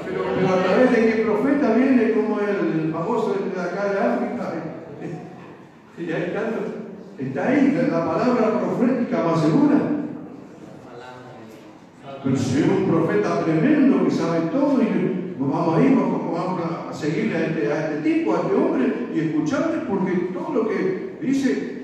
Pero, 0.04 0.48
a 0.48 0.62
través 0.62 0.90
de 0.90 1.06
qué 1.06 1.22
profeta 1.22 1.74
viene 1.74 2.12
como 2.12 2.40
el, 2.40 2.92
famoso 2.92 3.34
de 3.34 3.60
acá 3.60 3.92
de 3.92 3.98
África. 3.98 4.52
Está, 7.16 7.46
ahí 7.46 7.78
la 7.90 8.04
palabra 8.04 8.60
profética 8.60 9.22
más 9.22 9.40
segura. 9.40 9.76
Pero 12.24 12.36
si 12.36 12.58
es 12.58 12.66
un 12.66 12.86
profeta 12.88 13.44
tremendo 13.44 14.04
que 14.04 14.10
sabe 14.10 14.40
todo 14.50 14.82
y 14.82 15.34
vamos 15.38 15.78
a 15.78 15.82
ir, 15.82 15.96
vamos 15.96 16.60
a 16.90 16.92
seguirle 16.92 17.46
este, 17.46 17.72
a 17.72 17.90
este 17.90 18.10
tipo, 18.10 18.34
a 18.34 18.40
este 18.40 18.54
hombre 18.54 19.08
y 19.14 19.20
escucharle 19.20 19.82
porque 19.88 20.30
todo 20.32 20.54
lo 20.54 20.68
que 20.68 21.18
dice 21.20 21.74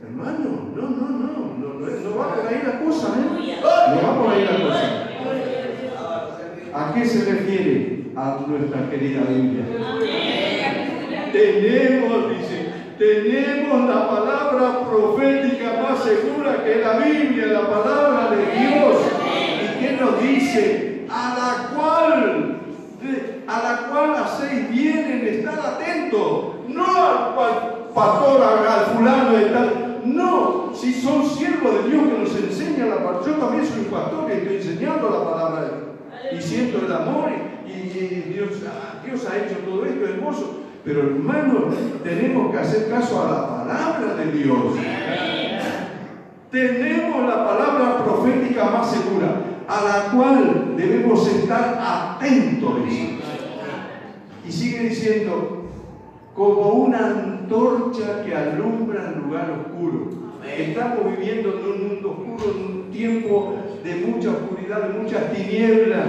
Hermano, 0.00 0.47
no, 0.78 0.88
no, 0.90 1.06
no, 1.08 1.28
no, 1.58 1.68
no, 1.80 2.16
va 2.16 2.34
por 2.34 2.46
ahí 2.46 2.62
la 2.64 2.78
cosa, 2.80 3.08
¿eh? 3.18 3.56
No 3.60 3.96
va 4.02 4.22
por 4.22 4.32
ahí 4.32 4.44
la 4.44 4.56
cosa. 4.64 4.86
¿A 6.74 6.94
qué 6.94 7.04
se 7.04 7.32
refiere? 7.32 7.98
A 8.14 8.38
nuestra 8.46 8.88
querida 8.90 9.22
Biblia. 9.28 9.64
Tenemos, 11.32 12.30
dice, 12.30 12.72
tenemos 12.98 13.88
la 13.88 14.08
palabra 14.08 14.88
profética 14.88 15.82
más 15.82 16.02
segura 16.02 16.62
que 16.64 16.76
la 16.76 16.98
Biblia, 16.98 17.46
la 17.46 17.68
palabra 17.68 18.30
de 18.30 18.42
Dios. 18.58 18.96
¿Y 19.62 19.80
qué 19.80 19.98
nos 20.00 20.22
dice? 20.22 21.06
A 21.10 21.34
la 21.38 21.76
cual, 21.76 22.60
a 23.46 23.62
la 23.62 23.88
cual 23.88 24.14
hacéis 24.24 24.70
bien 24.70 25.10
en 25.10 25.26
estar 25.26 25.58
atento, 25.58 26.64
no 26.68 26.84
al 26.84 27.34
pastor, 27.94 28.42
al 28.42 28.86
fulano 28.96 29.32
de 29.36 29.44
tal 29.46 29.87
no, 30.04 30.72
si 30.74 30.92
son 30.92 31.28
siervos 31.28 31.82
de 31.82 31.90
Dios 31.90 32.02
que 32.06 32.18
nos 32.18 32.36
enseñan 32.36 32.90
la 32.90 32.96
palabra. 32.96 33.26
Yo 33.26 33.32
también 33.34 33.66
soy 33.66 33.84
pastor 33.84 34.28
y 34.28 34.32
estoy 34.32 34.56
enseñando 34.56 35.10
la 35.10 35.24
palabra 35.24 35.60
de 35.62 35.68
Dios. 35.68 35.88
Y 36.32 36.48
siento 36.48 36.84
el 36.84 36.92
amor 36.92 37.30
y, 37.66 38.32
Dios, 38.32 38.50
ah, 38.66 39.00
Dios 39.04 39.26
ha 39.26 39.38
hecho 39.38 39.58
todo 39.64 39.84
esto 39.84 40.04
hermoso. 40.04 40.60
Pero 40.84 41.00
hermanos, 41.00 41.74
tenemos 42.02 42.50
que 42.50 42.58
hacer 42.58 42.88
caso 42.88 43.22
a 43.22 43.30
la 43.30 43.46
palabra 43.48 44.14
de 44.14 44.32
Dios. 44.32 44.74
Tenemos 46.50 47.28
la 47.28 47.44
palabra 47.46 48.04
profética 48.04 48.64
más 48.70 48.90
segura, 48.90 49.42
a 49.68 49.84
la 49.84 50.16
cual 50.16 50.74
debemos 50.76 51.26
estar 51.28 51.78
atentos. 51.78 52.74
Y 54.46 54.52
sigue 54.52 54.88
diciendo, 54.88 55.57
como 56.38 56.84
una 56.84 56.98
antorcha 56.98 58.24
que 58.24 58.32
alumbra 58.32 59.12
el 59.12 59.22
lugar 59.24 59.50
oscuro. 59.50 60.06
Estamos 60.46 61.18
viviendo 61.18 61.48
en 61.48 61.72
un 61.72 61.88
mundo 61.88 62.10
oscuro, 62.10 62.54
en 62.54 62.76
un 62.76 62.90
tiempo 62.92 63.54
de 63.82 63.94
mucha 64.06 64.30
oscuridad, 64.30 64.82
de 64.82 65.00
muchas 65.00 65.32
tinieblas. 65.32 66.06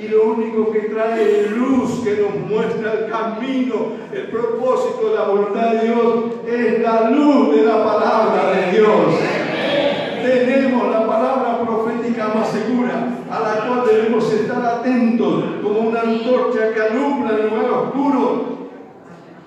Y 0.00 0.06
lo 0.08 0.26
único 0.26 0.70
que 0.70 0.80
trae 0.82 1.40
es 1.40 1.50
luz 1.50 2.04
que 2.04 2.22
nos 2.22 2.48
muestra 2.48 2.92
el 2.92 3.10
camino, 3.10 3.74
el 4.12 4.28
propósito, 4.28 5.12
la 5.12 5.24
voluntad 5.24 5.72
de 5.72 5.88
Dios, 5.88 6.14
es 6.46 6.80
la 6.80 7.10
luz 7.10 7.56
de 7.56 7.62
la 7.64 7.84
palabra 7.84 8.52
de 8.52 8.78
Dios. 8.78 9.06
Tenemos 10.22 10.88
la 10.88 11.04
palabra 11.04 11.62
profética 11.66 12.28
más 12.32 12.48
segura, 12.48 13.08
a 13.28 13.40
la 13.40 13.66
cual 13.66 13.82
debemos 13.88 14.32
estar 14.32 14.64
atentos, 14.64 15.44
como 15.64 15.80
una 15.80 16.00
antorcha 16.00 16.72
que 16.72 16.80
alumbra 16.80 17.36
el 17.36 17.48
lugar 17.48 17.70
oscuro, 17.70 18.53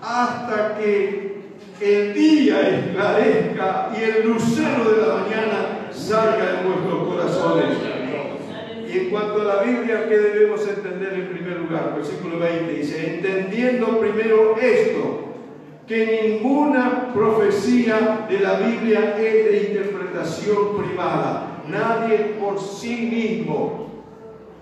hasta 0.08 0.78
que 0.78 1.38
el 1.82 2.14
día 2.14 2.70
esclarezca 2.70 3.92
y 3.96 4.04
el 4.04 4.28
lucero 4.28 4.90
de 4.90 5.06
la 5.06 5.14
mañana 5.16 5.90
salga 5.92 6.46
de 6.46 6.68
vuestros 6.68 7.08
corazones. 7.08 7.78
Y 8.88 8.98
en 9.00 9.10
cuanto 9.10 9.42
a 9.42 9.56
la 9.56 9.64
Biblia, 9.64 10.08
¿qué 10.08 10.18
debemos 10.18 10.66
entender 10.66 11.14
en 11.14 11.28
primer 11.28 11.60
lugar? 11.60 11.94
Versículo 11.98 12.40
20 12.40 12.72
dice, 12.74 13.16
entendiendo 13.16 14.00
primero 14.00 14.56
esto, 14.58 15.26
que 15.86 16.40
ninguna 16.40 17.14
profecía 17.14 18.26
de 18.30 18.40
la 18.40 18.60
Biblia 18.60 19.18
es 19.18 19.52
de 19.52 19.68
interpretación 19.70 20.78
privada. 20.78 21.64
Nadie 21.68 22.36
por 22.40 22.60
sí 22.60 22.96
mismo, 22.96 24.04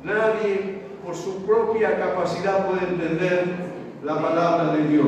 nadie 0.04 0.82
por 1.04 1.16
su 1.16 1.46
propia 1.46 2.00
capacidad 2.00 2.68
puede 2.68 2.88
entender 2.88 3.75
la 4.06 4.22
palabra 4.22 4.76
de 4.76 4.88
Dios. 4.88 5.08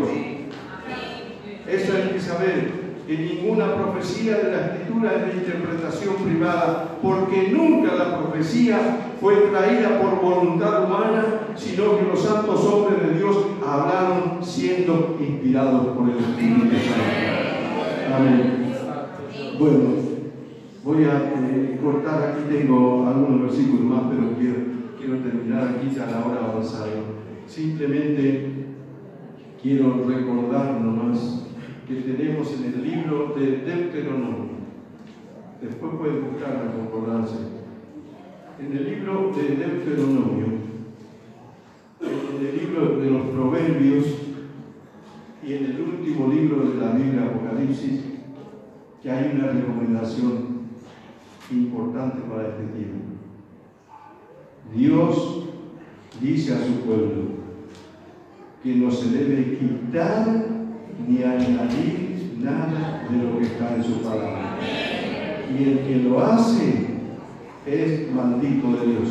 Eso 1.68 1.94
hay 1.96 2.14
que 2.14 2.20
saber, 2.20 2.88
que 3.06 3.18
ninguna 3.18 3.76
profecía 3.76 4.38
de 4.38 4.52
la 4.52 4.62
escritura 4.66 5.14
es 5.16 5.26
de 5.28 5.42
interpretación 5.42 6.16
privada, 6.16 6.98
porque 7.02 7.50
nunca 7.52 7.94
la 7.94 8.18
profecía 8.18 9.14
fue 9.22 9.36
traída 9.52 10.02
por 10.02 10.20
voluntad 10.20 10.86
humana, 10.86 11.24
sino 11.56 11.98
que 11.98 12.06
los 12.06 12.22
santos 12.22 12.66
hombres 12.66 13.08
de 13.08 13.20
Dios 13.20 13.38
hablaron 13.66 14.44
siendo 14.44 15.18
inspirados 15.20 15.88
por 15.96 16.10
el 16.10 16.18
Espíritu 16.18 16.76
Santo. 16.76 18.16
Amén. 18.16 18.74
Bueno, 19.60 19.80
voy 20.84 21.04
a 21.06 21.34
eh, 21.36 21.80
cortar, 21.84 22.34
aquí 22.34 22.58
tengo 22.58 23.08
algunos 23.08 23.42
versículos 23.44 23.82
más, 23.82 24.02
pero 24.10 24.34
quiero, 24.38 24.58
quiero 24.98 25.18
terminar 25.20 25.76
aquí 25.76 25.96
ya 25.96 26.04
a 26.08 26.12
la 26.12 26.26
hora 26.26 26.52
avanzada. 26.52 26.88
Simplemente 27.48 28.67
quiero 29.62 30.06
recordar 30.08 30.80
nomás 30.82 31.48
que 31.88 31.96
tenemos 31.96 32.54
en 32.54 32.66
el 32.66 32.84
libro 32.84 33.34
de 33.36 33.58
Deuteronomio. 33.58 34.58
Después 35.62 35.94
pueden 35.98 36.32
buscar 36.32 36.66
la 36.66 36.72
concordancia. 36.72 37.40
En 38.60 38.78
el 38.78 38.86
libro 38.86 39.32
de 39.36 39.56
Deuteronomio, 39.56 40.46
en 42.02 42.46
el 42.46 42.58
libro 42.58 43.00
de 43.00 43.10
los 43.10 43.28
Proverbios 43.28 44.06
y 45.44 45.54
en 45.54 45.66
el 45.66 45.82
último 45.82 46.28
libro 46.28 46.68
de 46.68 46.76
la 46.76 46.92
Biblia 46.92 47.26
Apocalipsis, 47.26 48.02
que 49.02 49.12
hay 49.12 49.32
una 49.36 49.52
recomendación 49.52 50.58
importante 51.52 52.22
para 52.30 52.50
este 52.50 52.64
tiempo. 52.64 53.06
Dios 54.76 55.46
dice 56.20 56.54
a 56.54 56.66
su 56.66 56.82
pueblo 56.82 57.37
que 58.68 58.76
no 58.76 58.92
se 58.92 59.12
debe 59.12 59.58
quitar 59.58 60.28
ni 61.08 61.24
añadir 61.24 62.36
nada 62.42 63.08
de 63.10 63.24
lo 63.24 63.40
que 63.40 63.46
está 63.46 63.76
en 63.78 63.84
su 63.84 64.02
palabra. 64.02 64.58
Y 65.58 65.64
el 65.64 65.80
que 65.88 65.96
lo 66.04 66.22
hace 66.22 66.88
es 67.66 68.12
maldito 68.12 68.74
de 68.74 68.88
Dios. 68.88 69.10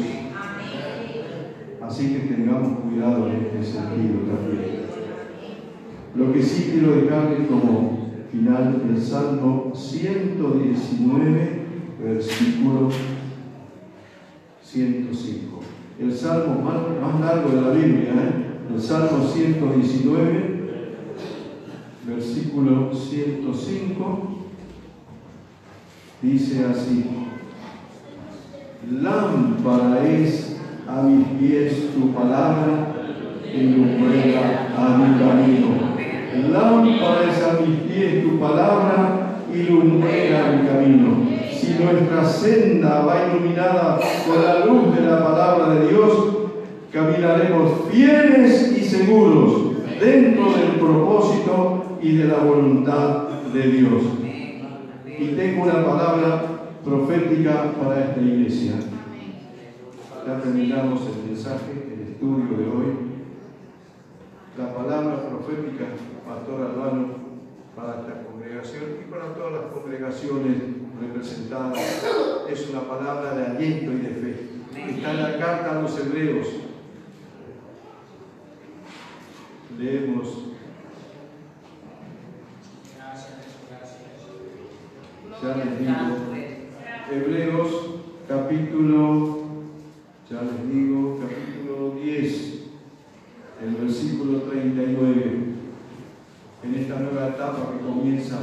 Así 1.81 2.13
que 2.13 2.35
tengamos 2.35 2.81
cuidado 2.81 3.29
en 3.29 3.47
este 3.47 3.63
sentido 3.63 4.21
también. 4.27 4.85
Lo 6.15 6.33
que 6.35 6.43
sí 6.43 6.73
quiero 6.73 6.97
dejarles 6.97 7.49
como 7.49 8.11
final 8.31 8.83
el 8.91 9.01
Salmo 9.01 9.73
119, 9.75 11.67
versículo 12.05 12.91
105. 14.63 15.61
El 15.99 16.13
salmo 16.13 16.61
más, 16.61 16.75
más 17.01 17.21
largo 17.21 17.49
de 17.49 17.63
la 17.63 17.71
Biblia, 17.71 18.11
¿eh? 18.11 18.46
El 18.75 18.81
Salmo 18.83 19.25
119, 19.25 20.57
versículo 22.07 22.93
105, 22.93 24.29
dice 26.23 26.64
así, 26.64 27.05
lámpara 28.91 30.05
es 30.07 30.57
a 30.89 31.03
mis 31.03 31.27
pies 31.39 31.95
tu 31.95 32.12
palabra 32.12 32.95
y 33.53 33.62
lumbrera 33.62 34.75
a 34.77 34.99
mi 34.99 35.19
camino. 35.19 35.69
Lámpara 36.51 37.31
es 37.31 37.43
a 37.43 37.61
mis 37.61 37.81
pies 37.81 38.25
tu 38.25 38.39
palabra 38.39 39.43
y 39.53 39.62
lumbrera 39.62 40.53
mi 40.53 40.69
camino. 40.69 41.29
Si 41.53 41.83
nuestra 41.83 42.25
senda 42.25 43.05
va 43.05 43.29
iluminada 43.29 43.99
con 44.27 44.45
la 44.45 44.67
luz 44.67 44.95
de 44.95 45.07
la 45.07 45.25
palabra 45.25 45.75
de 45.75 45.89
Dios, 45.89 46.36
caminaremos 46.97 47.91
fieles 47.91 48.73
y 48.75 48.83
seguros 48.83 49.73
dentro 50.01 50.51
del 50.53 50.81
propósito 50.81 51.99
y 52.01 52.17
de 52.17 52.25
la 52.25 52.39
voluntad 52.39 53.29
de 53.53 53.63
Dios. 53.71 54.03
Y 55.07 55.27
tengo 55.37 55.65
una 55.65 55.85
palabra 55.85 56.43
profética 56.83 57.73
para 57.79 58.01
esta 58.03 58.19
iglesia. 58.19 58.77
Ya 60.27 60.41
terminamos 60.41 61.03
el 61.03 61.31
mensaje, 61.31 61.73
el 61.93 62.13
estudio 62.13 62.57
de 62.57 62.65
hoy. 62.65 62.87
La 64.57 64.75
palabra 64.75 65.29
profética, 65.29 65.85
Pastor 66.27 66.63
Albano, 66.63 67.09
para 67.77 68.01
esta 68.01 68.23
congregación 68.23 68.85
y 69.07 69.11
para 69.11 69.35
todas 69.35 69.53
las 69.53 69.63
congregaciones 69.71 70.57
representadas, 70.99 71.79
es 72.51 72.71
una 72.71 72.81
palabra 72.89 73.35
de 73.35 73.45
aliento 73.45 73.93
y 73.93 73.97
de 73.97 74.09
fe. 74.09 74.37
Está 74.97 75.11
en 75.11 75.23
la 75.23 75.39
carta 75.39 75.79
a 75.79 75.83
los 75.83 75.99
hebreos. 76.01 76.66
Leemos. 79.79 80.29
Ya 85.43 85.57
les 85.57 85.79
digo, 85.79 86.16
Hebreos 87.12 87.70
capítulo, 88.27 89.39
ya 90.31 90.43
les 90.43 90.74
digo, 90.74 91.20
capítulo 91.20 91.95
10, 92.03 92.62
el 93.62 93.74
versículo 93.74 94.43
39, 94.43 95.41
en 96.64 96.74
esta 96.74 96.99
nueva 97.01 97.29
etapa 97.29 97.72
que 97.72 97.85
comienza 97.85 98.39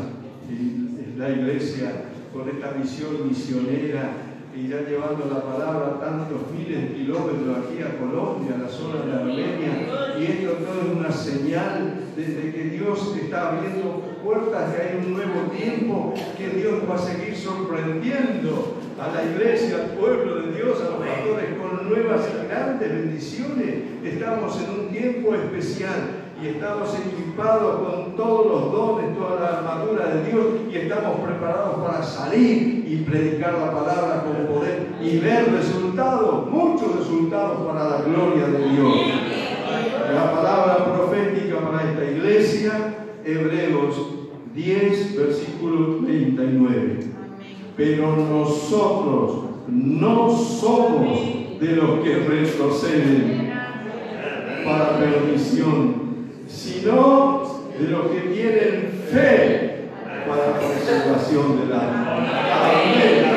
la 1.18 1.30
iglesia 1.32 2.06
con 2.32 2.48
esta 2.48 2.74
visión 2.74 3.28
misionera 3.28 4.23
y 4.56 4.68
ya 4.68 4.82
llevando 4.82 5.26
la 5.32 5.42
palabra 5.42 6.00
tantos 6.00 6.52
miles 6.52 6.82
de 6.82 6.96
kilómetros 6.96 7.58
aquí 7.58 7.82
a 7.82 7.98
Colombia, 7.98 8.56
a 8.56 8.64
la 8.64 8.70
zona 8.70 9.04
de 9.06 9.14
Armenia, 9.14 10.16
y 10.20 10.24
esto 10.24 10.54
todo 10.64 10.82
es 10.82 10.98
una 10.98 11.12
señal 11.12 11.96
de, 12.16 12.24
de, 12.24 12.54
que 12.54 12.64
Dios 12.66 13.16
está 13.20 13.50
abriendo 13.50 14.02
puertas, 14.24 14.74
que 14.74 14.82
hay 14.82 14.98
un 14.98 15.14
nuevo 15.14 15.50
tiempo, 15.52 16.14
que 16.38 16.50
Dios 16.50 16.82
va 16.90 16.96
a 16.96 17.00
seguir 17.00 17.36
sorprendiendo 17.36 18.78
a 19.00 19.08
la 19.08 19.24
iglesia, 19.24 19.76
al 19.76 19.98
pueblo 19.98 20.36
de 20.36 20.52
Dios, 20.54 20.80
a 20.82 20.92
los 20.92 21.08
pastores 21.08 21.53
con 21.84 21.90
nuevas 21.90 22.22
y 22.30 22.48
grandes 22.48 22.90
bendiciones. 22.90 23.76
Estamos 24.04 24.60
en 24.62 24.80
un 24.80 24.88
tiempo 24.90 25.34
especial 25.34 26.24
y 26.42 26.48
estamos 26.48 26.90
equipados 26.94 27.88
con 27.88 28.16
todos 28.16 28.48
los 28.48 28.72
dones, 28.72 29.18
toda 29.18 29.40
la 29.40 29.58
armadura 29.60 30.08
de 30.08 30.32
Dios 30.32 30.46
y 30.72 30.76
estamos 30.78 31.20
preparados 31.22 31.84
para 31.86 32.04
salir 32.04 32.86
y 32.88 33.04
predicar 33.08 33.54
la 33.54 33.72
palabra 33.72 34.24
con 34.24 34.54
poder 34.54 34.88
y 35.02 35.20
ver 35.20 35.52
resultados, 35.52 36.50
muchos 36.50 36.96
resultados 36.98 37.66
para 37.68 37.90
la 37.90 38.02
gloria 38.02 38.48
de 38.48 38.70
Dios. 38.70 38.94
La 40.14 40.32
palabra 40.32 40.94
profética 40.94 41.60
para 41.60 41.90
esta 41.90 42.04
iglesia, 42.04 42.96
Hebreos 43.26 43.96
10, 44.54 45.18
versículo 45.18 45.98
39. 46.06 47.00
Pero 47.76 48.16
nosotros 48.16 49.44
no 49.68 50.30
somos 50.30 51.43
de 51.64 51.76
los 51.78 52.04
que 52.04 52.16
retroceden 52.16 53.54
para 54.66 55.00
perdición, 55.00 55.96
sino 56.48 57.64
de 57.80 57.88
los 57.88 58.12
que 58.12 58.20
tienen 58.34 59.04
fe 59.10 59.88
para 60.28 60.60
conservación 60.60 61.62
del 61.62 61.74
alma. 61.74 62.18
Amén. 62.84 63.34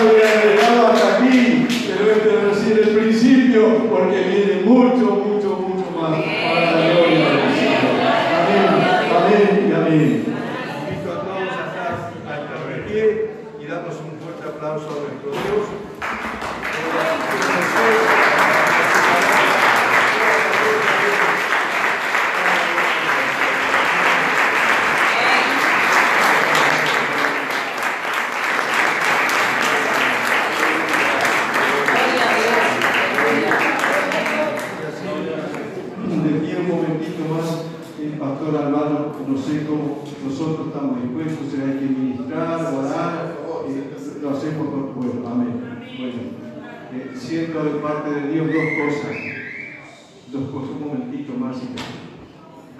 Hallelujah. 0.00 0.39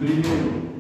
Primero, 0.01 0.73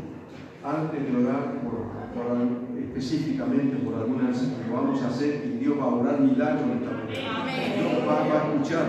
antes 0.65 1.13
de 1.13 1.23
orar 1.23 1.61
por, 1.61 1.93
por 2.17 2.81
específicamente 2.81 3.77
por 3.85 3.95
algunas 3.97 4.39
que 4.39 4.73
vamos 4.73 5.03
a 5.03 5.09
hacer, 5.09 5.45
y 5.45 5.59
Dios 5.63 5.79
va 5.79 5.85
a 5.85 5.95
orar 5.95 6.21
milagros 6.23 6.63
en 6.63 6.79
esta 6.79 6.91
mañana. 6.91 7.45
Dios 7.77 8.09
va, 8.09 8.15
va 8.15 8.41
a 8.41 8.49
escuchar. 8.49 8.87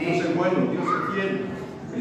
Dios 0.00 0.24
es 0.24 0.36
bueno, 0.36 0.72
Dios 0.72 0.86
es 0.86 1.14
fiel. 1.14 1.44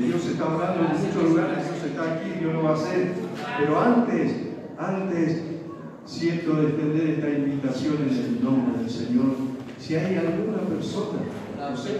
Dios 0.07 0.26
está 0.28 0.45
hablando 0.45 0.80
en 0.80 1.07
muchos 1.07 1.24
lugares, 1.24 1.65
Dios 1.65 1.84
está 1.84 2.13
aquí, 2.13 2.39
Dios 2.39 2.53
lo 2.53 2.63
va 2.63 2.70
a 2.70 2.74
hacer. 2.74 3.15
Pero 3.59 3.82
antes, 3.82 4.32
antes, 4.78 5.43
siento 6.05 6.53
de 6.53 6.68
extender 6.70 7.09
esta 7.09 7.30
invitación 7.30 7.95
en 8.09 8.15
el 8.15 8.43
nombre 8.43 8.80
del 8.80 8.89
Señor. 8.89 9.36
Si 9.78 9.93
hay 9.95 10.15
alguna 10.15 10.59
persona, 10.59 11.20
no 11.59 11.76
sé, 11.76 11.99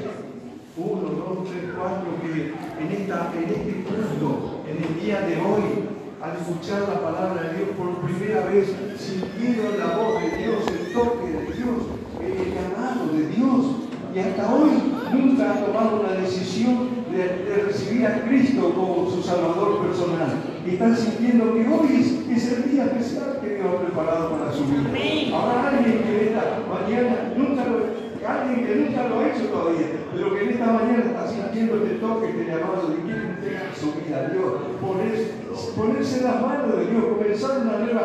uno, 0.78 1.10
dos, 1.10 1.50
tres, 1.50 1.72
cuatro, 1.76 2.08
que 2.22 2.54
en, 2.84 3.02
esta, 3.02 3.34
en 3.36 3.50
este 3.50 3.84
culto, 3.84 4.57
en 4.70 4.84
el 4.84 5.02
día 5.02 5.22
de 5.22 5.36
hoy, 5.38 5.88
al 6.22 6.36
escuchar 6.36 6.82
la 6.90 7.00
palabra 7.02 7.44
de 7.44 7.58
Dios 7.58 7.70
por 7.78 8.02
primera 8.04 8.46
vez, 8.48 8.68
sintieron 8.98 9.80
la 9.80 9.96
voz 9.96 10.22
de 10.22 10.38
Dios, 10.38 10.64
el 10.68 10.94
toque 10.94 11.28
de 11.32 11.46
Dios, 11.56 11.80
el 12.20 12.54
llamado 12.54 13.08
de 13.14 13.28
Dios, 13.28 13.88
y 14.14 14.20
hasta 14.20 14.54
hoy 14.54 14.72
nunca 15.14 15.52
han 15.52 15.66
tomado 15.66 16.02
una 16.02 16.20
decisión 16.20 16.90
de, 17.12 17.46
de 17.46 17.64
recibir 17.68 18.08
a 18.08 18.22
Cristo 18.26 18.74
como 18.74 19.10
su 19.10 19.22
Salvador 19.22 19.88
personal. 19.88 20.36
Y 20.66 20.72
están 20.72 20.98
sintiendo 20.98 21.54
que 21.54 21.68
hoy 21.68 22.02
es, 22.02 22.44
es 22.44 22.58
el 22.58 22.72
día 22.72 22.86
especial 22.86 23.40
que 23.42 23.56
Dios 23.56 23.68
ha 23.68 23.86
preparado 23.86 24.32
para 24.32 24.52
su 24.52 24.66
vida. 24.66 24.90
Habrá 25.38 25.70
alguien 25.70 26.04
que 26.04 26.28
esta 26.28 26.60
mañana 26.68 27.34
nunca 27.38 27.64
lo, 27.66 28.08
alguien 28.28 28.66
que 28.66 28.76
nunca 28.76 29.08
lo 29.08 29.20
ha 29.20 29.28
hecho 29.30 29.48
todavía, 29.48 29.88
pero 30.14 30.34
que 30.34 30.44
en 30.44 30.50
esta 30.50 30.66
mañana 30.66 31.04
está 31.06 31.28
sintiendo 31.28 31.78
este 31.78 31.96
toque, 31.96 32.30
este 32.30 32.46
llamado 32.46 32.90
de 32.90 32.96
quiere 33.04 33.22
entregar 33.22 33.72
su 33.74 33.94
vida 33.94 34.18
a 34.18 34.30
Dios, 34.30 34.54
ponerse, 34.82 36.22
las 36.24 36.42
manos 36.42 36.78
de 36.78 36.86
Dios, 36.88 37.04
comenzar 37.06 37.62
una 37.62 37.78
nueva, 37.80 38.04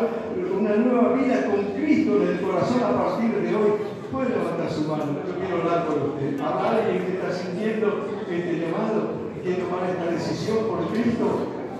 una 0.59 0.75
nueva 0.75 1.13
vida 1.13 1.45
con 1.45 1.63
Cristo 1.75 2.21
en 2.21 2.27
el 2.27 2.41
corazón 2.41 2.83
a 2.83 3.03
partir 3.03 3.31
de 3.41 3.55
hoy. 3.55 3.71
Puede 4.11 4.29
levantar 4.29 4.69
su 4.69 4.83
mano, 4.83 5.17
yo 5.25 5.33
quiero 5.39 5.61
hablar 5.61 5.87
con 5.87 6.11
usted. 6.11 6.39
Habrá 6.39 6.85
alguien 6.85 7.05
que 7.05 7.13
está 7.13 7.31
sintiendo 7.33 8.05
este 8.29 8.59
llamado, 8.59 9.33
quiere 9.41 9.63
tomar 9.63 9.89
esta 9.89 10.05
decisión 10.11 10.57
por 10.69 10.87
Cristo, 10.93 11.25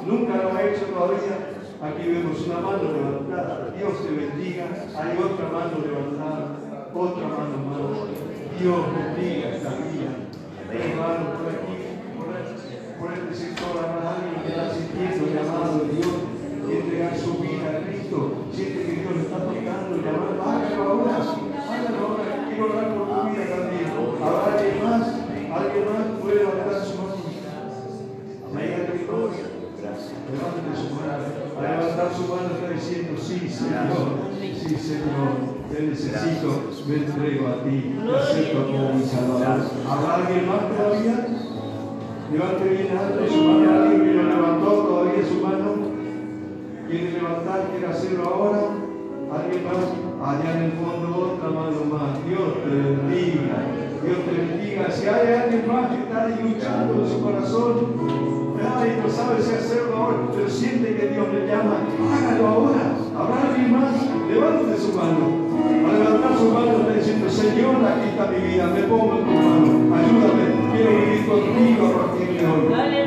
nunca 0.05 0.37
lo 0.37 0.53
ha 0.53 0.63
hecho 0.63 0.85
todavía. 0.85 1.53
Aquí 1.83 2.07
vemos 2.07 2.39
una 2.47 2.59
mano 2.59 2.83
levantada. 2.83 3.73
Dios 3.75 3.91
te 4.07 4.15
bendiga. 4.15 4.71
Hay 4.95 5.17
otra 5.19 5.49
mano 5.51 5.83
levantada. 5.83 6.55
Otra 6.95 7.27
mano 7.27 7.57
más. 7.67 8.07
Dios 8.57 8.79
bendiga 8.95 9.49
esta 9.49 9.69
vida. 9.83 10.15
Hermano, 10.71 11.35
por 11.37 11.51
aquí, 11.51 11.72
por 13.03 13.11
este 13.11 13.35
sector, 13.35 13.83
habrá 13.83 14.15
alguien 14.15 14.39
que 14.39 14.47
está 14.47 14.71
sintiendo 14.71 15.27
el 15.27 15.35
llamado 15.35 15.83
de 15.83 15.91
Dios 15.91 16.15
y 16.63 16.71
entregar 16.71 17.11
su 17.19 17.35
vida 17.43 17.67
a 17.67 17.83
Cristo. 17.83 18.47
Siente 18.55 18.79
que 18.79 18.93
Dios 19.03 19.11
le 19.11 19.21
está 19.27 19.43
tocando, 19.43 19.99
llamando. 19.99 20.39
Hágalo 20.39 20.83
ahora. 20.87 21.19
Hágalo 21.19 21.99
ahora. 21.99 22.47
Quiero 22.47 22.63
orar 22.71 22.95
por 22.95 23.03
tu 23.11 23.19
vida 23.27 23.43
también. 23.51 23.91
Habrá 24.23 24.55
alguien 24.55 24.79
más. 24.87 25.03
Alguien 25.51 25.83
más 25.83 26.15
puede 26.15 26.47
levantar 26.47 26.79
su 26.79 26.95
mano. 26.95 27.19
Amén. 28.47 28.71
Levante 30.31 30.71
su 30.79 30.87
mano. 30.95 31.27
Al 31.59 31.63
levantar 31.75 32.09
su 32.15 32.23
mano 32.23 32.55
está 32.55 32.69
diciendo, 32.71 33.19
sí, 33.19 33.49
Señor, 33.51 34.31
sí, 34.39 34.75
Señor, 34.79 35.59
te 35.69 35.83
necesito, 35.83 36.71
me 36.87 36.95
entrego 36.95 37.47
a 37.47 37.63
ti, 37.63 37.99
te 37.99 38.15
acepto 38.15 38.65
como 38.65 38.93
mi 38.93 39.03
Salvador. 39.03 39.67
¿Habrá 39.87 40.15
alguien 40.15 40.47
más 40.47 40.61
todavía? 40.69 41.32
Levante 42.31 42.69
bien 42.69 42.97
alto 42.97 43.27
su 43.27 43.43
mano. 43.43 43.83
¿Alguien 43.83 44.01
que 44.03 44.13
no 44.13 44.23
levantó 44.23 44.69
todavía 44.71 45.23
su 45.27 45.45
mano? 45.45 45.69
¿Quiere 46.87 47.11
levantar? 47.11 47.69
¿Quiere 47.71 47.87
hacerlo 47.87 48.23
ahora? 48.25 48.59
¿Alguien 49.33 49.63
más? 49.65 49.83
Allá 50.23 50.57
en 50.57 50.63
el 50.63 50.71
fondo 50.73 51.35
otra 51.35 51.49
mano 51.49 51.83
más. 51.91 52.25
Dios 52.25 52.63
te 52.63 52.69
bendiga. 52.69 53.57
Dios 54.03 54.17
te 54.25 54.31
bendiga. 54.31 54.91
Si 54.91 55.07
hay 55.07 55.33
alguien 55.33 55.67
más 55.67 55.89
que 55.89 56.03
está 56.03 56.25
ahí 56.25 56.39
luchando 56.41 57.03
en 57.03 57.09
su 57.09 57.21
corazón, 57.21 58.43
Ay, 58.63 58.99
no 59.01 59.09
sabe 59.09 59.41
si 59.41 59.53
hacerlo 59.53 59.95
ahora, 59.97 60.17
pero 60.33 60.49
siente 60.49 60.95
que 60.95 61.07
Dios 61.07 61.27
le 61.33 61.47
llama, 61.47 61.83
hágalo 62.13 62.47
ahora. 62.47 62.95
¿Habrá 63.17 63.49
alguien 63.49 63.73
más? 63.73 63.91
Levante 64.29 64.77
su 64.77 64.93
mano. 64.93 65.43
Al 65.87 65.99
levantar 65.99 66.37
su 66.37 66.49
mano 66.51 66.71
está 66.79 66.93
diciendo, 66.93 67.29
Señor, 67.29 67.75
aquí 67.83 68.09
está 68.09 68.27
mi 68.27 68.47
vida, 68.47 68.67
me 68.67 68.83
pongo 68.83 69.19
en 69.19 69.25
tu 69.25 69.31
mano. 69.31 69.95
Ayúdame, 69.95 70.52
quiero 70.73 70.91
vivir 70.99 71.25
contigo 71.25 71.85
a 71.85 72.07
partir 72.07 72.27
de 72.37 72.45
hoy. 72.45 73.02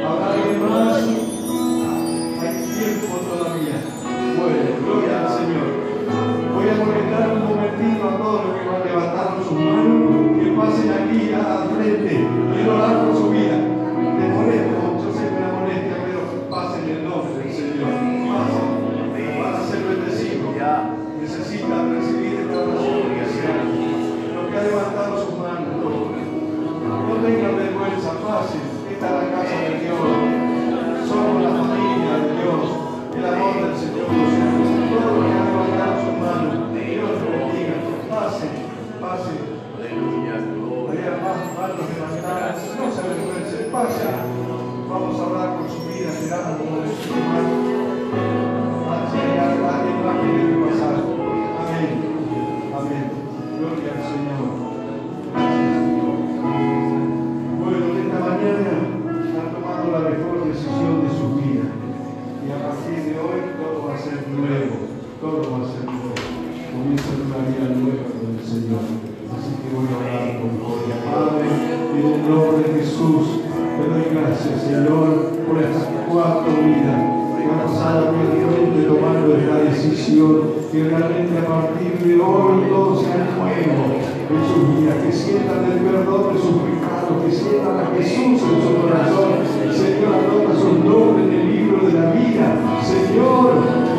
De 72.27 72.81
Jesús, 72.81 73.39
te 73.55 73.86
doy 73.89 74.11
gracias, 74.11 74.62
Señor, 74.62 75.31
por 75.47 75.62
estas 75.62 75.86
cuatro 76.11 76.51
vidas 76.59 76.98
que 77.39 77.44
han 77.44 77.61
pasado 77.62 78.15
firmemente 78.19 78.82
tomando 78.82 79.36
esta 79.36 79.59
decisión. 79.59 80.66
Que 80.73 80.89
realmente 80.89 81.39
a 81.39 81.47
partir 81.47 82.03
de 82.03 82.15
hoy 82.20 82.66
todo 82.69 82.98
sea 82.98 83.31
nuevo 83.31 83.94
en 83.94 84.43
sus 84.43 84.74
vidas. 84.74 84.97
Que 85.07 85.12
sientan 85.12 85.70
el 85.70 85.78
perdón 85.78 86.35
de 86.35 86.40
sus 86.40 86.57
pecados. 86.66 87.24
Que 87.24 87.31
sientan 87.31 87.78
a 87.78 87.94
Jesús 87.94 88.43
en 88.43 88.59
su 88.59 88.74
corazón. 88.82 89.47
Señor, 89.70 90.15
anota 90.19 90.61
sus 90.61 90.85
nombres 90.85 91.28
en 91.28 91.32
el 91.32 91.55
libro 91.55 91.86
de 91.86 91.93
la 91.93 92.11
vida. 92.11 92.59
Señor, 92.82 93.55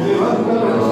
levanta 0.05 0.86